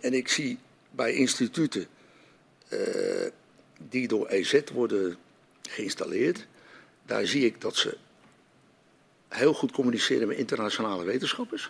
[0.02, 0.60] en, ik zie
[0.92, 1.88] bij instituten
[2.68, 2.80] eh,
[3.90, 5.18] die door EZ worden
[5.70, 6.48] geïnstalleerd,
[7.06, 7.98] daar zie ik dat ze
[9.28, 11.70] heel goed communiceren met internationale wetenschappers.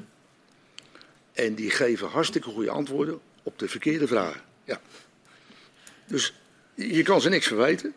[1.34, 4.42] En die geven hartstikke goede antwoorden op de verkeerde vragen.
[4.64, 4.82] Ja.
[6.08, 6.34] Dus
[6.76, 7.94] je kan ze niks verwijten.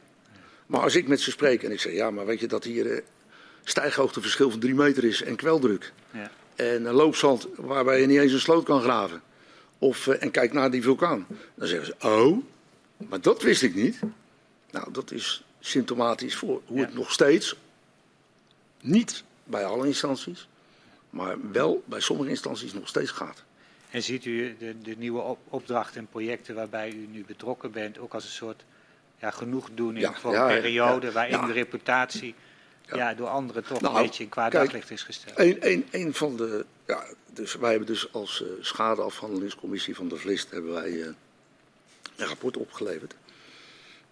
[0.67, 2.93] Maar als ik met ze spreek en ik zeg, ja, maar weet je dat hier
[2.93, 3.03] eh,
[3.65, 5.93] stijghoogteverschil van drie meter is en kweldruk.
[6.11, 6.31] Ja.
[6.61, 9.23] En een loopzand waarbij je niet eens een sloot kan graven.
[9.79, 11.27] Of, eh, en kijk naar die vulkaan.
[11.55, 12.39] Dan zeggen ze, oh,
[12.97, 14.01] maar dat wist ik niet.
[14.71, 16.85] Nou, dat is symptomatisch voor hoe Ja.
[16.85, 17.57] het nog steeds,
[18.81, 20.49] niet bij alle instanties,
[21.11, 23.45] maar wel bij sommige instanties nog steeds gaat.
[23.91, 27.99] En ziet u de, de nieuwe op- opdrachten en projecten waarbij u nu betrokken bent
[27.99, 28.65] ook als een soort
[29.19, 32.35] ja, genoegdoening Ja, voor een periode waarin de reputatie
[32.91, 32.97] Ja.
[32.97, 33.15] ja.
[33.15, 35.39] door anderen toch Nou, een beetje in kwaad kijk, daglicht is gesteld?
[35.39, 40.17] Een, een, een van de, ja, dus wij hebben dus als eh, schadeafhandelingscommissie van de
[40.17, 41.07] Vlist hebben wij eh,
[42.17, 43.15] een rapport opgeleverd.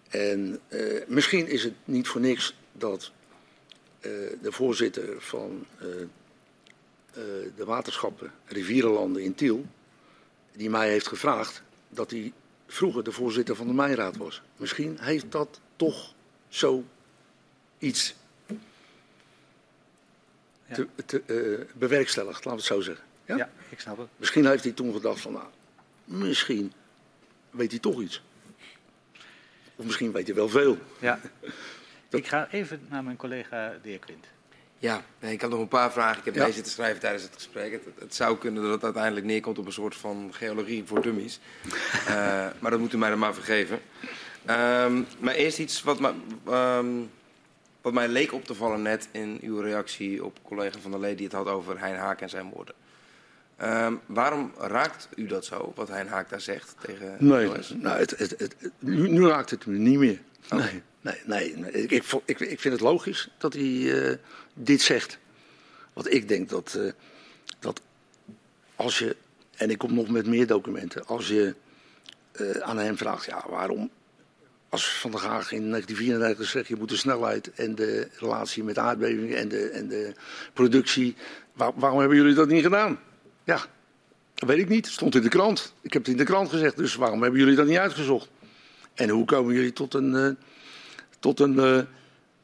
[0.09, 3.11] En eh, misschien is het niet voor niks dat
[4.41, 5.65] de voorzitter van
[7.55, 9.65] de waterschappen Rivierenlanden in Tiel,
[10.51, 12.33] die mij heeft gevraagd dat hij
[12.67, 14.41] vroeger de voorzitter van de Mijnraad was.
[14.57, 16.13] Misschien heeft dat toch
[16.47, 16.83] zo
[17.77, 18.15] iets.
[20.73, 23.05] Te, te, eh, bewerkstelligd, laten we het zo zeggen.
[23.25, 23.35] Ja?
[23.37, 24.07] Ja, ik snap het.
[24.17, 25.45] Misschien heeft hij toen gedacht van, nou,
[26.05, 26.73] misschien
[27.51, 28.21] weet hij toch iets.
[29.75, 30.77] Of misschien weet hij wel veel.
[30.99, 31.19] Ja.
[32.09, 34.25] Ik ga even naar mijn collega de heer Quint.
[34.77, 36.19] Ja, nee, ik had nog een paar vragen.
[36.19, 36.41] Ik heb Ja.
[36.41, 37.71] deze zitten schrijven tijdens het gesprek.
[37.71, 41.39] Het, het zou kunnen dat het uiteindelijk neerkomt op een soort van geologie voor dummies.
[42.07, 43.79] Eh, maar dat moet u mij dan maar vergeven.
[44.45, 46.13] Ehm, maar eerst iets wat, me,
[46.45, 46.87] ehm,
[47.81, 51.15] wat mij leek op te vallen net in uw reactie op collega van der Lee
[51.15, 52.75] die het had over Hein Haak en zijn woorden.
[53.55, 58.17] Ehm, waarom raakt u dat zo, wat Hein Haak daar zegt tegen Nee, nou, het,
[58.17, 60.21] het, het, nu, nu raakt het me niet meer.
[60.49, 61.57] Nee, nee, nee.
[61.57, 61.71] nee.
[61.71, 61.91] Ik,
[62.25, 64.17] ik, ik vind het logisch dat hij eh,
[64.53, 65.17] dit zegt.
[65.93, 66.91] Want ik denk dat, eh,
[67.59, 67.81] dat
[68.75, 69.15] als je,
[69.55, 71.55] en ik kom nog met meer documenten, als je
[72.31, 73.89] eh, aan hem vraagt, ja, waarom,
[74.69, 78.77] als Van der Gaag in 1934 zegt, je moet de snelheid en de relatie met
[78.77, 80.13] aardbevingen en de, en de
[80.53, 81.15] productie,
[81.53, 82.99] waar- waarom hebben jullie dat niet gedaan?
[83.43, 83.61] Ja,
[84.33, 84.87] dat weet ik niet.
[84.87, 85.73] Stond in de krant.
[85.81, 86.77] Ik heb het in de krant gezegd.
[86.77, 88.29] Dus waarom hebben jullie dat niet uitgezocht?
[88.93, 90.29] En hoe komen jullie tot een, eh,
[91.19, 91.81] tot een, eh,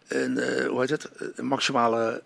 [0.07, 1.09] een eh, hoe heet het?
[1.35, 2.23] Een maximale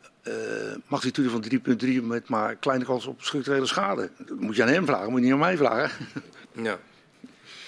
[0.88, 4.10] magnitude van 3,3 met maar kleine kans op structurele schade?
[4.18, 6.08] Dat moet je aan hem vragen, moet je niet aan mij vragen.
[6.52, 6.80] Ja.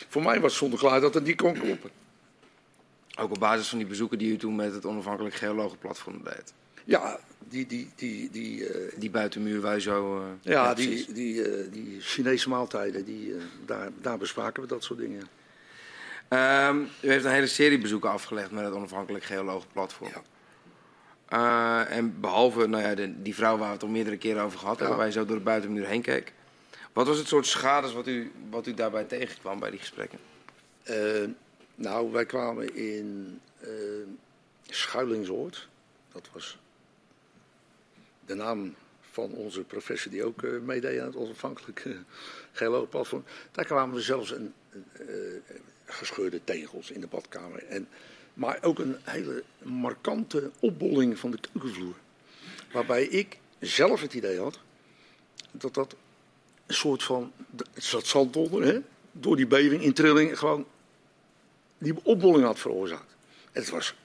[0.09, 1.89] Voor mij was het zonder klaar dat het niet kon kloppen.
[3.21, 6.53] Ook op basis van die bezoeken die u toen met het onafhankelijk geologenplatform deed.
[6.83, 10.17] Ja, die, die, die, die, eh, Die buitenmuur waar u zo...
[10.19, 13.35] eh, ja, die, die, eh, die Chinese maaltijden, die,
[13.65, 15.27] daar, daar bespraken we dat soort dingen.
[16.27, 20.11] Ehm, u heeft een hele serie bezoeken afgelegd met het onafhankelijk geologenplatform.
[20.11, 20.21] Ja.
[21.87, 24.77] En behalve nou ja, de, die vrouw waar we het al meerdere keren over gehad
[24.77, 25.01] hebben, Ja.
[25.01, 26.33] waar je zo door de buitenmuur heen keek.
[26.93, 30.19] Wat was het soort schades wat u, wat u daarbij tegenkwam bij die gesprekken?
[31.81, 33.69] Eh, nou, wij kwamen in eh
[34.73, 35.67] Schuilingsoord.
[36.11, 36.57] Dat was
[38.25, 41.97] de naam van onze professor die ook eh, meedeed aan het onafhankelijk uh,
[42.51, 43.23] geoloogplatform.
[43.51, 44.53] Daar kwamen we zelfs een,
[44.93, 45.05] eh,
[45.85, 47.63] gescheurde tegels in de badkamer.
[47.63, 47.87] En,
[48.33, 51.95] maar ook een hele markante opbolling van de keukenvloer.
[52.71, 54.59] Waarbij ik zelf het idee had
[55.51, 55.95] dat dat
[56.65, 57.31] een soort van,
[57.73, 58.79] het zat zand onder, hè?
[59.11, 60.65] door die beving in trilling gewoon
[61.81, 63.15] die opbolling had veroorzaakt.
[63.51, 63.95] Het was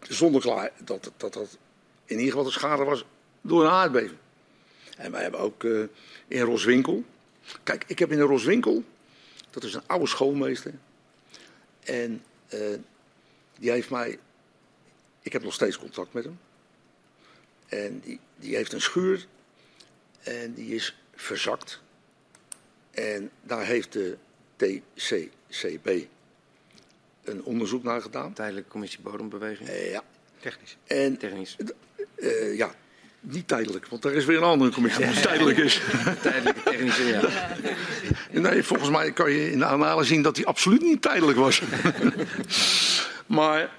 [0.00, 1.58] zonder klaar dat dat, dat
[2.04, 3.04] in ieder geval de schade was
[3.40, 4.18] door een aardbeving.
[4.96, 5.82] En wij hebben ook eh,
[6.28, 7.04] in Roswinkel,
[7.62, 8.84] Kijk, ik heb in een Roswinkel,
[9.50, 10.74] dat is een oude schoolmeester.
[11.80, 12.60] En eh,
[13.58, 14.18] die heeft mij,
[15.22, 16.38] ik heb nog steeds contact met hem.
[17.66, 19.26] En die, die heeft een schuur
[20.22, 21.80] en die is verzakt.
[22.90, 24.16] En daar heeft de
[24.56, 26.06] TCCB
[27.24, 28.32] een onderzoek naar gedaan.
[28.32, 29.68] Tijdelijke commissie bodembeweging.
[29.68, 30.02] Eh, ja.
[30.40, 30.76] Technisch.
[30.86, 31.56] En Technisch.
[32.16, 32.74] eh, ja,
[33.20, 35.80] niet tijdelijk, want er is weer een andere commissie die tijdelijk is.
[36.22, 37.20] Tijdelijke technische, ja.
[38.40, 41.62] Nee, volgens mij kan je in de analyse zien dat hij absoluut niet tijdelijk was.
[43.26, 43.70] maar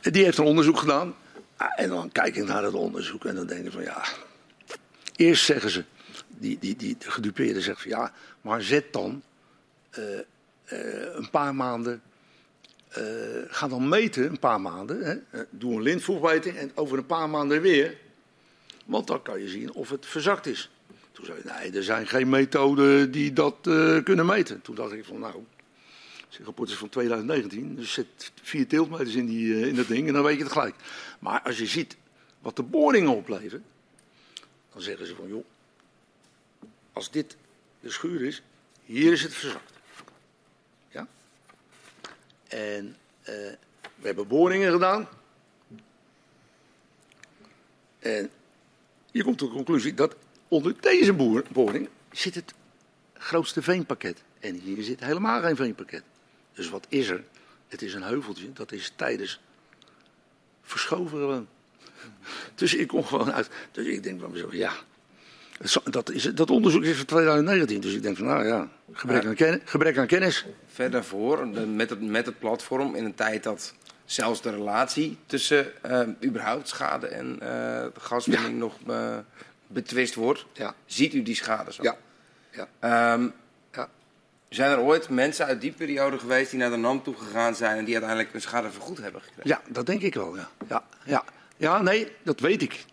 [0.00, 1.14] die heeft een onderzoek gedaan.
[1.56, 4.04] Ah, En dan kijk ik naar dat onderzoek en dan denk ik van ja.
[5.16, 5.84] Eerst zeggen ze,
[6.28, 9.22] die, die, die de gedupeerde zegt van ja, maar zet dan
[9.90, 10.02] eh,
[11.14, 12.02] een paar maanden.
[12.90, 13.02] Eh,
[13.48, 15.04] ga dan meten, een paar maanden.
[15.04, 17.96] Hè, eh, doe een lintvoegmeting en over een paar maanden weer.
[18.84, 20.70] Want dan kan je zien of het verzakt is.
[21.12, 24.62] Toen zei hij, nee, er zijn geen methoden die dat eh, kunnen meten.
[24.62, 25.44] Toen dacht ik van, nou,
[26.28, 30.12] het rapport is van 2019, dus zit vier tiltmeters in, die, in dat ding en
[30.12, 30.74] dan weet je het gelijk.
[31.18, 31.96] Maar als je ziet
[32.40, 33.64] wat de boringen opleveren,
[34.72, 35.44] dan zeggen ze van, joh,
[36.92, 37.36] als dit
[37.80, 38.42] de schuur is,
[38.84, 39.72] hier is het verzakt.
[42.50, 43.34] En eh,
[43.94, 45.08] we hebben boringen gedaan.
[47.98, 48.30] En
[49.10, 50.16] je komt tot de conclusie dat
[50.48, 52.54] onder deze boer- boring zit het
[53.14, 54.22] grootste veenpakket.
[54.40, 56.02] En hier zit helemaal geen veenpakket.
[56.52, 57.24] Dus wat is er?
[57.68, 59.40] Het is een heuveltje, dat is tijdens
[60.62, 61.48] verschoven gewoon.
[62.54, 63.48] Dus ik kom gewoon uit.
[63.72, 64.72] Dus ik denk van mezelf, ja.
[65.84, 67.80] Dat, is, dat onderzoek is van 2019.
[67.80, 70.46] Dus ik denk van, nou ja, gebrek aan, ken- gebrek aan kennis.
[70.72, 73.74] Ver daarvoor, de- met het, met het platform, in een tijd dat
[74.04, 79.16] zelfs de relatie tussen eh, überhaupt schade en eh, gaswinning nog eh,
[79.66, 81.82] betwist wordt, Ja, ziet u die schade zo.
[81.82, 81.96] ja,
[82.50, 82.68] ja.
[82.78, 83.28] Ehm,
[83.72, 83.88] ja.
[84.48, 87.78] zijn er ooit mensen uit die periode geweest die naar de NAM toe gegaan zijn
[87.78, 89.50] en die uiteindelijk hun schade vergoed hebben gekregen?
[89.50, 90.36] Ja, dat denk ik wel.
[90.36, 91.24] Ja, ja, ja.
[91.56, 92.84] ja nee, dat weet ik.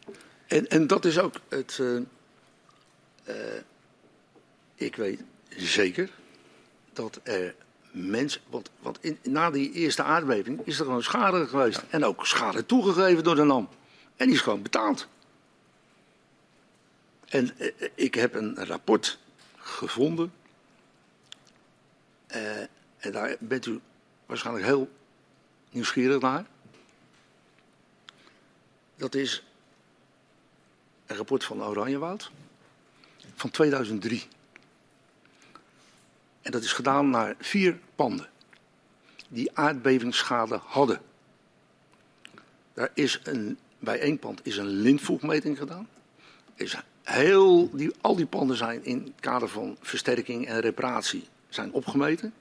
[0.48, 1.80] En, en dat is ook het.
[3.28, 3.62] Eh,
[4.76, 6.10] ik weet zeker
[6.94, 7.56] dat er
[7.92, 8.42] mensen.
[8.50, 11.84] Want, want in, na die eerste aardbeving is er gewoon schade geweest.
[11.90, 13.70] En ook schade toegegeven door de NAM.
[14.16, 15.08] En die is gewoon betaald.
[17.26, 19.20] En eh, ik heb een rapport
[19.58, 20.34] gevonden.
[22.28, 22.62] Eh,
[22.98, 23.80] en daar bent u
[24.26, 24.90] waarschijnlijk heel
[25.70, 26.46] nieuwsgierig naar.
[28.96, 29.44] Dat is
[31.06, 32.32] een rapport van Oranjewoud
[33.38, 34.24] van 2003.
[36.42, 38.30] En dat is gedaan naar vier panden
[39.28, 41.02] die aardbevingsschade hadden.
[42.74, 45.88] Daar is een, bij één pand is een lintvoegmeting gedaan.
[46.56, 51.72] Is heel, die, al die panden zijn in het kader van versterking en reparatie zijn
[51.72, 52.34] opgemeten.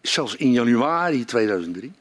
[0.00, 1.92] Zelfs in januari 2003.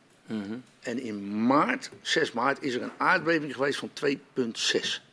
[0.80, 5.11] En in maart, 6 maart, is er een aardbeving geweest van 2,6.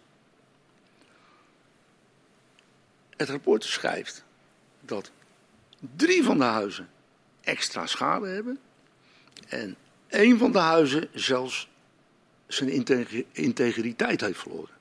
[3.19, 4.25] Het rapport schrijft
[4.81, 5.11] dat
[5.97, 6.89] drie van de huizen
[7.41, 8.59] extra schade hebben.
[9.49, 9.77] En
[10.09, 11.69] één van de huizen zelfs
[12.47, 14.77] zijn integ- integriteit heeft verloren.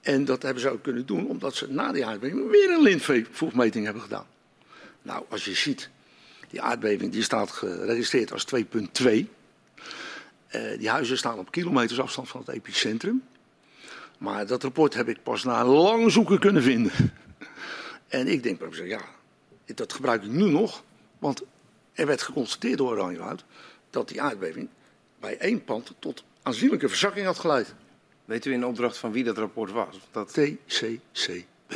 [0.00, 3.84] En dat hebben ze ook kunnen doen omdat ze na die aardbeving weer een lintvoegmeting
[3.84, 4.26] hebben gedaan.
[5.02, 5.90] Nou, als je ziet,
[6.48, 9.28] die aardbeving die staat geregistreerd als 2,2.
[10.46, 13.22] Eh, die huizen staan op kilometers afstand van het epicentrum.
[14.18, 16.92] Maar dat rapport heb ik pas na lang zoeken kunnen vinden.
[18.08, 19.00] En ik denk ja,
[19.64, 20.82] dat gebruik ik nu nog.
[21.18, 21.42] Want
[21.92, 23.44] er werd geconstateerd door Oranjewoud
[23.90, 24.68] dat die aardbeving
[25.20, 27.74] bij één pand tot aanzienlijke verzakking had geleid.
[28.24, 29.98] Weet u in opdracht van wie dat rapport was?
[30.10, 31.72] Dat, TCCB.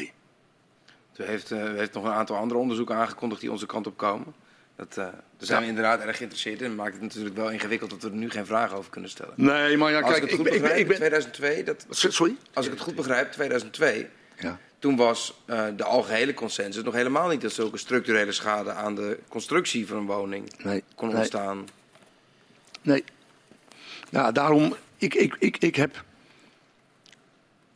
[1.17, 3.97] u, heeft, eh, u heeft nog een aantal andere onderzoeken aangekondigd die onze kant op
[3.97, 4.35] komen.
[4.89, 6.75] Dat, eh, daar zijn we inderdaad erg geïnteresseerd in.
[6.75, 9.33] maakt het natuurlijk wel ingewikkeld dat we er nu geen vragen over kunnen stellen.
[9.37, 10.97] Nee, maar ja, Als kijk, ik het goed ik, ben- ik, ben- begrijp, ik ben...
[10.97, 12.37] 2002, dat, Sorry?
[12.55, 14.59] als ik het goed begrijp, 2002, Ja.
[14.79, 19.19] toen was eh, de algehele consensus nog helemaal niet dat zulke structurele schade aan de
[19.29, 21.17] constructie van een woning Nee, kon nee.
[21.17, 21.69] ontstaan.
[22.83, 23.05] Nee.
[24.11, 26.05] Ja, daarom, ik, ik, ik, ik heb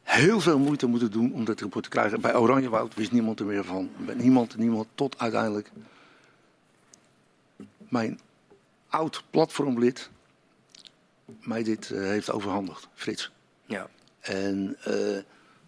[0.02, 2.20] heel veel moeite moeten doen om dat rapport te krijgen.
[2.20, 3.90] Bij Oranjewoud wist niemand er meer van.
[4.14, 5.70] Niemand, niemand, tot uiteindelijk
[7.88, 8.20] mijn
[8.88, 10.10] oud platformlid
[11.42, 13.30] mij dit eh, heeft overhandigd, Frits.
[13.66, 13.88] Ja.
[14.20, 15.16] En, eh,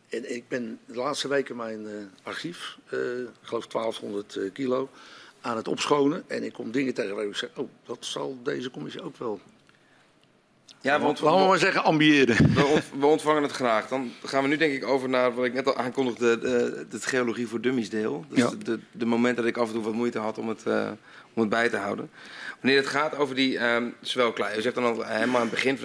[0.08, 1.92] en ik ben de laatste weken mijn eh,
[2.22, 4.88] archief, ik geloof 1200 eh, kilo,
[5.40, 6.24] aan het opschonen.
[6.26, 9.40] En ik kom dingen tegen waar ik zeg, oh, dat zal deze commissie ook wel
[10.80, 12.54] Ja, want Laten we maar zeggen ambiëren.
[12.54, 13.88] we, ont- we ontvangen het graag.
[13.88, 17.06] Dan gaan we nu denk ik over naar wat ik net al aankondigde, de, het
[17.06, 18.24] geologie voor dummies deel.
[18.28, 18.48] Dus Ja.
[18.50, 20.90] de, de, de momenten dat ik af en toe wat moeite had om het, eh,
[21.34, 22.10] om het bij te houden.
[22.60, 24.60] Wanneer het gaat over die ehm zwelklei.
[24.62, 25.78] Zegt dan al helemaal aan het begin,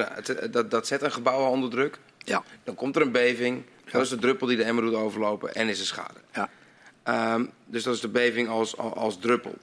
[0.51, 1.97] dat, dat zet een gebouw onder druk.
[2.17, 2.43] Ja.
[2.63, 3.63] Dan komt er een beving.
[3.91, 6.19] Dat is de druppel die de emmer doet overlopen en is er schade.
[6.33, 6.49] Ja.
[7.03, 9.55] Ehm, dus dat is de beving als, als, als druppel.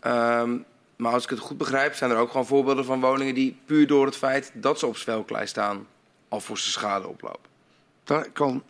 [0.00, 0.56] Ehm,
[0.96, 3.86] maar als ik het goed begrijp, zijn er ook gewoon voorbeelden van woningen die puur
[3.86, 5.86] door het feit dat ze op zwelklei staan,
[6.28, 7.50] al voor ze schade oplopen.
[8.04, 8.62] Daar kan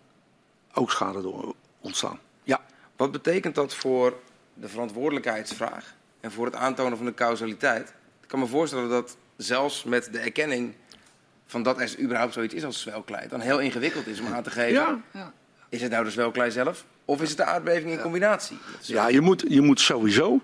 [0.72, 2.18] ook schade door ontstaan.
[2.42, 2.60] Ja.
[2.96, 4.18] Wat betekent dat voor
[4.54, 7.94] de verantwoordelijkheidsvraag en voor het aantonen van de causaliteit?
[8.22, 10.74] Ik kan me voorstellen dat zelfs met de erkenning
[11.46, 14.50] van dat er überhaupt zoiets is als zwelklei, dan heel ingewikkeld is om aan te
[14.50, 15.04] geven.
[15.12, 15.32] Ja.
[15.68, 18.58] Is het nou de zwelklei zelf of is het de aardbeving in combinatie?
[18.80, 20.40] Ja, je moet, je moet sowieso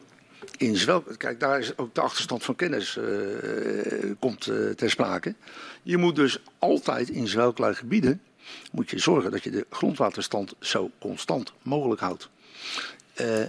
[0.56, 1.02] in.
[1.16, 3.04] Kijk, daar is ook de achterstand van kennis eh,
[4.18, 5.34] komt eh, ter sprake.
[5.82, 8.22] Je moet dus altijd in zwelklui gebieden...
[8.72, 12.28] moet je zorgen dat je de grondwaterstand zo constant mogelijk houdt.
[13.14, 13.44] Eh,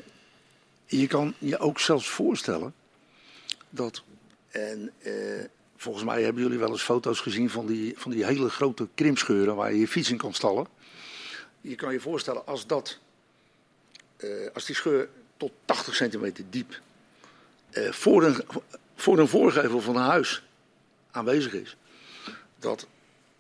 [0.85, 2.73] je kan je ook zelfs voorstellen
[3.69, 4.03] dat...
[4.49, 4.91] En,
[5.77, 9.55] volgens mij hebben jullie wel eens foto's gezien van die, van die hele grote krimpscheuren...
[9.55, 10.67] waar je je fiets in kan stallen.
[11.61, 12.99] Je kan je voorstellen als dat
[14.53, 16.79] als die scheur tot 80 centimeter diep
[17.71, 18.35] eh, voor, een,
[18.95, 20.43] voor een voorgevel van een huis
[21.11, 21.77] aanwezig is,
[22.59, 22.87] dat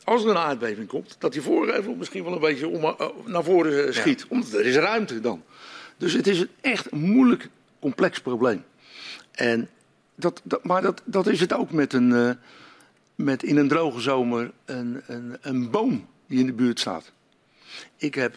[0.03, 3.43] als er een aardbeving komt, dat die voorgevel misschien wel een beetje om, eh, naar
[3.43, 4.25] voren eh, schiet.
[4.27, 5.43] Omdat er is ruimte dan.
[5.97, 7.49] Dus het is een echt moeilijk,
[7.79, 8.63] complex probleem.
[9.31, 9.69] En
[10.15, 12.37] dat, dat, maar dat, dat is het ook met, een,
[13.15, 17.11] met in een droge zomer een, een, een boom die in de buurt staat.
[17.97, 18.35] Ik heb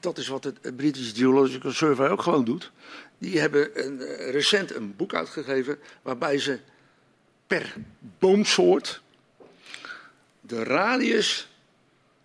[0.00, 2.72] dat is wat het British Geological Survey ook gewoon doet.
[3.18, 6.58] Die hebben een, eh, recent een boek uitgegeven waarbij ze
[7.46, 7.74] per
[8.18, 9.02] boomsoort
[10.40, 11.48] de radius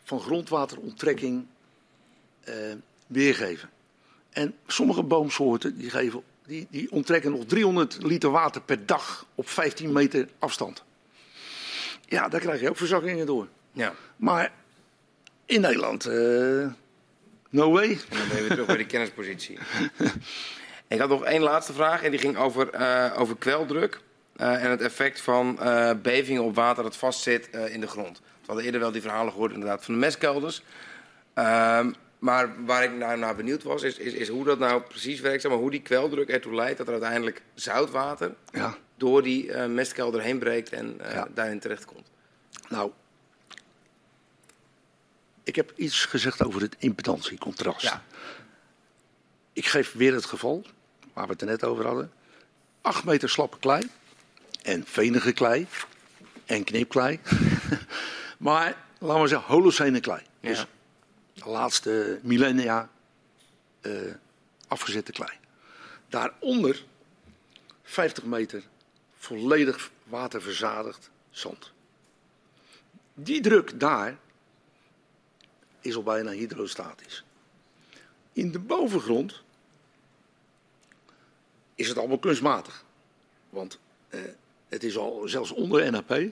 [0.04, 1.46] van grondwateronttrekking
[2.40, 2.56] eh,
[3.08, 3.70] weergeven.
[4.30, 9.50] En sommige boomsoorten die geven, die, die onttrekken nog 300 liter water per dag op
[9.50, 10.84] 15 meter afstand.
[12.06, 13.48] Ja, daar krijg je ook verzakkingen door.
[13.72, 13.94] Ja.
[14.16, 14.52] Maar
[15.46, 16.72] in Nederland, eh,
[17.54, 17.90] no way.
[17.90, 19.58] En dan ben je weer terug bij die kennispositie.
[20.88, 24.00] Ik had nog één laatste vraag en die ging over, eh, over kweldruk.
[24.36, 28.20] eh, en het effect van eh, bevingen op water dat vastzit in de grond.
[28.20, 30.64] We hadden eerder wel die verhalen gehoord inderdaad van de mestkelders.
[31.34, 35.20] Ehm, maar waar ik naar, naar benieuwd was, is, is, is hoe dat nou precies
[35.20, 35.42] werkt.
[35.42, 40.22] Zeg maar, hoe die kweldruk ertoe leidt dat er uiteindelijk zoutwater Ja, door die mestkelder
[40.22, 41.28] heen breekt en Ja.
[41.34, 42.08] daarin terechtkomt.
[42.70, 42.92] nou.
[45.44, 47.82] Ik heb iets gezegd over het impedantiecontrast.
[47.82, 48.04] Ja.
[49.54, 50.66] Ik geef weer het geval,
[51.14, 52.12] waar we het er net over hadden.
[52.82, 53.90] 8 meter slappe klei
[54.62, 55.68] en venige klei
[56.46, 57.20] en knipklei.
[58.38, 60.22] maar laten we zeggen holocene klei.
[60.40, 60.66] Dus Ja.
[61.34, 62.90] de laatste millennia
[63.82, 63.92] eh,
[64.68, 65.32] afgezette klei.
[66.10, 66.84] Daaronder
[67.84, 68.64] 50 meter
[69.18, 71.72] volledig waterverzadigd zand.
[73.14, 74.18] Die druk daar
[75.84, 77.24] is al bijna hydrostatisch.
[78.34, 79.42] In de bovengrond
[81.76, 82.84] is het allemaal kunstmatig.
[83.50, 83.80] Want
[84.10, 84.22] eh,
[84.70, 86.32] het is al zelfs onder NAP.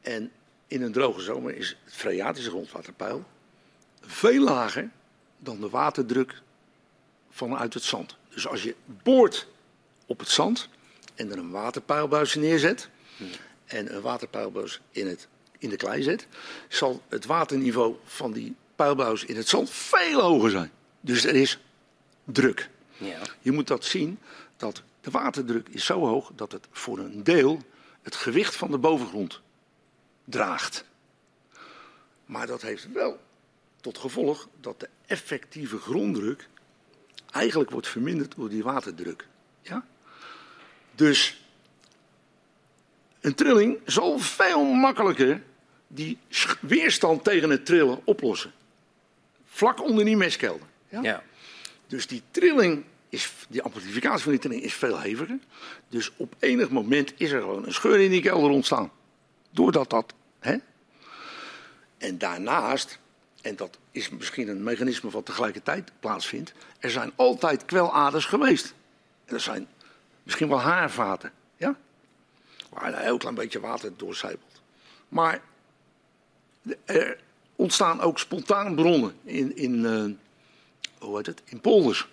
[0.00, 0.32] En
[0.66, 3.24] in een droge zomer is het freatische grondwaterpeil
[4.00, 4.90] veel lager
[5.38, 6.42] dan de waterdruk
[7.30, 8.16] vanuit het zand.
[8.28, 9.46] Dus als je boort
[10.06, 10.68] op het zand
[11.14, 12.88] en er een waterpeilbuis neerzet
[13.64, 16.26] en een waterpeilbuis in, het, in de klei zet,
[16.68, 20.70] zal het waterniveau van die pijlbuis in het zand veel hoger zijn.
[21.00, 21.58] Dus er is
[22.24, 22.70] druk.
[22.96, 23.20] Ja.
[23.40, 24.18] Je moet dat zien
[24.56, 27.62] dat de waterdruk is zo hoog dat het voor een deel
[28.02, 29.40] het gewicht van de bovengrond
[30.24, 30.84] draagt.
[32.24, 33.20] Maar dat heeft wel
[33.80, 36.48] tot gevolg dat de effectieve gronddruk
[37.30, 39.26] eigenlijk wordt verminderd door die waterdruk.
[39.60, 39.86] Ja?
[40.94, 41.45] Dus
[43.26, 45.42] een trilling zal veel makkelijker
[45.86, 46.18] die
[46.60, 48.52] weerstand tegen het trillen oplossen.
[49.44, 50.66] Vlak onder die mestkelder.
[50.88, 51.02] Ja?
[51.02, 51.22] Ja.
[51.86, 55.38] Dus die trilling, is, die amplificatie van die trilling is veel heviger.
[55.88, 58.90] Dus op enig moment is er gewoon een scheur in die kelder ontstaan.
[59.50, 60.14] Doordat dat.
[60.38, 60.56] Hè?
[61.98, 62.98] En daarnaast,
[63.42, 66.52] en dat is misschien een mechanisme wat tegelijkertijd plaatsvindt.
[66.78, 68.74] Er zijn altijd kweladers geweest.
[69.24, 69.66] En er zijn
[70.22, 71.32] misschien wel haarvaten.
[72.78, 74.62] Waar een heel klein beetje water doorcijpelt.
[75.08, 75.40] Maar
[76.84, 77.18] er
[77.56, 80.04] ontstaan ook spontaan bronnen in, in, eh,
[81.06, 81.42] hoe heet het?
[81.44, 82.08] in polders.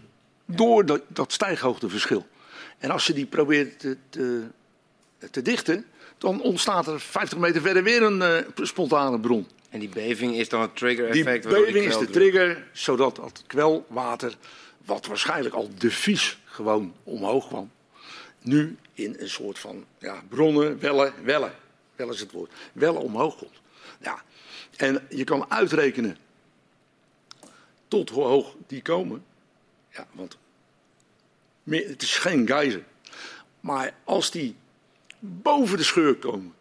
[0.46, 2.28] Door dat, dat stijghoogteverschil.
[2.78, 4.44] En als ze die proberen te, te,
[5.32, 5.86] te dichten,
[6.18, 9.48] dan ontstaat er 50 meter verder weer een uh, spontane bron.
[9.70, 11.44] En die beving is dan het trigger-effect?
[11.44, 14.38] Die beving is de trigger, zodat het kwelwater,
[14.86, 17.72] wat waarschijnlijk al devies gewoon omhoog kwam,
[18.44, 21.56] nu in een soort van ja, bronnen, wellen, wellen,
[21.96, 23.62] wel is het woord, wellen omhoog komt.
[24.02, 24.24] Ja.
[24.76, 26.18] En je kan uitrekenen
[27.88, 29.26] tot hoe hoog die komen.
[29.90, 30.38] Ja, want
[31.64, 32.84] het is geen geyser.
[33.60, 34.56] Maar als die
[35.20, 36.54] boven de scheur komen,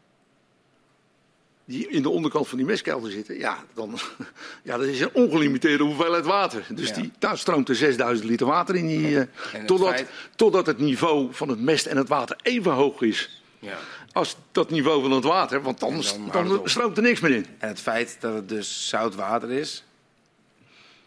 [1.65, 3.99] die in de onderkant van die mestkelder zitten, ja, dan
[4.63, 6.67] ja, dat is een ongelimiteerde hoeveelheid water.
[6.75, 8.87] Dus die, daar stroomt er 6000 liter water in.
[8.87, 9.25] Die, uh,
[9.67, 10.05] totdat,
[10.37, 13.43] totdat het niveau van het mest en het water even hoog is.
[13.59, 13.79] Ja.
[14.13, 17.47] Als dat niveau van het water, want dan, dan, dan stroomt er niks meer in.
[17.59, 19.85] En het feit dat het dus zout water is,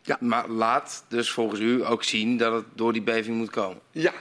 [0.02, 0.18] ja.
[0.20, 3.80] maar laat dus volgens u ook zien dat het door die beving moet komen.
[3.92, 4.14] Ja,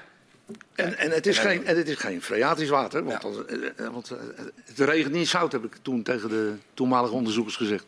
[0.75, 4.11] en, en, het is geen, en het is geen freatisch water, want, eh, eh, want
[4.11, 4.19] eh,
[4.65, 7.85] het regent niet zout, heb ik toen tegen de toenmalige onderzoekers gezegd.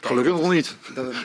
[0.00, 0.76] Gelukkig nog niet.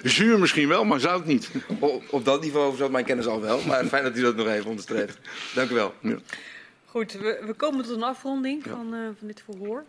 [0.04, 1.52] Zuur misschien wel, maar zout niet.
[1.80, 4.48] Op, op dat niveau zat mijn kennis al wel, maar fijn dat u dat nog
[4.48, 5.18] even onderstreept.
[5.56, 5.94] Dank u wel.
[6.00, 6.18] Ja.
[6.86, 9.84] Goed, we, we, komen tot een afronding van, uh, van dit verhoor.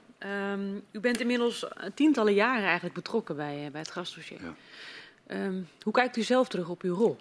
[0.52, 4.38] Um, u bent inmiddels tientallen jaren eigenlijk betrokken bij, bij het gasdossier.
[4.42, 5.44] Ja.
[5.46, 7.16] Um, hoe kijkt u zelf terug op uw rol?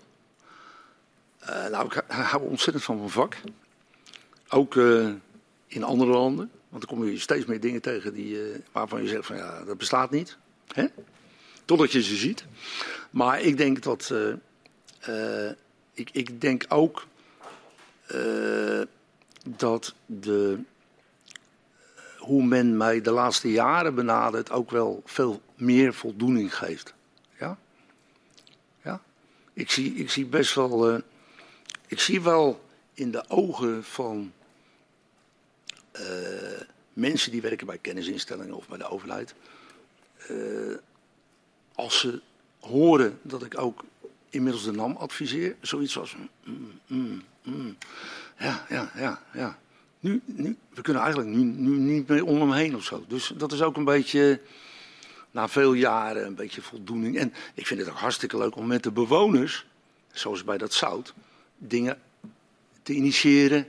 [1.42, 3.38] Uh, nou, ik hou ontzettend van mijn vak.
[4.50, 5.14] Ook uh,
[5.68, 6.52] in andere landen.
[6.70, 9.64] Want dan kom je steeds meer dingen tegen die, uh, waarvan je zegt van ja,
[9.64, 10.38] dat bestaat niet.
[10.74, 10.86] Hè?
[11.66, 12.46] Totdat je ze ziet.
[13.10, 14.14] Maar ik denk dat.
[15.94, 17.08] ik, ik denk ook
[19.44, 20.60] dat de,
[22.18, 26.94] hoe men mij de laatste jaren benadert ook wel veel meer voldoening geeft.
[27.40, 27.58] Ja?
[28.84, 29.02] Ja?
[29.54, 31.02] Ik, zie, ik zie best wel
[31.90, 34.34] ik zie wel in de ogen van
[36.00, 36.62] uh,
[36.94, 39.34] mensen die werken bij kennisinstellingen of bij de overheid,
[40.32, 40.78] uh,
[41.76, 42.22] als ze
[42.60, 43.84] horen dat ik ook
[44.30, 46.16] inmiddels de NAM adviseer, zoiets als.
[46.44, 47.78] Mm, mm, mm.
[48.38, 49.60] Ja, ja, ja, ja.
[50.00, 53.04] Nu, nu, we kunnen eigenlijk nu, nu niet meer om hem heen of zo.
[53.08, 54.42] Dus dat is ook een beetje,
[55.32, 57.18] na veel jaren, een beetje voldoening.
[57.18, 59.66] En ik vind het ook hartstikke leuk om met de bewoners,
[60.12, 61.14] zoals bij dat zout,
[61.60, 62.00] dingen
[62.84, 63.68] te initiëren.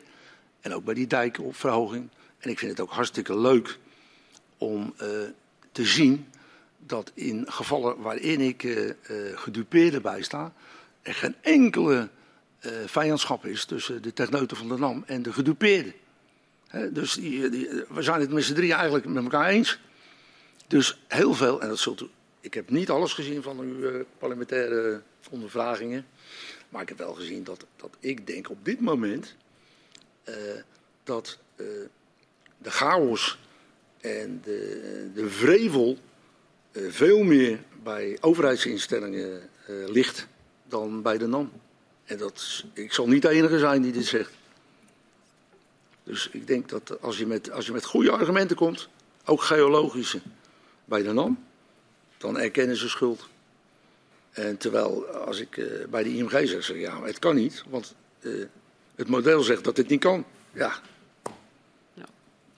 [0.60, 2.08] En ook bij die dijkenverhoging.
[2.38, 3.78] En ik vind het ook hartstikke leuk
[4.58, 5.08] om uh,
[5.72, 6.26] te zien
[6.78, 8.92] dat in gevallen waarin ik uh, uh,
[9.34, 10.52] gedupeerde bijsta,
[11.02, 12.08] er geen enkele
[12.86, 15.92] vijandschap is tussen de techneuten van de NAM en de gedupeerden.
[16.90, 19.80] dus die, die, we zijn het met z'n drie eigenlijk met elkaar eens.
[20.66, 22.08] Dus heel veel, en dat zult u,
[22.40, 26.06] ik heb niet alles gezien van uw parlementaire ondervragingen.
[26.70, 29.34] Maar ik heb wel gezien dat, dat ik denk op dit moment
[30.24, 30.34] uh,
[31.04, 31.66] dat uh,
[32.58, 33.38] de chaos
[34.00, 35.98] en de, de vrevel
[36.72, 39.48] uh, veel meer bij overheidsinstellingen
[39.86, 40.26] ligt
[40.68, 41.52] dan bij de NAM.
[42.04, 44.32] En dat, ik zal niet de enige zijn die dit zegt.
[46.04, 48.88] Dus ik denk dat als je met, als je met goede argumenten komt,
[49.24, 50.20] ook geologische,
[50.84, 51.44] bij de NAM,
[52.18, 53.28] dan erkennen ze schuld.
[54.30, 57.94] En terwijl als ik uh, bij de IMG zeg, zeg ja, het kan niet, want
[58.20, 58.44] uh,
[58.94, 60.24] het model zegt dat het niet kan.
[60.52, 60.72] Ja.
[61.94, 62.04] ja.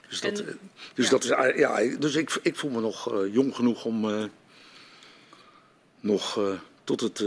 [0.08, 0.54] Dus, dat, en, uh,
[0.94, 1.10] dus, ja.
[1.10, 4.30] dat is, ja, dus ik, ik voel me nog jong genoeg om
[6.00, 6.40] nog
[6.84, 7.24] tot het.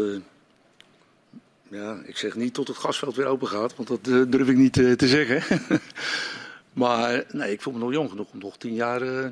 [1.68, 4.74] ja, ik zeg niet tot het gasveld weer open gaat, want dat durf ik niet
[4.74, 5.60] te zeggen.
[6.74, 9.32] maar nee, ik voel me nog jong genoeg om nog tien jaar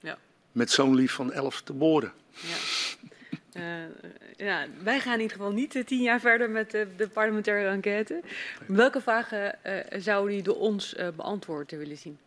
[0.00, 0.18] ja.
[0.52, 2.12] met zo'n lief van elf te boren.
[2.32, 2.77] Ja.
[3.52, 3.84] Uh,
[4.36, 7.68] ja, wij gaan in ieder geval niet uh, tien jaar verder met uh, de parlementaire
[7.68, 8.22] enquête.
[8.66, 9.58] Welke vragen
[10.02, 12.18] zouden u door ons beantwoord willen zien?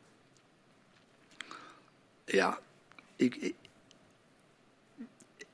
[2.25, 2.59] Ja,
[3.15, 3.55] ik, ik,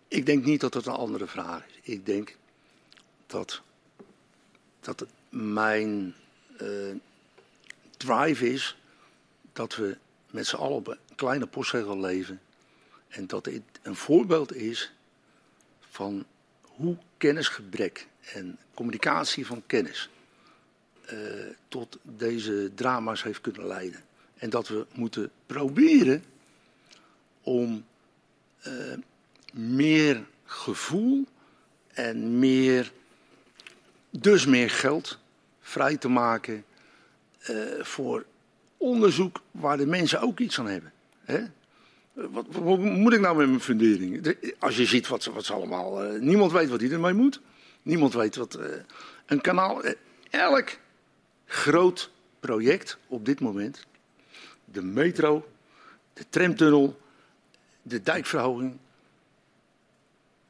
[0.07, 1.79] ik, denk niet dat het een andere vraag is.
[1.81, 2.35] Ik denk
[3.25, 3.61] dat,
[4.79, 6.15] dat mijn
[7.97, 8.77] drive is
[9.53, 9.97] dat we
[10.31, 12.41] met z'n allen op een kleine postzegel leven.
[13.07, 14.91] En dat dit een voorbeeld is
[15.97, 16.25] van
[16.61, 20.09] hoe kennisgebrek en communicatie van kennis
[21.13, 21.19] uh,
[21.67, 24.03] tot deze drama's heeft kunnen leiden.
[24.37, 26.23] En dat we moeten proberen
[27.41, 27.85] om
[28.67, 28.73] uh,
[29.53, 31.25] meer gevoel
[31.87, 32.91] en meer,
[34.09, 35.19] dus meer geld
[35.61, 36.65] vrij te maken
[37.49, 38.25] uh, voor
[38.77, 40.93] onderzoek waar de mensen ook iets aan hebben.
[41.23, 41.43] Hè?
[42.17, 44.35] Wat, moet ik nou met mijn fundering?
[44.59, 46.05] Als je ziet wat ze, wat ze allemaal.
[46.05, 47.41] Uh, niemand weet wat hij ermee moet.
[47.81, 48.57] Niemand weet wat.
[48.59, 48.65] Uh,
[49.25, 49.85] een kanaal.
[49.85, 49.91] Uh,
[50.29, 50.69] elk
[51.45, 53.85] groot project op dit moment
[54.65, 55.47] de metro,
[56.13, 57.01] de tramtunnel,
[57.81, 58.77] de dijkverhoging.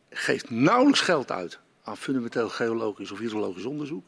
[0.09, 4.05] Geeft nauwelijks geld uit aan fundamenteel geologisch of hydrologisch onderzoek.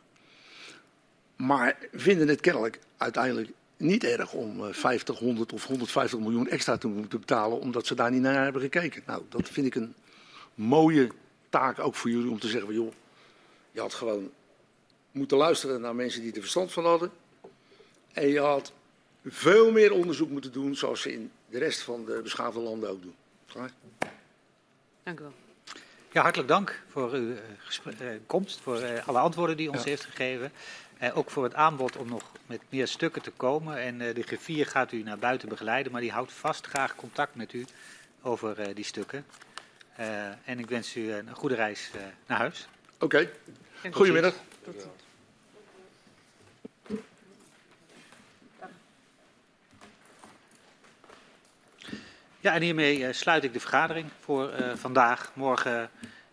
[1.35, 3.49] Maar vinden het kennelijk uiteindelijk
[3.79, 7.95] niet erg om 50, eh, 100 of 150 miljoen extra te moeten betalen omdat ze
[7.95, 9.03] daar niet naar hebben gekeken.
[9.05, 9.95] Nou, dat vind ik een
[10.55, 11.09] mooie
[11.49, 12.93] taak ook voor jullie om te zeggen: joh,
[13.71, 14.31] je had gewoon
[15.11, 17.11] moeten luisteren naar mensen die er verstand van hadden.
[18.13, 18.73] En je had
[19.25, 23.01] veel meer onderzoek moeten doen zoals ze in de rest van de beschaafde landen ook
[23.01, 23.15] doen.
[23.45, 23.71] Klaar?
[25.03, 25.33] Dank u wel.
[26.11, 29.89] Ja, hartelijk dank voor uw uh, komst, voor uh, alle antwoorden die u ons ja.
[29.89, 30.51] heeft gegeven.
[31.01, 33.77] Uh, ook voor het aanbod om nog met meer stukken te komen.
[33.77, 37.53] En de griffier gaat u naar buiten begeleiden, maar die houdt vast graag contact met
[37.53, 37.65] u
[38.21, 39.25] over die stukken.
[40.45, 41.91] en ik wens u een goede reis
[42.25, 42.67] naar huis.
[42.99, 43.91] Oké, okay.
[43.91, 44.33] goedemiddag.
[44.63, 44.87] Tot
[52.39, 55.31] Ja, en hiermee sluit ik de vergadering voor vandaag.
[55.33, 55.89] Morgen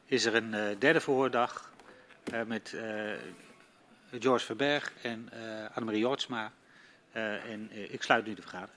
[0.07, 1.71] is er een derde verhoordag
[2.47, 2.75] met
[4.11, 6.53] George Verberg en uh, Annemarie Jortsma.
[7.13, 8.76] Uh, en uh, ik sluit nu de vergadering.